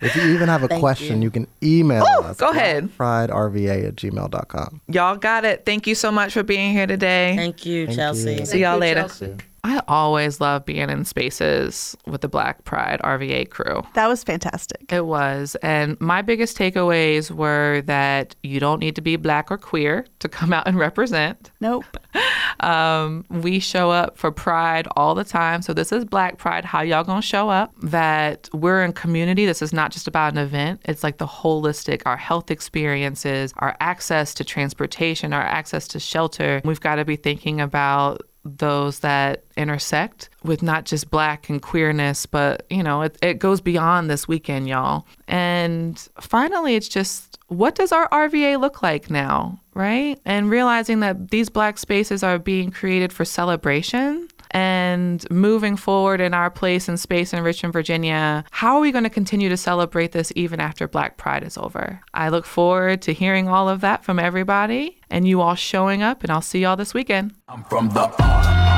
If 0.01 0.15
you 0.15 0.23
even 0.33 0.47
have 0.49 0.63
a 0.63 0.67
question, 0.79 1.21
you. 1.21 1.27
you. 1.27 1.31
can 1.31 1.47
email 1.61 2.05
Oh, 2.07 2.23
us. 2.23 2.37
go 2.37 2.49
ahead. 2.49 2.89
PrideRVA 2.97 3.87
at 3.89 3.95
gmail.com. 3.95 4.81
Y'all 4.87 5.15
got 5.17 5.45
it. 5.45 5.65
Thank 5.65 5.87
you 5.87 5.95
so 5.95 6.11
much 6.11 6.33
for 6.33 6.43
being 6.43 6.71
here 6.73 6.87
today. 6.87 7.33
thank 7.35 7.65
you, 7.65 7.85
Thank 7.87 7.97
Chelsea. 7.97 8.35
you. 8.35 8.45
See 8.45 8.59
y'all 8.61 8.75
you, 8.75 8.79
later. 8.79 9.01
Chelsea. 9.01 9.35
I 9.63 9.81
always 9.87 10.39
love 10.39 10.65
being 10.65 10.89
in 10.89 11.05
spaces 11.05 11.95
with 12.05 12.21
the 12.21 12.27
Black 12.27 12.63
Pride 12.63 13.01
RVA 13.03 13.49
crew. 13.49 13.83
That 13.93 14.07
was 14.07 14.23
fantastic. 14.23 14.91
It 14.91 15.05
was. 15.05 15.55
And 15.61 15.99
my 15.99 16.21
biggest 16.21 16.57
takeaways 16.57 17.31
were 17.31 17.81
that 17.85 18.35
you 18.43 18.59
don't 18.59 18.79
need 18.79 18.95
to 18.95 19.01
be 19.01 19.15
black 19.15 19.51
or 19.51 19.57
queer 19.57 20.05
to 20.19 20.29
come 20.29 20.53
out 20.53 20.67
and 20.67 20.77
represent. 20.77 21.51
Nope. 21.59 21.85
Um, 22.61 23.25
we 23.29 23.59
show 23.59 23.89
up 23.89 24.17
for 24.17 24.31
pride 24.31 24.87
all 24.95 25.15
the 25.15 25.23
time. 25.23 25.61
So 25.61 25.73
this 25.73 25.91
is 25.91 26.03
Black 26.03 26.37
Pride. 26.37 26.65
How 26.65 26.81
y'all 26.81 27.03
gonna 27.03 27.21
show 27.21 27.49
up? 27.49 27.73
That 27.81 28.49
we're 28.53 28.83
in 28.83 28.93
community. 28.93 29.45
This 29.45 29.61
is 29.61 29.71
not 29.71 29.91
just 29.91 30.07
about 30.07 30.33
an 30.33 30.39
event. 30.39 30.81
It's 30.85 31.03
like 31.03 31.17
the 31.17 31.27
holistic, 31.27 32.01
our 32.05 32.17
health 32.17 32.51
experiences, 32.51 33.53
our 33.57 33.77
access 33.79 34.33
to 34.35 34.43
transportation, 34.43 35.31
our 35.31 35.41
access 35.41 35.87
to 35.89 35.99
shelter. 35.99 36.61
We've 36.65 36.81
got 36.81 36.95
to 36.95 37.05
be 37.05 37.15
thinking 37.15 37.61
about 37.61 38.21
those 38.57 38.99
that 38.99 39.43
intersect 39.55 40.29
with 40.43 40.63
not 40.63 40.85
just 40.85 41.09
black 41.09 41.49
and 41.49 41.61
queerness, 41.61 42.25
but 42.25 42.65
you 42.69 42.83
know, 42.83 43.03
it, 43.03 43.17
it 43.21 43.39
goes 43.39 43.61
beyond 43.61 44.09
this 44.09 44.27
weekend, 44.27 44.67
y'all. 44.67 45.05
And 45.27 45.97
finally, 46.19 46.75
it's 46.75 46.89
just 46.89 47.37
what 47.47 47.75
does 47.75 47.91
our 47.91 48.07
RVA 48.09 48.59
look 48.59 48.81
like 48.81 49.09
now, 49.09 49.59
right? 49.73 50.19
And 50.25 50.49
realizing 50.49 50.99
that 51.01 51.31
these 51.31 51.49
black 51.49 51.77
spaces 51.77 52.23
are 52.23 52.39
being 52.39 52.71
created 52.71 53.11
for 53.11 53.25
celebration 53.25 54.27
and 54.51 55.29
moving 55.29 55.75
forward 55.75 56.21
in 56.21 56.33
our 56.33 56.49
place 56.49 56.87
and 56.87 56.99
space 56.99 57.33
in 57.33 57.43
Richmond, 57.43 57.73
Virginia, 57.73 58.43
how 58.51 58.75
are 58.75 58.81
we 58.81 58.91
going 58.91 59.03
to 59.03 59.09
continue 59.09 59.49
to 59.49 59.57
celebrate 59.57 60.11
this 60.11 60.31
even 60.35 60.59
after 60.59 60.87
Black 60.87 61.17
Pride 61.17 61.43
is 61.43 61.57
over? 61.57 62.01
I 62.13 62.29
look 62.29 62.45
forward 62.45 63.01
to 63.03 63.13
hearing 63.13 63.47
all 63.47 63.69
of 63.69 63.81
that 63.81 64.03
from 64.03 64.19
everybody 64.19 64.98
and 65.09 65.27
you 65.27 65.41
all 65.41 65.55
showing 65.55 66.01
up, 66.01 66.23
and 66.23 66.31
I'll 66.31 66.41
see 66.41 66.59
y'all 66.59 66.75
this 66.75 66.93
weekend. 66.93 67.33
I'm 67.47 67.63
from 67.63 67.89
the 67.89 68.68